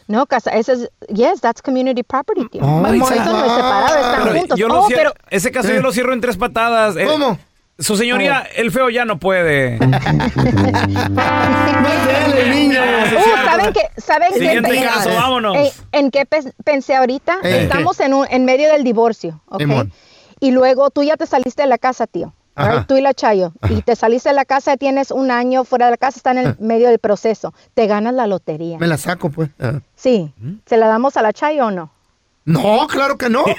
No, 0.07 0.25
casa, 0.27 0.51
ese 0.51 0.73
es, 0.73 0.91
yes, 1.09 1.41
that's 1.41 1.61
community 1.63 2.03
property, 2.03 2.47
tío. 2.49 2.61
Oh, 2.63 2.85
Eso 2.85 2.95
no 2.97 3.05
es 3.45 3.51
separado, 3.53 3.95
están 3.95 4.23
Pero 4.23 4.37
juntos. 4.39 4.59
yo 4.59 4.67
lo 4.67 4.81
Oh, 4.83 4.87
cierro- 4.87 5.13
pero 5.13 5.27
ese 5.31 5.51
caso 5.51 5.69
Eh. 5.71 5.75
yo 5.75 5.81
lo 5.81 5.91
cierro 5.91 6.13
en 6.13 6.21
tres 6.21 6.37
patadas. 6.37 6.95
Eh, 6.95 7.05
¿Cómo? 7.07 7.39
Su 7.79 7.97
señoría, 7.97 8.45
el 8.55 8.71
feo 8.71 8.89
ya 8.89 9.03
no 9.03 9.17
puede. 9.19 9.79
Niño. 12.49 12.79
Uh, 12.81 13.45
¿Saben 13.49 13.73
qué? 13.73 13.81
¿Saben 14.01 14.27
qué? 14.33 14.39
Siguiente 14.39 14.77
En- 14.77 14.83
caso, 14.83 15.09
vámonos. 15.09 15.57
En, 15.57 15.71
en 16.05 16.11
qué 16.11 16.25
pe- 16.25 16.53
pensé 16.63 16.95
ahorita? 16.95 17.37
Eh, 17.43 17.63
Estamos 17.63 17.99
en, 17.99 18.13
un, 18.13 18.27
en 18.29 18.45
medio 18.45 18.71
del 18.71 18.83
divorcio, 18.83 19.41
¿ok? 19.47 19.63
Y 20.39 20.51
luego 20.51 20.89
tú 20.91 21.03
ya 21.03 21.17
te 21.17 21.25
saliste 21.25 21.63
de 21.63 21.67
la 21.67 21.77
casa, 21.77 22.07
tío. 22.07 22.33
Right? 22.55 22.87
Tú 22.87 22.95
y 22.95 23.01
la 23.01 23.13
Chayo. 23.13 23.53
Y 23.69 23.81
te 23.81 23.95
saliste 23.95 24.29
de 24.29 24.35
la 24.35 24.45
casa, 24.45 24.77
tienes 24.77 25.11
un 25.11 25.31
año 25.31 25.63
fuera 25.63 25.85
de 25.85 25.91
la 25.91 25.97
casa, 25.97 26.17
está 26.17 26.31
en 26.31 26.37
el 26.39 26.55
medio 26.59 26.87
del 26.89 26.99
proceso. 26.99 27.53
Te 27.73 27.87
ganas 27.87 28.13
la 28.13 28.27
lotería. 28.27 28.77
Me 28.77 28.87
la 28.87 28.97
saco, 28.97 29.29
pues. 29.29 29.49
Sí. 29.95 30.33
¿Se 30.65 30.77
la 30.77 30.87
damos 30.87 31.17
a 31.17 31.21
la 31.21 31.33
Chayo 31.33 31.67
o 31.67 31.71
no? 31.71 31.91
No, 32.45 32.85
claro 32.87 33.17
que 33.17 33.29
no. 33.29 33.43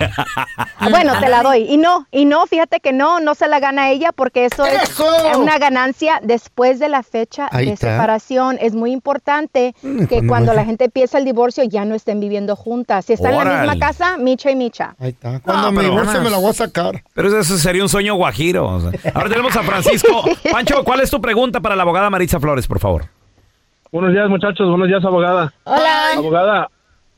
Bueno, 0.90 1.14
te 1.18 1.28
la 1.28 1.42
doy. 1.42 1.62
Y 1.68 1.76
no, 1.78 2.06
y 2.12 2.24
no, 2.26 2.46
fíjate 2.46 2.78
que 2.80 2.92
no, 2.92 3.18
no 3.18 3.34
se 3.34 3.48
la 3.48 3.58
gana 3.58 3.90
ella 3.90 4.12
porque 4.12 4.44
eso, 4.44 4.64
¡Eso! 4.64 5.04
es 5.32 5.36
una 5.36 5.58
ganancia 5.58 6.20
después 6.22 6.78
de 6.78 6.88
la 6.88 7.02
fecha 7.02 7.48
Ahí 7.50 7.66
de 7.66 7.72
está. 7.72 7.92
separación. 7.92 8.56
Es 8.60 8.74
muy 8.74 8.92
importante 8.92 9.74
Mm, 9.82 10.04
que 10.04 10.24
cuando 10.26 10.52
la 10.54 10.64
gente 10.64 10.84
empieza 10.84 11.18
el 11.18 11.24
divorcio 11.24 11.64
ya 11.64 11.84
no 11.84 11.94
estén 11.96 12.20
viviendo 12.20 12.54
juntas. 12.54 13.06
Si 13.06 13.14
están 13.14 13.32
en 13.32 13.38
la 13.38 13.42
Órale. 13.42 13.68
misma 13.68 13.84
casa, 13.86 14.16
micha 14.18 14.50
y 14.50 14.56
micha. 14.56 14.94
Ahí 15.00 15.08
está. 15.10 15.40
Cuando 15.40 15.62
No, 15.66 15.72
me 15.72 15.80
pero 15.82 15.90
divorcie 15.94 16.20
me 16.20 16.30
la 16.30 16.38
voy 16.38 16.50
a 16.50 16.52
sacar. 16.52 17.02
Pero 17.14 17.40
eso 17.40 17.58
sería 17.58 17.82
un 17.82 17.88
sueño 17.88 18.14
guajiro. 18.14 18.66
o 18.68 18.80
sea. 18.80 18.92
Ahora 19.14 19.28
tenemos 19.28 19.56
a 19.56 19.62
Francisco. 19.64 20.22
Pancho, 20.52 20.84
¿cuál 20.84 21.00
es 21.00 21.10
tu 21.10 21.20
pregunta 21.20 21.60
para 21.60 21.74
la 21.74 21.82
abogada 21.82 22.08
Maritza 22.10 22.38
Flores, 22.38 22.66
por 22.68 22.78
favor? 22.78 23.06
Buenos 23.90 24.12
días, 24.12 24.28
muchachos. 24.28 24.68
Buenos 24.68 24.86
días, 24.88 25.04
abogada. 25.04 25.52
Hola. 25.64 26.12
Abogada, 26.16 26.68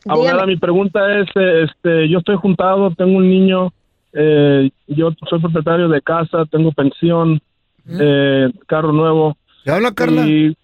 abogada, 0.08 0.32
Dígame. 0.36 0.52
mi 0.52 0.56
pregunta 0.58 1.18
es, 1.18 1.28
eh, 1.36 1.64
este, 1.68 2.08
yo 2.08 2.18
estoy 2.18 2.36
juntado, 2.36 2.90
tengo 2.96 3.16
un 3.18 3.28
niño, 3.28 3.72
eh, 4.12 4.70
yo 4.86 5.10
soy 5.28 5.38
propietario 5.40 5.88
de 5.88 6.00
casa, 6.02 6.44
tengo 6.50 6.72
pensión, 6.72 7.40
eh, 7.88 8.50
carro 8.66 8.92
nuevo. 8.92 9.36
¿Ya 9.64 9.76
habla, 9.76 9.92
Carla? 9.92 10.26
Y, 10.26 10.56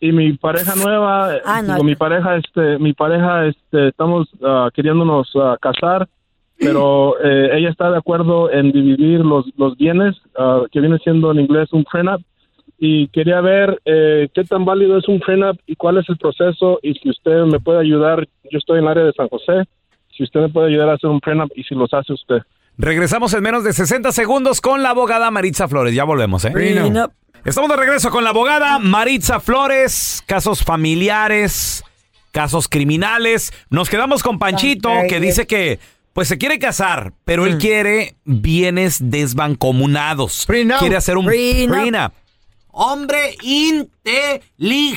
y 0.00 0.12
mi 0.12 0.32
pareja 0.34 0.74
nueva, 0.76 1.36
eh, 1.36 1.40
Ah, 1.44 1.62
no. 1.62 1.74
digo, 1.74 1.84
mi 1.84 1.96
pareja, 1.96 2.36
este, 2.36 2.78
mi 2.78 2.92
pareja, 2.92 3.46
este, 3.46 3.88
estamos 3.88 4.28
ah, 4.44 4.68
queriéndonos 4.72 5.30
ah, 5.36 5.56
casar, 5.60 6.08
pero 6.58 7.14
eh, 7.22 7.50
ella 7.56 7.70
está 7.70 7.90
de 7.90 7.98
acuerdo 7.98 8.50
en 8.50 8.72
dividir 8.72 9.20
los, 9.20 9.46
los 9.56 9.76
bienes, 9.76 10.16
ah, 10.38 10.62
que 10.72 10.80
viene 10.80 10.98
siendo 10.98 11.30
en 11.32 11.40
inglés 11.40 11.72
un 11.72 11.84
prenup, 11.84 12.20
y 12.78 13.08
quería 13.08 13.40
ver 13.40 13.80
eh, 13.84 14.28
qué 14.32 14.44
tan 14.44 14.64
válido 14.64 14.98
es 14.98 15.08
un 15.08 15.18
prenup 15.18 15.58
y 15.66 15.74
cuál 15.74 15.98
es 15.98 16.08
el 16.08 16.16
proceso 16.16 16.78
y 16.82 16.94
si 16.94 17.10
usted 17.10 17.42
me 17.44 17.58
puede 17.58 17.80
ayudar, 17.80 18.26
yo 18.50 18.58
estoy 18.58 18.78
en 18.78 18.84
el 18.84 18.90
área 18.90 19.04
de 19.04 19.12
San 19.12 19.28
José, 19.28 19.68
si 20.16 20.22
usted 20.22 20.40
me 20.40 20.48
puede 20.48 20.68
ayudar 20.68 20.90
a 20.90 20.94
hacer 20.94 21.10
un 21.10 21.20
prenup 21.20 21.50
y 21.56 21.64
si 21.64 21.74
los 21.74 21.92
hace 21.92 22.12
usted. 22.12 22.38
Regresamos 22.76 23.34
en 23.34 23.42
menos 23.42 23.64
de 23.64 23.72
60 23.72 24.12
segundos 24.12 24.60
con 24.60 24.84
la 24.84 24.90
abogada 24.90 25.32
Maritza 25.32 25.66
Flores. 25.66 25.94
Ya 25.94 26.04
volvemos, 26.04 26.44
¿eh? 26.44 26.52
Prenup. 26.52 27.10
Estamos 27.44 27.70
de 27.70 27.76
regreso 27.76 28.10
con 28.10 28.22
la 28.22 28.30
abogada 28.30 28.78
Maritza 28.78 29.40
Flores. 29.40 30.22
Casos 30.26 30.62
familiares, 30.62 31.82
casos 32.30 32.68
criminales. 32.68 33.52
Nos 33.70 33.90
quedamos 33.90 34.22
con 34.22 34.38
Panchito, 34.38 34.90
que 35.08 35.18
dice 35.18 35.48
que 35.48 35.80
pues 36.12 36.28
se 36.28 36.38
quiere 36.38 36.58
casar, 36.60 37.12
pero 37.24 37.46
él 37.46 37.58
quiere 37.58 38.14
bienes 38.24 39.10
desbancomunados. 39.10 40.46
Prenup. 40.46 40.78
Quiere 40.78 40.96
hacer 40.96 41.16
un 41.16 41.26
Prenup. 41.26 41.76
prenup. 41.76 42.12
Hombre 42.70 43.36
inteligente. 43.42 44.42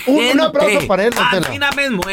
Un- 0.08 0.16
un 0.18 0.42
aplauso 0.42 0.88
para 0.88 1.04
él, 1.06 1.14
don 1.14 1.24
Tela. 1.32 1.48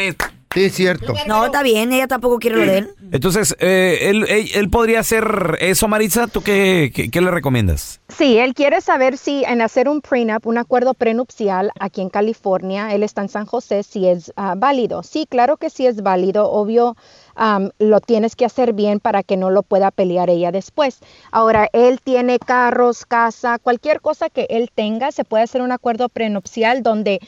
Así. 0.09 0.38
Sí, 0.53 0.63
es 0.65 0.73
cierto. 0.73 1.13
No, 1.27 1.45
está 1.45 1.61
bien, 1.61 1.93
ella 1.93 2.07
tampoco 2.07 2.39
quiere 2.39 2.55
lo 2.57 2.65
de 2.65 2.77
él. 2.79 2.89
Entonces, 3.11 3.55
eh, 3.59 3.99
él, 4.09 4.25
él- 4.27 4.49
él 4.55 4.69
podría 4.69 4.99
hacer 5.01 5.57
eso, 5.59 5.87
Maritza. 5.87 6.25
¿Tú 6.27 6.41
qué, 6.41 6.91
qué- 6.93 7.11
qué 7.11 7.21
le 7.21 7.29
recomiendas? 7.29 8.01
Sí, 8.09 8.37
él 8.39 8.55
quiere 8.55 8.81
saber 8.81 9.17
si 9.17 9.43
en 9.45 9.61
hacer 9.61 9.87
un 9.87 10.01
prenup, 10.01 10.47
un 10.47 10.57
acuerdo 10.57 10.95
prenupcial 10.95 11.71
aquí 11.79 12.01
en 12.01 12.09
California, 12.09 12.93
él 12.95 13.03
está 13.03 13.21
en 13.21 13.29
San 13.29 13.45
José, 13.45 13.83
si 13.83 14.07
es 14.07 14.33
ah, 14.37 14.55
válido. 14.57 15.03
Sí, 15.03 15.27
claro 15.29 15.57
que 15.57 15.69
sí 15.69 15.85
es 15.85 16.01
válido, 16.01 16.49
obvio. 16.51 16.95
am, 17.35 17.69
lo 17.79 18.01
tienes 18.01 18.35
que 18.35 18.43
hacer 18.43 18.73
bien 18.73 18.99
para 18.99 19.23
que 19.23 19.37
no 19.37 19.49
lo 19.51 19.63
pueda 19.63 19.91
pelear 19.91 20.29
ella 20.29 20.51
después. 20.51 20.97
Ahora, 21.31 21.69
él 21.71 22.01
tiene 22.03 22.37
carros, 22.39 23.05
casa, 23.05 23.59
cualquier 23.59 24.01
cosa 24.01 24.29
que 24.29 24.45
él 24.49 24.69
tenga, 24.75 25.11
se 25.13 25.23
puede 25.23 25.43
hacer 25.43 25.61
un 25.61 25.71
acuerdo 25.71 26.09
prenupcial 26.09 26.83
donde 26.83 27.19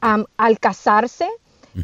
al 0.00 0.58
casarse, 0.58 1.26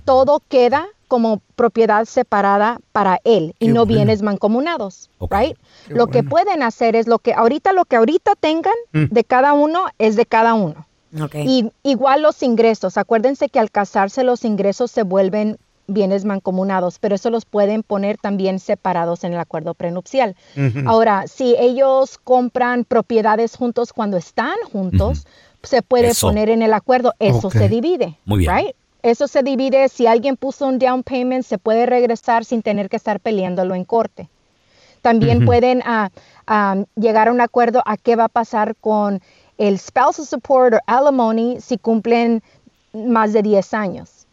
todo 0.04 0.40
queda 0.48 0.86
como 1.08 1.40
propiedad 1.56 2.04
separada 2.04 2.78
para 2.92 3.18
él 3.24 3.54
y 3.58 3.66
Qué 3.66 3.72
no 3.72 3.80
bueno. 3.84 3.94
bienes 3.96 4.22
mancomunados, 4.22 5.10
right? 5.30 5.56
Qué 5.88 5.94
lo 5.94 6.06
que 6.06 6.22
pueden 6.22 6.62
hacer 6.62 6.94
es 6.94 7.08
lo 7.08 7.18
que 7.18 7.34
ahorita 7.34 7.72
lo 7.72 7.84
que 7.84 7.96
ahorita 7.96 8.32
tengan 8.38 8.74
Mm. 8.92 9.04
de 9.10 9.24
cada 9.24 9.52
uno 9.52 9.86
es 9.98 10.14
de 10.16 10.26
cada 10.26 10.54
uno. 10.54 10.86
Y 11.34 11.72
igual 11.82 12.22
los 12.22 12.40
ingresos, 12.44 12.96
acuérdense 12.96 13.48
que 13.48 13.58
al 13.58 13.72
casarse 13.72 14.22
los 14.22 14.44
ingresos 14.44 14.92
se 14.92 15.02
vuelven 15.02 15.58
bienes 15.88 16.24
mancomunados, 16.24 17.00
pero 17.00 17.16
eso 17.16 17.30
los 17.30 17.44
pueden 17.44 17.82
poner 17.82 18.16
también 18.16 18.60
separados 18.60 19.24
en 19.24 19.32
el 19.32 19.40
acuerdo 19.40 19.74
prenupcial. 19.74 20.36
Ahora, 20.86 21.26
si 21.26 21.56
ellos 21.58 22.16
compran 22.22 22.84
propiedades 22.84 23.56
juntos 23.56 23.92
cuando 23.92 24.16
están 24.16 24.54
juntos, 24.72 25.26
se 25.64 25.82
puede 25.82 26.10
Eso. 26.10 26.28
poner 26.28 26.48
en 26.48 26.62
el 26.62 26.72
acuerdo, 26.72 27.12
eso 27.18 27.50
se 27.50 27.68
divide. 27.68 28.16
Muy 28.24 28.38
bien. 28.38 28.56
right? 28.56 28.76
Eso 29.02 29.28
se 29.28 29.42
divide, 29.42 29.88
si 29.88 30.06
alguien 30.06 30.36
puso 30.36 30.66
un 30.66 30.78
down 30.78 31.02
payment, 31.02 31.44
se 31.44 31.58
puede 31.58 31.86
regresar 31.86 32.44
sin 32.44 32.62
tener 32.62 32.88
que 32.88 32.96
estar 32.96 33.20
peleándolo 33.20 33.74
en 33.74 33.84
corte. 33.84 34.28
También 35.02 35.46
pueden 35.46 35.82
ah, 35.84 36.10
llegar 36.94 37.28
a 37.28 37.32
un 37.32 37.40
acuerdo 37.40 37.82
a 37.86 37.96
qué 37.96 38.16
va 38.16 38.24
a 38.24 38.28
pasar 38.28 38.76
con 38.76 39.22
el 39.56 39.78
spousal 39.78 40.26
support 40.26 40.74
o 40.74 40.78
alimony 40.86 41.60
si 41.60 41.78
cumplen 41.78 42.42
más 42.92 43.32
de 43.32 43.42
10 43.42 43.74
años. 43.74 44.26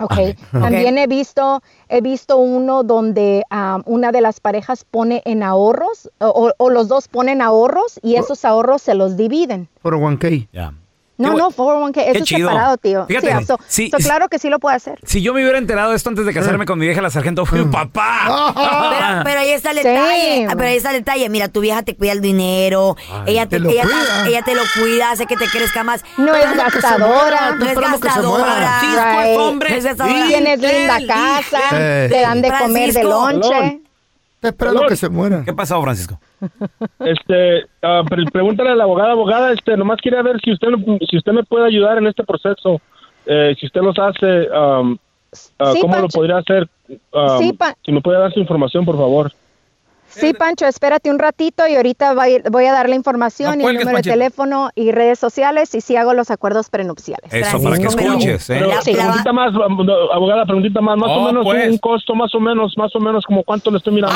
Okay. 0.00 0.36
Ah, 0.52 0.60
También 0.60 0.98
he 0.98 1.06
visto 1.06 1.62
he 1.88 2.00
visto 2.00 2.36
uno 2.36 2.82
donde 2.82 3.44
ah, 3.50 3.80
una 3.86 4.10
de 4.10 4.20
las 4.20 4.40
parejas 4.40 4.84
pone 4.84 5.22
en 5.24 5.44
ahorros 5.44 6.10
o, 6.18 6.52
o 6.56 6.70
los 6.70 6.88
dos 6.88 7.06
ponen 7.06 7.40
ahorros 7.40 8.00
y 8.02 8.16
esos 8.16 8.44
ahorros 8.44 8.82
se 8.82 8.94
los 8.94 9.16
dividen. 9.16 9.68
Por 9.82 9.94
1K. 9.94 10.48
No, 11.16 11.34
no, 11.34 11.50
401k, 11.52 11.96
eso 12.08 12.18
es 12.18 12.24
chido. 12.24 12.48
separado, 12.48 12.76
tío. 12.76 13.06
Fíjate, 13.06 13.38
Sí, 13.38 13.44
so- 13.46 13.58
sí, 13.68 13.88
so 13.90 13.98
claro 13.98 14.28
que 14.28 14.40
sí 14.40 14.48
lo 14.50 14.58
puede 14.58 14.74
hacer. 14.74 14.98
Si 15.04 15.22
yo 15.22 15.32
me 15.32 15.42
hubiera 15.42 15.58
enterado 15.58 15.90
de 15.90 15.96
esto 15.96 16.08
antes 16.08 16.26
de 16.26 16.34
casarme 16.34 16.66
con 16.66 16.76
mi 16.78 16.86
vieja 16.86 17.00
la 17.00 17.10
sargento, 17.10 17.46
fui 17.46 17.64
papá. 17.66 18.52
Pero, 18.54 19.22
pero 19.24 19.40
ahí 19.40 19.50
está 19.50 19.70
el 19.70 19.78
Sí. 19.78 19.84
detalle. 19.88 20.46
Pero 20.48 20.64
ahí 20.68 20.76
está 20.76 20.90
el 20.90 20.96
detalle. 20.96 21.28
Mira, 21.28 21.48
tu 21.48 21.60
vieja 21.60 21.82
te 21.84 21.94
cuida 21.94 22.12
el 22.12 22.20
dinero. 22.20 22.96
Ay, 23.12 23.34
ella, 23.34 23.44
te, 23.46 23.56
te 23.56 23.60
lo 23.60 23.70
ella, 23.70 23.82
cuida. 23.84 24.26
ella 24.28 24.42
te 24.42 24.54
lo 24.56 24.62
cuida, 24.80 25.10
hace 25.12 25.26
que 25.26 25.36
te 25.36 25.46
crezca 25.46 25.84
más. 25.84 26.02
No 26.16 26.32
Pero 26.32 26.50
es 26.50 26.56
gastadora. 26.56 27.52
No 27.52 27.64
es 27.66 27.78
gastadora. 27.78 28.80
Sí, 28.80 28.86
Right. 28.88 29.38
hombre. 29.38 29.70
No 29.70 29.76
es 29.76 29.84
gastadora. 29.84 30.26
Tienes 30.26 30.58
linda 30.60 30.98
casa, 31.06 31.60
te 31.70 32.20
dan 32.20 32.42
de 32.42 32.48
comer 32.48 32.92
de 32.92 33.02
Francisco. 33.02 33.30
lonche. 33.30 33.80
Está 34.36 34.48
esperando 34.48 34.86
que 34.88 34.96
se 34.96 35.08
muera. 35.08 35.42
¿Qué 35.44 35.52
pasó, 35.54 35.80
Francisco? 35.82 36.18
Este, 37.00 37.66
ah, 37.82 38.02
pre- 38.08 38.24
pregúntale 38.32 38.70
a 38.70 38.74
la 38.74 38.84
abogada, 38.84 39.12
abogada, 39.12 39.52
este, 39.52 39.76
nomás 39.76 39.98
quería 40.02 40.22
ver 40.22 40.40
si 40.42 40.52
usted, 40.52 40.68
si 41.10 41.16
usted 41.16 41.32
me 41.32 41.44
puede 41.44 41.66
ayudar 41.66 41.98
en 41.98 42.06
este 42.06 42.24
proceso. 42.24 42.80
Eh, 43.26 43.54
si 43.58 43.66
usted 43.66 43.80
los 43.80 43.98
hace, 43.98 44.48
um, 44.50 44.96
ah, 45.58 45.72
Sí, 45.72 45.80
¿cómo 45.80 45.94
lo 45.96 46.02
Pancho. 46.02 46.18
podría 46.18 46.36
hacer? 46.38 46.68
Um, 47.12 47.38
Sí, 47.38 47.58
si 47.84 47.92
me 47.92 48.00
puede 48.00 48.18
dar 48.18 48.32
su 48.32 48.40
información, 48.40 48.84
por 48.84 48.96
favor. 48.96 49.32
Sí, 50.06 50.32
Pancho, 50.32 50.66
espérate 50.66 51.10
un 51.10 51.18
ratito 51.18 51.66
y 51.66 51.74
ahorita 51.74 52.14
voy 52.50 52.64
a 52.66 52.72
dar 52.72 52.88
la 52.88 52.94
información 52.94 53.58
No 53.58 53.64
y 53.64 53.66
el 53.66 53.72
número 53.78 53.94
Panchito. 53.94 54.10
de 54.10 54.12
teléfono 54.20 54.70
y 54.76 54.92
redes 54.92 55.18
sociales 55.18 55.74
y 55.74 55.80
sí 55.80 55.96
hago 55.96 56.12
los 56.14 56.30
acuerdos 56.30 56.68
prenupciales. 56.70 57.32
Eso, 57.32 57.60
para 57.60 57.78
que 57.78 57.86
escuches, 57.86 58.48
¿eh? 58.50 58.58
Pero, 58.60 58.78
preguntita 58.84 59.32
más, 59.32 59.52
abogada, 60.12 60.44
preguntita 60.44 60.80
más, 60.80 60.98
más 60.98 61.10
Oh, 61.10 61.14
o 61.22 61.24
menos 61.26 61.44
pues. 61.44 61.68
un 61.68 61.78
costo, 61.78 62.14
más 62.14 62.32
o 62.32 62.38
menos, 62.38 62.76
más 62.76 62.94
o 62.94 63.00
menos, 63.00 63.24
como 63.24 63.42
cuánto 63.42 63.72
le 63.72 63.78
estoy 63.78 63.94
mirando. 63.94 64.14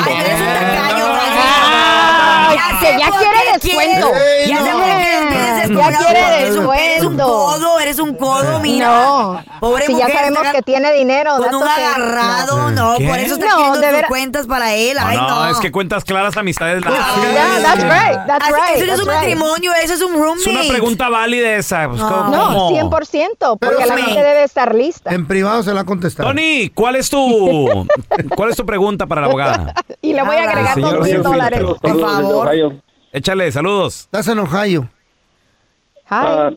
Ah, 2.57 2.79
que 2.79 2.97
ya 2.99 3.11
quiere 3.11 3.39
descuento. 3.53 4.11
Ya 4.47 4.63
sé 4.63 4.71
por 4.71 4.83
qué 4.83 4.91
eres 4.91 5.69
Ya 5.69 5.97
quiere 5.97 6.59
un- 6.59 6.73
Eres 6.79 7.03
un 7.03 7.17
descuento. 7.17 7.25
codo, 7.27 7.79
eres 7.79 7.99
un 7.99 8.15
codo, 8.15 8.59
mira. 8.59 8.87
No, 8.87 9.43
Pobre 9.59 9.85
si 9.87 9.95
ya 9.97 10.07
sabemos 10.07 10.47
que 10.53 10.61
tiene 10.61 10.93
dinero. 10.93 11.37
Con 11.37 11.55
un 11.55 11.63
agarrado, 11.67 12.71
no, 12.71 12.95
¿Qué? 12.97 13.07
por 13.07 13.17
eso 13.19 13.35
está 13.35 13.47
No, 13.47 13.77
de 13.77 14.03
cuentas 14.07 14.47
para 14.47 14.73
él. 14.75 14.97
No, 14.99 15.05
Ay, 15.05 15.17
no, 15.17 15.29
no. 15.45 15.51
es 15.51 15.57
que 15.59 15.71
cuentas 15.71 16.03
claras, 16.03 16.37
amistades 16.37 16.83
largas. 16.83 17.05
Yeah, 17.15 17.61
that's 17.61 17.83
right, 17.83 18.19
that's 18.27 18.45
Así- 18.45 18.53
right, 18.53 18.75
Eso 18.77 18.85
no 18.85 18.93
es 18.93 18.99
un 18.99 19.05
right. 19.07 19.15
matrimonio, 19.15 19.71
eso 19.83 19.93
es 19.93 20.01
un 20.01 20.13
roommate. 20.13 20.41
Es 20.41 20.47
una 20.47 20.69
pregunta 20.69 21.09
válida 21.09 21.55
esa. 21.55 21.87
pues, 21.89 22.01
¿cómo- 22.01 22.29
No, 22.29 22.47
cómo? 22.47 22.69
100%, 22.71 23.57
porque 23.57 23.75
Pero 23.77 23.87
la 23.87 23.95
sí. 23.95 24.01
gente 24.03 24.21
debe 24.23 24.43
estar 24.43 24.73
lista. 24.75 25.11
En 25.13 25.27
privado 25.27 25.63
se 25.63 25.73
la 25.73 25.81
ha 25.81 25.85
contestado. 25.85 26.29
Tony, 26.29 26.69
¿cuál 26.73 26.95
es 26.95 27.09
tu 27.09 27.19
cuál 28.35 28.49
es 28.51 28.55
tu 28.55 28.65
pregunta 28.65 29.05
para 29.07 29.21
la 29.21 29.27
abogada? 29.27 29.73
Y 30.01 30.13
le 30.13 30.23
voy 30.23 30.35
a 30.35 30.43
agregar 30.49 30.73
Señor 30.75 30.97
dos 30.99 31.07
mil 31.07 31.23
dólares. 31.23 31.61
Por 31.81 31.99
favor. 31.99 32.75
Échale, 33.11 33.51
saludos. 33.51 34.01
Estás 34.01 34.27
en 34.27 34.39
Ohio. 34.39 34.87
Ah, 36.09 36.51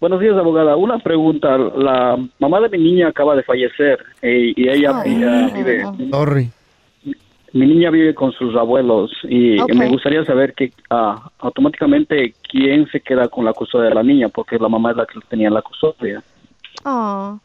buenos 0.00 0.20
días, 0.20 0.36
abogada. 0.36 0.76
Una 0.76 0.98
pregunta. 0.98 1.56
La 1.58 2.16
mamá 2.38 2.60
de 2.60 2.68
mi 2.70 2.78
niña 2.78 3.08
acaba 3.08 3.36
de 3.36 3.42
fallecer 3.42 3.98
eh, 4.22 4.52
y 4.56 4.68
ella 4.68 5.00
Ay. 5.04 5.14
ella 5.14 5.48
vive. 5.54 5.84
Sorry. 6.10 6.50
Mi 7.52 7.66
niña 7.66 7.90
vive 7.90 8.14
con 8.14 8.30
sus 8.32 8.54
abuelos 8.56 9.10
y 9.24 9.58
Ok. 9.58 9.72
me 9.74 9.88
gustaría 9.88 10.22
saber 10.24 10.52
que 10.54 10.70
ah, 10.90 11.30
automáticamente 11.38 12.34
quién 12.48 12.86
se 12.90 13.00
queda 13.00 13.28
con 13.28 13.44
la 13.44 13.52
custodia 13.54 13.88
de 13.88 13.94
la 13.94 14.02
niña, 14.02 14.28
porque 14.28 14.58
la 14.58 14.68
mamá 14.68 14.90
es 14.90 14.96
la 14.98 15.06
que 15.06 15.18
tenía 15.28 15.48
la 15.48 15.62
custodia. 15.62 16.22
Oh, 16.84 17.38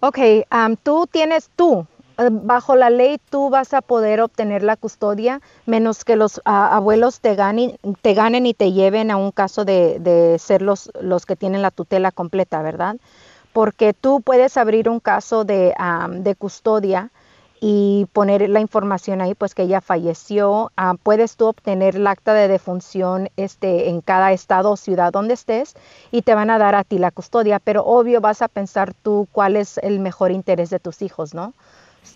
ok, 0.00 0.18
am, 0.48 0.76
tú 0.76 1.06
tienes 1.12 1.50
tú, 1.56 1.86
bajo 2.30 2.76
la 2.76 2.90
ley 2.90 3.18
tú 3.30 3.50
vas 3.50 3.72
a 3.72 3.80
poder 3.80 4.20
obtener 4.20 4.62
la 4.62 4.76
custodia 4.76 5.40
menos 5.66 6.04
que 6.04 6.16
los 6.16 6.40
abuelos 6.44 7.20
te 7.20 7.34
ganen, 7.34 7.76
te 8.02 8.14
ganen 8.14 8.46
y 8.46 8.54
te 8.54 8.72
lleven 8.72 9.10
a 9.10 9.16
un 9.16 9.30
caso 9.30 9.64
de, 9.64 9.98
de 10.00 10.38
ser 10.38 10.62
los, 10.62 10.90
los 11.00 11.26
que 11.26 11.36
tienen 11.36 11.62
la 11.62 11.70
tutela 11.70 12.10
completa, 12.10 12.62
¿verdad? 12.62 12.96
Porque 13.52 13.94
tú 13.94 14.20
puedes 14.20 14.56
abrir 14.56 14.88
un 14.88 15.00
caso 15.00 15.44
de, 15.44 15.74
am, 15.76 16.22
de 16.22 16.34
custodia 16.34 17.10
y 17.60 18.06
poner 18.12 18.48
la 18.48 18.60
información 18.60 19.20
ahí, 19.20 19.34
pues 19.34 19.54
que 19.54 19.62
ella 19.62 19.80
falleció. 19.80 20.72
Ah, 20.76 20.94
puedes 21.00 21.36
tú 21.36 21.46
obtener 21.46 21.96
el 21.96 22.06
acta 22.06 22.32
de 22.32 22.48
defunción 22.48 23.28
este, 23.36 23.90
en 23.90 24.00
cada 24.00 24.32
estado 24.32 24.70
o 24.72 24.76
ciudad 24.76 25.12
donde 25.12 25.34
estés 25.34 25.74
y 26.10 26.22
te 26.22 26.34
van 26.34 26.50
a 26.50 26.58
dar 26.58 26.74
a 26.74 26.84
ti 26.84 26.98
la 26.98 27.10
custodia, 27.10 27.58
pero 27.58 27.84
obvio 27.84 28.20
vas 28.20 28.40
a 28.40 28.48
pensar 28.48 28.94
tú 28.94 29.28
cuál 29.30 29.56
es 29.56 29.78
el 29.78 30.00
mejor 30.00 30.30
interés 30.30 30.70
de 30.70 30.78
tus 30.78 31.02
hijos, 31.02 31.34
¿no? 31.34 31.52